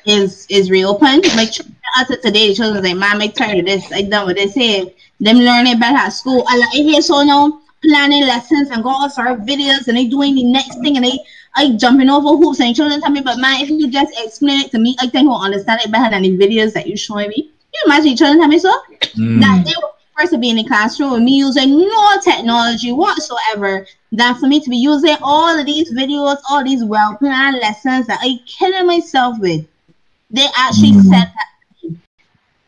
is 0.06 0.46
is 0.48 0.70
reopened. 0.70 1.24
Like 1.36 1.52
after 1.96 2.16
today, 2.16 2.48
the 2.48 2.54
children 2.54 2.84
like, 2.84 2.96
"Mom, 2.96 3.20
I'm 3.20 3.32
tired 3.32 3.58
of 3.60 3.66
this. 3.66 3.90
I'm 3.92 4.10
done 4.10 4.26
with 4.26 4.36
this." 4.36 4.54
Here, 4.54 4.84
them 5.20 5.38
learning 5.38 5.78
better 5.78 5.96
at 5.96 6.10
school. 6.10 6.44
I 6.48 6.58
like 6.58 6.72
here 6.72 7.02
so 7.02 7.22
now 7.22 7.60
planning 7.82 8.26
lessons 8.26 8.70
and 8.70 8.82
go 8.82 9.08
for 9.08 9.36
videos 9.36 9.88
and 9.88 9.96
they 9.96 10.06
doing 10.06 10.34
the 10.34 10.44
next 10.44 10.78
thing 10.80 10.96
and 10.96 11.04
they 11.04 11.18
I 11.54 11.72
jumping 11.72 12.10
over 12.10 12.36
hoops 12.36 12.60
and 12.60 12.74
children 12.76 13.00
tell 13.00 13.10
me, 13.10 13.22
but 13.22 13.38
man, 13.38 13.60
if 13.60 13.70
you 13.70 13.90
just 13.90 14.12
explain 14.18 14.60
it 14.60 14.70
to 14.70 14.78
me, 14.78 14.96
I 15.00 15.08
think 15.08 15.28
I'll 15.28 15.42
understand 15.42 15.80
it 15.84 15.90
better 15.90 16.10
than 16.10 16.22
the 16.22 16.38
videos 16.38 16.72
that 16.74 16.86
you 16.86 16.96
showing 16.96 17.28
me. 17.28 17.50
You 17.74 17.80
imagine 17.86 18.16
children 18.16 18.38
tell 18.38 18.48
me 18.48 18.58
so? 18.58 18.72
Mm. 19.18 19.40
That 19.40 19.64
they 19.64 19.72
were 19.82 19.90
first 20.16 20.32
to 20.32 20.38
be 20.38 20.50
in 20.50 20.56
the 20.56 20.64
classroom 20.64 21.12
with 21.12 21.22
me 21.22 21.38
using 21.38 21.78
no 21.78 22.20
technology 22.22 22.92
whatsoever 22.92 23.86
than 24.12 24.34
for 24.36 24.46
me 24.46 24.60
to 24.60 24.70
be 24.70 24.76
using 24.76 25.16
all 25.22 25.58
of 25.58 25.66
these 25.66 25.92
videos, 25.92 26.36
all 26.48 26.62
these 26.62 26.84
well 26.84 27.16
planned 27.16 27.58
lessons 27.58 28.06
that 28.06 28.20
I 28.22 28.38
killing 28.46 28.86
myself 28.86 29.38
with. 29.40 29.66
They 30.30 30.46
actually 30.56 30.92
Mm. 30.92 31.02
said 31.02 31.28
that 31.34 31.96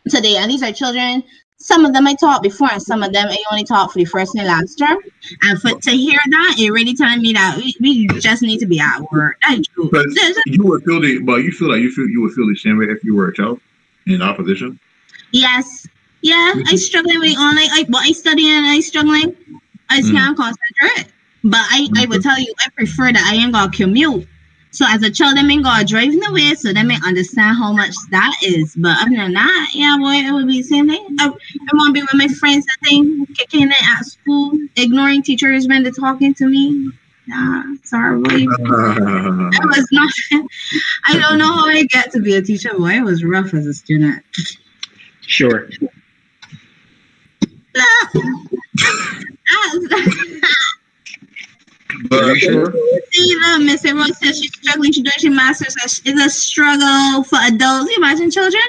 today, 0.08 0.36
and 0.36 0.50
these 0.50 0.62
are 0.62 0.72
children. 0.72 1.22
Some 1.58 1.84
of 1.84 1.92
them 1.92 2.06
I 2.08 2.14
taught 2.14 2.42
before, 2.42 2.72
and 2.72 2.82
some 2.82 3.04
of 3.04 3.12
them 3.12 3.28
I 3.28 3.36
only 3.52 3.62
taught 3.64 3.92
for 3.92 3.98
the 4.00 4.04
first 4.04 4.34
and 4.34 4.46
last 4.46 4.74
term. 4.76 4.98
And 5.42 5.60
for 5.60 5.78
to 5.78 5.90
hear 5.92 6.18
that, 6.30 6.56
it 6.58 6.70
really 6.70 6.94
telling 6.94 7.22
me 7.22 7.32
that 7.34 7.56
we, 7.56 7.72
we 7.80 8.06
just 8.18 8.42
need 8.42 8.58
to 8.58 8.66
be 8.66 8.80
at 8.80 9.00
work. 9.12 9.36
But 9.46 9.58
you 10.46 10.64
would 10.64 10.82
feel 10.84 11.00
the, 11.00 11.20
but 11.20 11.36
you 11.36 11.52
feel 11.52 11.68
like 11.68 11.80
you 11.80 11.92
feel 11.92 12.08
you 12.08 12.20
would 12.22 12.32
feel 12.32 12.48
the 12.48 12.56
same 12.56 12.78
way 12.78 12.86
if 12.86 13.04
you 13.04 13.14
were 13.14 13.28
a 13.28 13.34
child 13.34 13.60
in 14.06 14.22
opposition. 14.22 14.78
Yes. 15.32 15.86
Yeah, 16.22 16.52
I 16.66 16.76
struggling 16.76 17.20
with 17.20 17.36
online. 17.38 17.68
I 17.70 17.84
but 17.88 18.02
I 18.02 18.12
study 18.12 18.48
and 18.48 18.66
I 18.66 18.80
struggling. 18.80 19.34
I 19.88 20.00
Mm. 20.00 20.10
can't 20.10 20.36
concentrate. 20.36 21.12
But 21.44 21.60
I, 21.60 21.88
I 21.96 22.06
would 22.06 22.22
tell 22.22 22.38
you, 22.38 22.52
I 22.64 22.70
prefer 22.76 23.12
that 23.12 23.24
I 23.32 23.36
ain't 23.36 23.52
gonna 23.52 23.70
commute. 23.70 24.26
So 24.72 24.86
as 24.88 25.02
a 25.02 25.10
child, 25.10 25.36
I 25.38 25.46
ain't 25.46 25.64
go 25.64 25.84
driving 25.86 26.18
nowhere, 26.18 26.54
so 26.56 26.72
they 26.72 26.82
may 26.82 26.96
understand 27.04 27.58
how 27.58 27.72
much 27.72 27.94
that 28.10 28.34
is. 28.42 28.74
But 28.74 28.96
other 29.02 29.16
than 29.16 29.34
that, 29.34 29.70
yeah, 29.74 29.98
boy, 29.98 30.14
it 30.14 30.32
would 30.32 30.46
be 30.46 30.62
the 30.62 30.68
same 30.68 30.88
thing. 30.88 31.04
Uh, 31.20 31.24
I, 31.24 31.26
I 31.26 31.76
want 31.76 31.88
to 31.88 31.92
be 31.92 32.00
with 32.00 32.14
my 32.14 32.28
friends. 32.28 32.64
I 32.70 32.88
think 32.88 33.36
kicking 33.36 33.68
it 33.70 33.82
at 33.82 34.06
school, 34.06 34.52
ignoring 34.76 35.22
teachers 35.22 35.68
when 35.68 35.82
they're 35.82 35.92
talking 35.92 36.32
to 36.34 36.46
me. 36.46 36.90
Yeah, 37.26 37.62
sorry. 37.84 38.18
boy. 38.22 38.30
I 38.30 39.60
was 39.66 39.88
not. 39.92 40.12
I 41.06 41.18
don't 41.18 41.38
know 41.38 41.52
how 41.52 41.66
I 41.66 41.84
get 41.84 42.10
to 42.12 42.20
be 42.20 42.34
a 42.34 42.42
teacher, 42.42 42.72
boy. 42.72 42.92
I 42.92 43.00
was 43.00 43.22
rough 43.22 43.52
as 43.52 43.66
a 43.66 43.74
student. 43.74 44.24
Sure. 45.20 45.68
Ah, 47.74 48.10
ah, 49.50 50.61
But 52.08 52.24
Are 52.24 52.34
you 52.34 52.38
sure? 52.40 52.72
See, 53.12 53.34
look, 53.40 53.62
Miss 53.62 53.84
Rose 53.84 54.18
says 54.18 54.38
she's 54.40 54.52
struggling. 54.54 54.92
She's 54.92 55.02
doing 55.04 55.32
her 55.32 55.36
master's. 55.36 55.76
It's 56.04 56.20
a 56.20 56.30
struggle 56.30 57.22
for 57.24 57.36
adults. 57.42 57.90
You 57.90 57.96
imagine 57.98 58.30
children? 58.30 58.62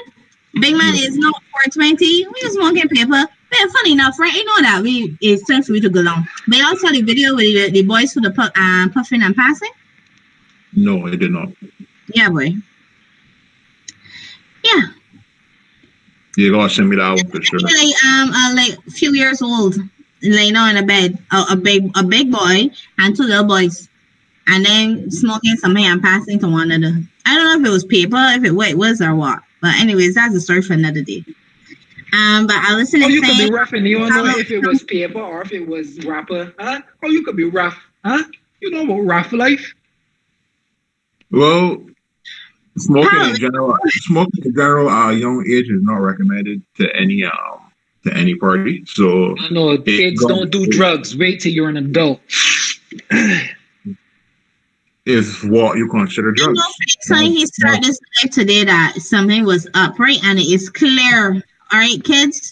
Big 0.60 0.76
man 0.76 0.94
is 0.94 1.16
not 1.16 1.34
420. 1.52 2.26
We 2.26 2.40
just 2.40 2.58
won't 2.60 2.76
get 2.76 2.90
paper. 2.90 3.10
But 3.50 3.70
funny 3.72 3.92
enough, 3.92 4.18
right? 4.18 4.32
You 4.32 4.44
know 4.44 4.62
that 4.62 4.82
we 4.82 5.16
it's 5.20 5.44
time 5.48 5.62
for 5.62 5.74
you 5.74 5.80
to 5.82 5.88
go 5.90 6.00
long. 6.00 6.26
But 6.48 6.58
you 6.58 6.64
also 6.66 6.86
saw 6.86 6.92
the 6.92 7.02
video 7.02 7.34
with 7.34 7.54
the, 7.54 7.70
the 7.70 7.82
boys 7.82 8.12
for 8.12 8.20
the 8.20 8.30
pu- 8.30 8.42
uh, 8.60 8.88
puffing 8.92 9.22
and 9.22 9.34
passing. 9.34 9.70
no, 10.74 11.06
I 11.06 11.14
did 11.16 11.30
not. 11.30 11.48
Yeah, 12.14 12.28
boy. 12.30 12.50
Yeah, 14.64 14.80
You 16.36 16.52
gotta 16.52 16.70
send 16.72 16.88
me 16.88 16.96
that 16.96 17.08
one 17.14 17.26
for 17.30 17.42
sure. 17.42 17.60
like 17.60 18.04
um, 18.06 18.30
uh, 18.32 18.52
like 18.54 18.78
a 18.86 18.90
few 18.90 19.12
years 19.14 19.42
old, 19.42 19.76
laying 20.24 20.56
on 20.56 20.76
a 20.76 20.82
bed, 20.82 21.18
a, 21.32 21.44
a 21.52 21.56
big, 21.56 21.90
a 21.96 22.04
big 22.04 22.32
boy 22.32 22.70
and 22.98 23.16
two 23.16 23.24
little 23.24 23.44
boys, 23.44 23.88
and 24.46 24.64
then 24.64 25.10
smoking 25.10 25.56
something 25.56 25.84
and 25.84 26.02
passing 26.02 26.38
to 26.40 26.48
one 26.48 26.70
another. 26.70 27.02
I 27.26 27.34
don't 27.36 27.44
know 27.44 27.60
if 27.60 27.66
it 27.66 27.72
was 27.72 27.84
paper, 27.84 28.16
if 28.18 28.44
it 28.44 28.52
what 28.52 28.70
it 28.70 28.78
was 28.78 29.00
or 29.00 29.14
what. 29.14 29.40
But 29.62 29.76
anyways, 29.76 30.14
that's 30.14 30.34
a 30.34 30.40
story 30.40 30.62
for 30.62 30.74
another 30.74 31.02
day. 31.02 31.24
Um, 32.12 32.46
but 32.46 32.56
I 32.56 32.74
listen 32.74 33.02
Oh, 33.02 33.06
to 33.06 33.12
you 33.12 33.22
could 33.22 33.38
be 33.38 33.50
rough 33.50 33.72
and 33.72 33.86
you 33.86 33.98
don't 33.98 34.08
know 34.14 34.38
if 34.38 34.50
it 34.50 34.60
was 34.64 34.82
paper 34.82 35.20
or 35.20 35.42
if 35.42 35.52
it 35.52 35.66
was 35.66 36.04
rapper, 36.04 36.52
huh? 36.58 36.80
Oh, 37.02 37.08
you 37.08 37.22
could 37.24 37.36
be 37.36 37.44
rough, 37.44 37.76
huh? 38.04 38.22
You 38.60 38.70
know 38.70 38.84
about 38.84 39.00
rough 39.00 39.32
life? 39.32 39.74
Well, 41.30 41.84
smoking 42.78 43.18
How? 43.18 43.30
in 43.30 43.36
general, 43.36 43.76
smoking 44.02 44.44
in 44.44 44.54
general, 44.54 44.90
at 44.90 45.14
a 45.14 45.16
young 45.16 45.44
age 45.50 45.68
is 45.68 45.82
not 45.82 45.96
recommended 45.96 46.62
to 46.76 46.94
any 46.96 47.24
um 47.24 47.63
to 48.04 48.14
any 48.16 48.34
party. 48.34 48.84
So 48.86 49.34
No, 49.50 49.76
kids 49.78 50.24
don't 50.26 50.50
do 50.50 50.66
drugs. 50.66 51.16
Wait 51.16 51.40
till 51.40 51.52
you're 51.52 51.68
an 51.68 51.76
adult. 51.78 52.20
is 55.06 55.42
what 55.44 55.76
you 55.76 55.88
consider 55.88 56.28
you 56.30 56.34
drugs. 56.34 56.58
know, 56.58 56.64
so 57.00 57.14
he 57.16 57.46
started 57.46 57.84
this 57.84 57.98
today 58.32 58.64
that 58.64 58.94
something 58.98 59.44
was 59.44 59.66
up, 59.74 59.98
right? 59.98 60.18
And 60.24 60.38
it 60.38 60.46
is 60.46 60.70
clear. 60.70 61.34
All 61.72 61.78
right, 61.80 62.02
kids, 62.04 62.50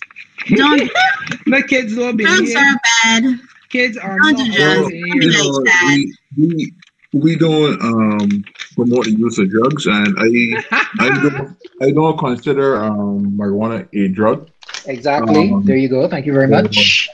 don't 0.54 0.80
The 1.46 1.62
kids 1.66 1.96
don't 1.96 2.16
be 2.16 2.24
drugs 2.24 2.48
here. 2.52 2.58
are 2.58 2.80
bad. 3.04 3.40
Kids 3.70 3.96
are 3.96 4.18
Don't 4.18 4.36
not 4.36 4.46
do 4.46 4.52
drugs. 4.52 4.78
allowed 4.80 4.92
You 4.92 5.30
know, 5.32 5.62
that. 5.64 6.04
we, 6.36 6.46
we 6.46 6.72
we 7.14 7.36
don't 7.36 7.80
um 7.82 8.44
promote 8.74 9.04
the 9.04 9.12
use 9.12 9.38
of 9.38 9.48
drugs, 9.50 9.86
and 9.86 10.14
I 10.18 10.78
I 10.98 11.08
don't 11.22 11.56
I 11.80 11.90
don't 11.90 12.18
consider 12.18 12.76
um 12.82 13.36
marijuana 13.38 13.88
a 13.94 14.08
drug. 14.08 14.50
Exactly. 14.86 15.52
Um, 15.52 15.64
there 15.64 15.76
you 15.76 15.88
go. 15.88 16.08
Thank 16.08 16.26
you 16.26 16.32
very 16.32 16.48
much. 16.48 17.08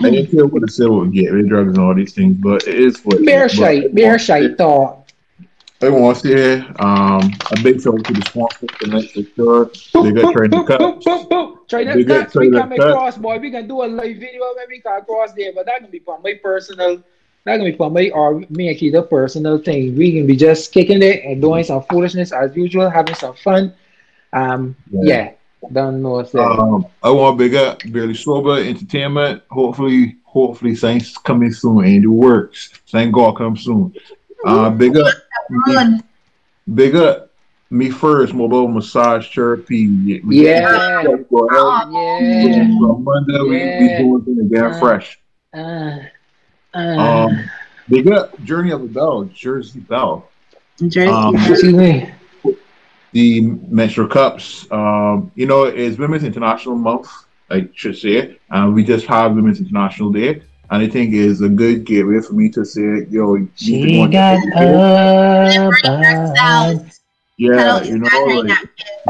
I 0.00 0.10
didn't 0.10 0.30
care 0.30 0.46
what 0.46 0.60
to 0.60 0.68
say 0.68 0.84
about 0.84 1.12
gateway 1.12 1.42
drugs 1.42 1.68
and 1.68 1.78
all 1.78 1.94
these 1.94 2.12
things, 2.12 2.36
but 2.36 2.66
it 2.66 2.74
is 2.74 3.00
what. 3.04 3.24
Bear. 3.24 3.48
Shite. 3.48 3.94
Bear 3.94 4.18
shite 4.18 4.56
thought. 4.56 5.02
I 5.82 5.88
want 5.88 6.18
to 6.18 6.28
say 6.28 6.60
um 6.78 7.32
a 7.50 7.60
big 7.62 7.80
shout 7.80 7.94
out 7.94 8.04
to 8.04 8.12
the 8.12 8.22
sponsors 8.22 8.70
tonight 8.78 9.10
for 9.10 9.22
sure. 9.34 9.70
They 10.04 10.12
got. 10.12 10.32
Try 11.68 11.84
They 11.84 12.04
got 12.04 12.24
cuts. 12.24 12.36
We 12.36 12.50
coming 12.50 12.78
cut. 12.78 12.92
cross, 12.92 13.16
boy. 13.16 13.38
We 13.38 13.50
can 13.50 13.66
do 13.66 13.82
a 13.82 13.86
live 13.86 14.16
video 14.18 14.42
when 14.54 14.66
we 14.68 14.80
can 14.80 15.02
cross 15.04 15.32
there, 15.32 15.52
but 15.54 15.66
that 15.66 15.80
gonna 15.80 15.90
be 15.90 16.00
for 16.00 16.18
my 16.20 16.34
personal. 16.34 17.02
That 17.44 17.56
gonna 17.56 17.70
be 17.70 17.76
for 17.76 17.90
my 17.90 18.10
or 18.10 18.40
me 18.50 18.68
and 18.68 18.78
Keita 18.78 19.08
personal 19.08 19.58
thing. 19.58 19.96
We 19.96 20.12
can 20.12 20.26
be 20.26 20.36
just 20.36 20.72
kicking 20.72 21.02
it 21.02 21.24
and 21.24 21.40
doing 21.40 21.64
some 21.64 21.82
foolishness 21.84 22.30
as 22.30 22.54
usual, 22.54 22.90
having 22.90 23.14
some 23.14 23.34
fun. 23.34 23.74
Um, 24.32 24.76
yeah. 24.90 25.32
Don't 25.70 26.02
know 26.02 26.10
what's. 26.10 26.34
Um, 26.34 26.86
I 27.02 27.10
want 27.10 27.38
big 27.38 27.54
up 27.54 27.80
Barely 27.86 28.14
Sober 28.14 28.58
Entertainment. 28.58 29.42
Hopefully, 29.50 30.16
hopefully, 30.24 30.74
things 30.74 31.16
coming 31.18 31.52
soon 31.52 31.84
and 31.84 32.02
it 32.04 32.08
works. 32.08 32.70
Thank 32.88 33.14
God 33.14 33.36
come 33.36 33.56
soon. 33.56 33.94
Uh, 34.44 34.70
big 34.70 34.96
up, 34.96 35.14
Good. 35.66 36.00
big 36.74 36.96
up. 36.96 37.28
Me 37.70 37.88
first, 37.90 38.34
mobile 38.34 38.68
massage 38.68 39.32
therapy. 39.34 40.20
We- 40.20 40.44
Yeah. 40.44 41.02
Go 41.04 41.48
yeah. 41.50 42.66
From 42.78 43.04
Monday, 43.04 43.40
we 43.40 43.48
we 43.48 43.56
Yeah. 43.58 43.98
doing 43.98 44.22
things 44.24 44.40
again 44.40 44.64
Uh, 44.64 44.78
fresh. 44.80 45.18
Uh, 45.54 45.98
uh, 46.74 46.78
Um, 46.78 47.44
big 47.88 48.08
up 48.10 48.42
Journey 48.44 48.72
of 48.72 48.82
the 48.82 48.88
Bell, 48.88 49.24
Jersey 49.32 49.80
Bell. 49.80 50.28
Jersey. 50.80 51.08
Um, 51.08 51.34
excuse 51.36 51.64
me. 51.72 52.10
The 53.12 53.40
menstrual 53.68 54.08
cups. 54.08 54.70
Um, 54.70 55.30
you 55.34 55.46
know, 55.46 55.64
it's 55.64 55.98
Women's 55.98 56.24
International 56.24 56.74
Month, 56.74 57.08
I 57.50 57.68
should 57.74 57.96
say. 57.96 58.38
And 58.50 58.74
we 58.74 58.84
just 58.84 59.06
had 59.06 59.34
Women's 59.34 59.60
International 59.60 60.10
Day. 60.10 60.42
And 60.70 60.82
I 60.82 60.88
think 60.88 61.12
it's 61.12 61.42
a 61.42 61.48
good 61.50 61.84
gateway 61.84 62.20
for 62.20 62.32
me 62.32 62.48
to 62.50 62.64
say, 62.64 63.06
yo, 63.10 63.34
you 63.34 63.40
need 63.40 63.56
to 63.56 63.64
She 63.64 64.00
and 64.00 64.12
got 64.12 64.42
get 64.42 64.52
a 64.56 65.70
Bring 66.78 66.90
Yeah, 67.36 67.82
you 67.82 67.98
know, 67.98 68.24
like, 68.42 68.58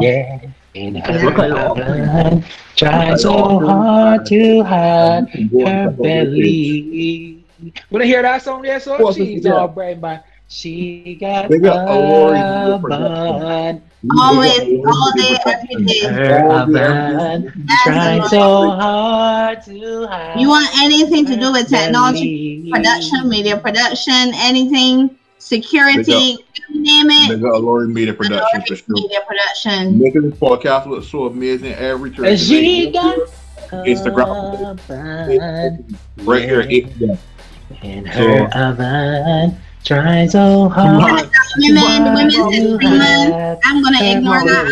Yeah. 0.01 0.41
Look 0.75 1.39
like 1.39 1.53
all- 1.53 2.43
Try 2.75 3.15
so 3.17 3.61
hard 3.61 4.27
to 4.27 4.63
hide 4.65 5.29
you 5.35 5.49
can 5.49 5.59
go 5.59 5.67
and 5.67 5.69
her 5.69 5.91
check 5.91 5.99
out 5.99 6.03
their 6.03 6.25
page. 6.25 6.35
belly. 6.35 7.45
Wanna 7.91 8.07
hear 8.07 8.23
that 8.23 8.43
song 8.43 8.63
there? 8.63 8.81
So 8.81 8.97
Course, 8.97 9.17
she's 9.17 9.45
yeah. 9.45 9.53
all 9.53 9.69
bright, 9.69 10.01
man. 10.01 10.23
She 10.49 11.17
got 11.21 11.51
a 11.51 11.57
Lori 11.59 12.79
bun. 12.81 13.83
Always, 14.19 14.59
all 14.85 15.13
day, 15.17 15.37
every 15.47 15.85
day. 15.85 16.01
Her 16.07 16.43
All 16.49 16.67
the 16.67 16.73
bun. 16.73 17.53
That's 17.67 17.83
Try 17.85 18.19
the 18.19 18.29
so 18.29 18.71
hard 18.71 19.63
to 19.65 20.07
hide. 20.09 20.41
You 20.41 20.49
want 20.49 20.69
anything 20.83 21.25
to 21.27 21.37
do 21.37 21.53
with 21.53 21.69
technology, 21.69 22.69
production, 22.71 23.29
media 23.29 23.57
production, 23.59 24.33
anything, 24.35 25.17
security, 25.39 26.39
you 26.69 26.81
name 26.83 27.09
They 27.09 27.35
it. 27.35 27.41
got 27.43 27.63
Lori 27.63 27.87
Media 27.89 28.13
Production 28.15 28.63
for 28.67 28.75
sure. 28.77 28.85
Media 28.89 29.19
production. 29.27 29.99
Making 30.01 30.31
this 30.31 30.39
podcast 30.39 30.87
look 30.87 31.05
so 31.05 31.27
amazing 31.27 31.73
every 31.75 32.09
And 32.11 32.17
Thursday. 32.19 32.37
she 32.65 32.91
got 32.91 33.19
Instagram. 33.71 34.73
a 34.73 34.75
bun. 34.89 35.97
right 36.27 36.43
here. 36.43 36.63
Eight, 36.69 36.89
yeah. 36.99 37.17
In 37.83 38.05
her 38.05 38.49
oven, 38.55 39.57
try 39.85 40.27
so 40.27 40.69
hard. 40.69 41.31
Women, 41.57 42.13
women's 42.15 42.49
to 42.59 42.79
empowerment. 42.79 42.79
hide 42.79 43.59
I'm 43.65 43.83
gonna 43.83 44.03
ignore 44.05 44.43
that, 44.45 44.67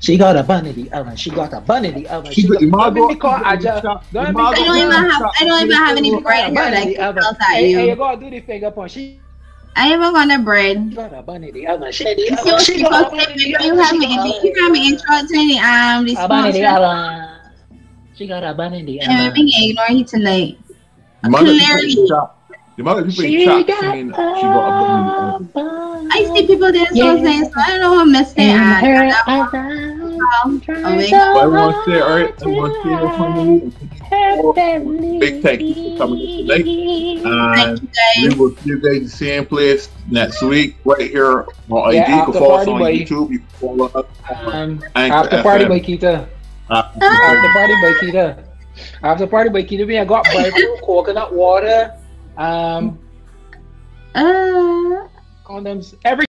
She 0.00 0.16
got 0.16 0.36
a 0.36 0.42
bun 0.42 0.66
in 0.66 0.74
the 0.74 0.90
oven. 0.92 1.16
She 1.16 1.30
got 1.30 1.52
a 1.52 1.60
bun 1.60 1.84
in 1.84 1.94
the 1.94 2.08
oven. 2.08 2.34
She 2.34 2.42
She 2.42 2.48
got- 2.48 2.60
got, 2.60 2.60
you 2.60 2.68
might 2.68 2.94
don't 2.94 2.96
go- 2.96 3.16
call 3.18 3.40
Aja. 3.44 3.88
Don't 4.12 4.28
you 4.28 4.34
make 4.34 4.52
I 4.54 4.64
don't 4.64 4.78
even 4.78 4.92
have. 5.10 5.22
I 5.40 5.44
don't 5.44 5.62
even 5.62 5.76
have 5.76 5.96
any 5.96 6.10
She 6.10 6.22
got 6.22 6.24
bread 6.24 6.46
a 6.48 6.50
here 6.50 6.52
bun 6.52 6.74
in 6.74 6.82
I 6.82 6.86
the 6.86 6.96
can 6.96 7.08
oven. 7.08 7.22
tell 7.22 7.32
that 7.40 7.58
Hey, 7.58 7.70
hey, 7.72 7.88
you 7.88 7.96
you. 7.96 7.96
gotta 7.96 8.20
do 8.20 8.30
the 8.30 8.40
finger 8.40 8.70
punch. 8.70 8.92
She 8.92 9.22
I 9.76 9.92
even 9.92 10.12
got 10.12 10.28
the 10.28 10.38
bread. 10.42 10.94
got 10.94 11.12
a 11.12 11.22
bun 11.22 11.44
in 11.44 11.54
the 11.54 11.66
oven. 11.66 11.92
She, 11.92 12.04
You 12.16 12.36
she, 12.58 12.78
see 12.78 12.82
got 12.82 12.92
what 12.92 13.06
a 13.06 13.10
bun 13.10 13.30
in 13.30 13.40
the 13.40 13.56
say? 13.58 13.66
You 13.66 13.74
oven. 13.74 13.82
have 13.82 13.94
She 13.94 13.98
me. 13.98 14.06
got 14.06 14.40
You 14.42 14.54
have 14.62 14.72
me 14.72 14.88
interrupting 14.88 15.48
the 15.48 15.58
um 15.58 16.04
the 16.04 16.16
a 16.16 16.28
bun 16.28 16.46
in 16.46 16.52
the 16.54 16.66
oven. 16.66 17.14
She 18.14 18.26
got 18.26 18.44
a 18.44 18.54
bun 18.54 18.74
in 18.74 18.86
the 18.86 19.00
And 19.00 19.12
I'm 19.12 19.32
oven. 19.32 19.34
being 19.34 19.50
ignored 19.70 20.06
tonight. 20.08 20.58
The 21.22 21.28
amount 21.28 21.48
of 21.48 21.56
people 21.58 21.82
Clearly. 21.82 21.96
In 22.78 22.84
chat- 22.84 22.86
the 22.86 22.90
amount 22.90 23.00
of 23.00 23.06
people 23.08 23.24
in 23.24 23.32
She 23.32 23.44
chat 23.44 23.66
got 23.66 23.80
saying 23.80 24.12
she 24.40 24.48
got 24.48 24.68
a 24.68 24.72
bun 24.72 24.98
in 25.00 25.06
the 25.06 25.12
a 25.16 25.20
oven. 25.22 25.52
bun 25.54 26.08
I 26.12 26.24
see 26.34 26.46
people 26.46 26.72
there 26.72 26.86
so 26.86 26.94
Yeah. 26.96 27.22
saying 27.22 27.44
so 27.44 27.50
I 27.60 27.70
don't 27.70 27.80
know 27.80 27.98
who 28.04 28.10
missed 28.12 28.38
it. 28.38 28.42
in 28.42 28.56
And 28.56 28.86
her 28.86 29.04
and 29.04 29.14
oven. 29.26 30.18
Oh, 30.42 30.60
Try 30.64 30.96
wait. 30.96 31.10
so 31.10 31.18
But 31.32 31.44
I 31.44 31.46
want 31.48 31.76
to 31.76 31.82
say, 31.82 32.00
all 32.00 32.10
right, 32.16 32.34
I 32.42 32.46
hard 32.46 32.56
want 32.56 32.74
to 32.74 32.80
say, 32.82 32.88
to 32.90 32.96
no 32.96 33.08
hide 33.08 34.54
family. 34.54 35.18
Big 35.20 35.42
thank 35.42 35.60
you 35.68 35.76
for 35.82 35.92
coming 35.92 36.20
in 36.20 36.48
tonight. 36.48 36.66
Thank 36.66 36.76
And 37.24 37.80
you 37.82 38.30
we 38.30 38.36
will 38.36 38.50
see 38.50 38.56
you 38.66 38.80
guys 38.82 39.02
the 39.02 39.08
same 39.08 39.46
place 39.46 39.88
next 40.08 40.42
week, 40.42 40.80
right 40.84 41.10
here 41.10 41.46
on 41.70 41.94
Yeah, 41.94 42.02
IG. 42.02 42.08
You 42.08 42.24
can 42.24 42.32
follow 42.34 42.54
us 42.56 42.66
on 42.68 42.80
boy. 42.80 42.92
YouTube. 42.92 43.30
You 43.30 43.40
can 43.40 43.48
follow 43.60 43.86
us 43.94 44.06
on 44.28 44.54
Um, 44.54 44.80
Anchor 44.94 45.16
after 45.16 45.42
party 45.42 45.64
by 45.66 45.80
Kita. 45.80 46.28
After 46.70 47.00
After 47.22 47.48
party 47.50 47.74
by 47.76 47.94
Kita. 47.94 48.44
After 49.02 49.26
party 49.26 49.50
by 49.50 49.62
Kita, 49.62 49.86
we 49.86 49.94
have 49.94 50.08
got 50.08 50.32
bread, 50.32 50.54
coconut 50.84 51.34
water, 51.34 51.90
um, 52.36 52.98
Uh. 54.14 55.08
condoms, 55.44 55.94
every 56.04 56.26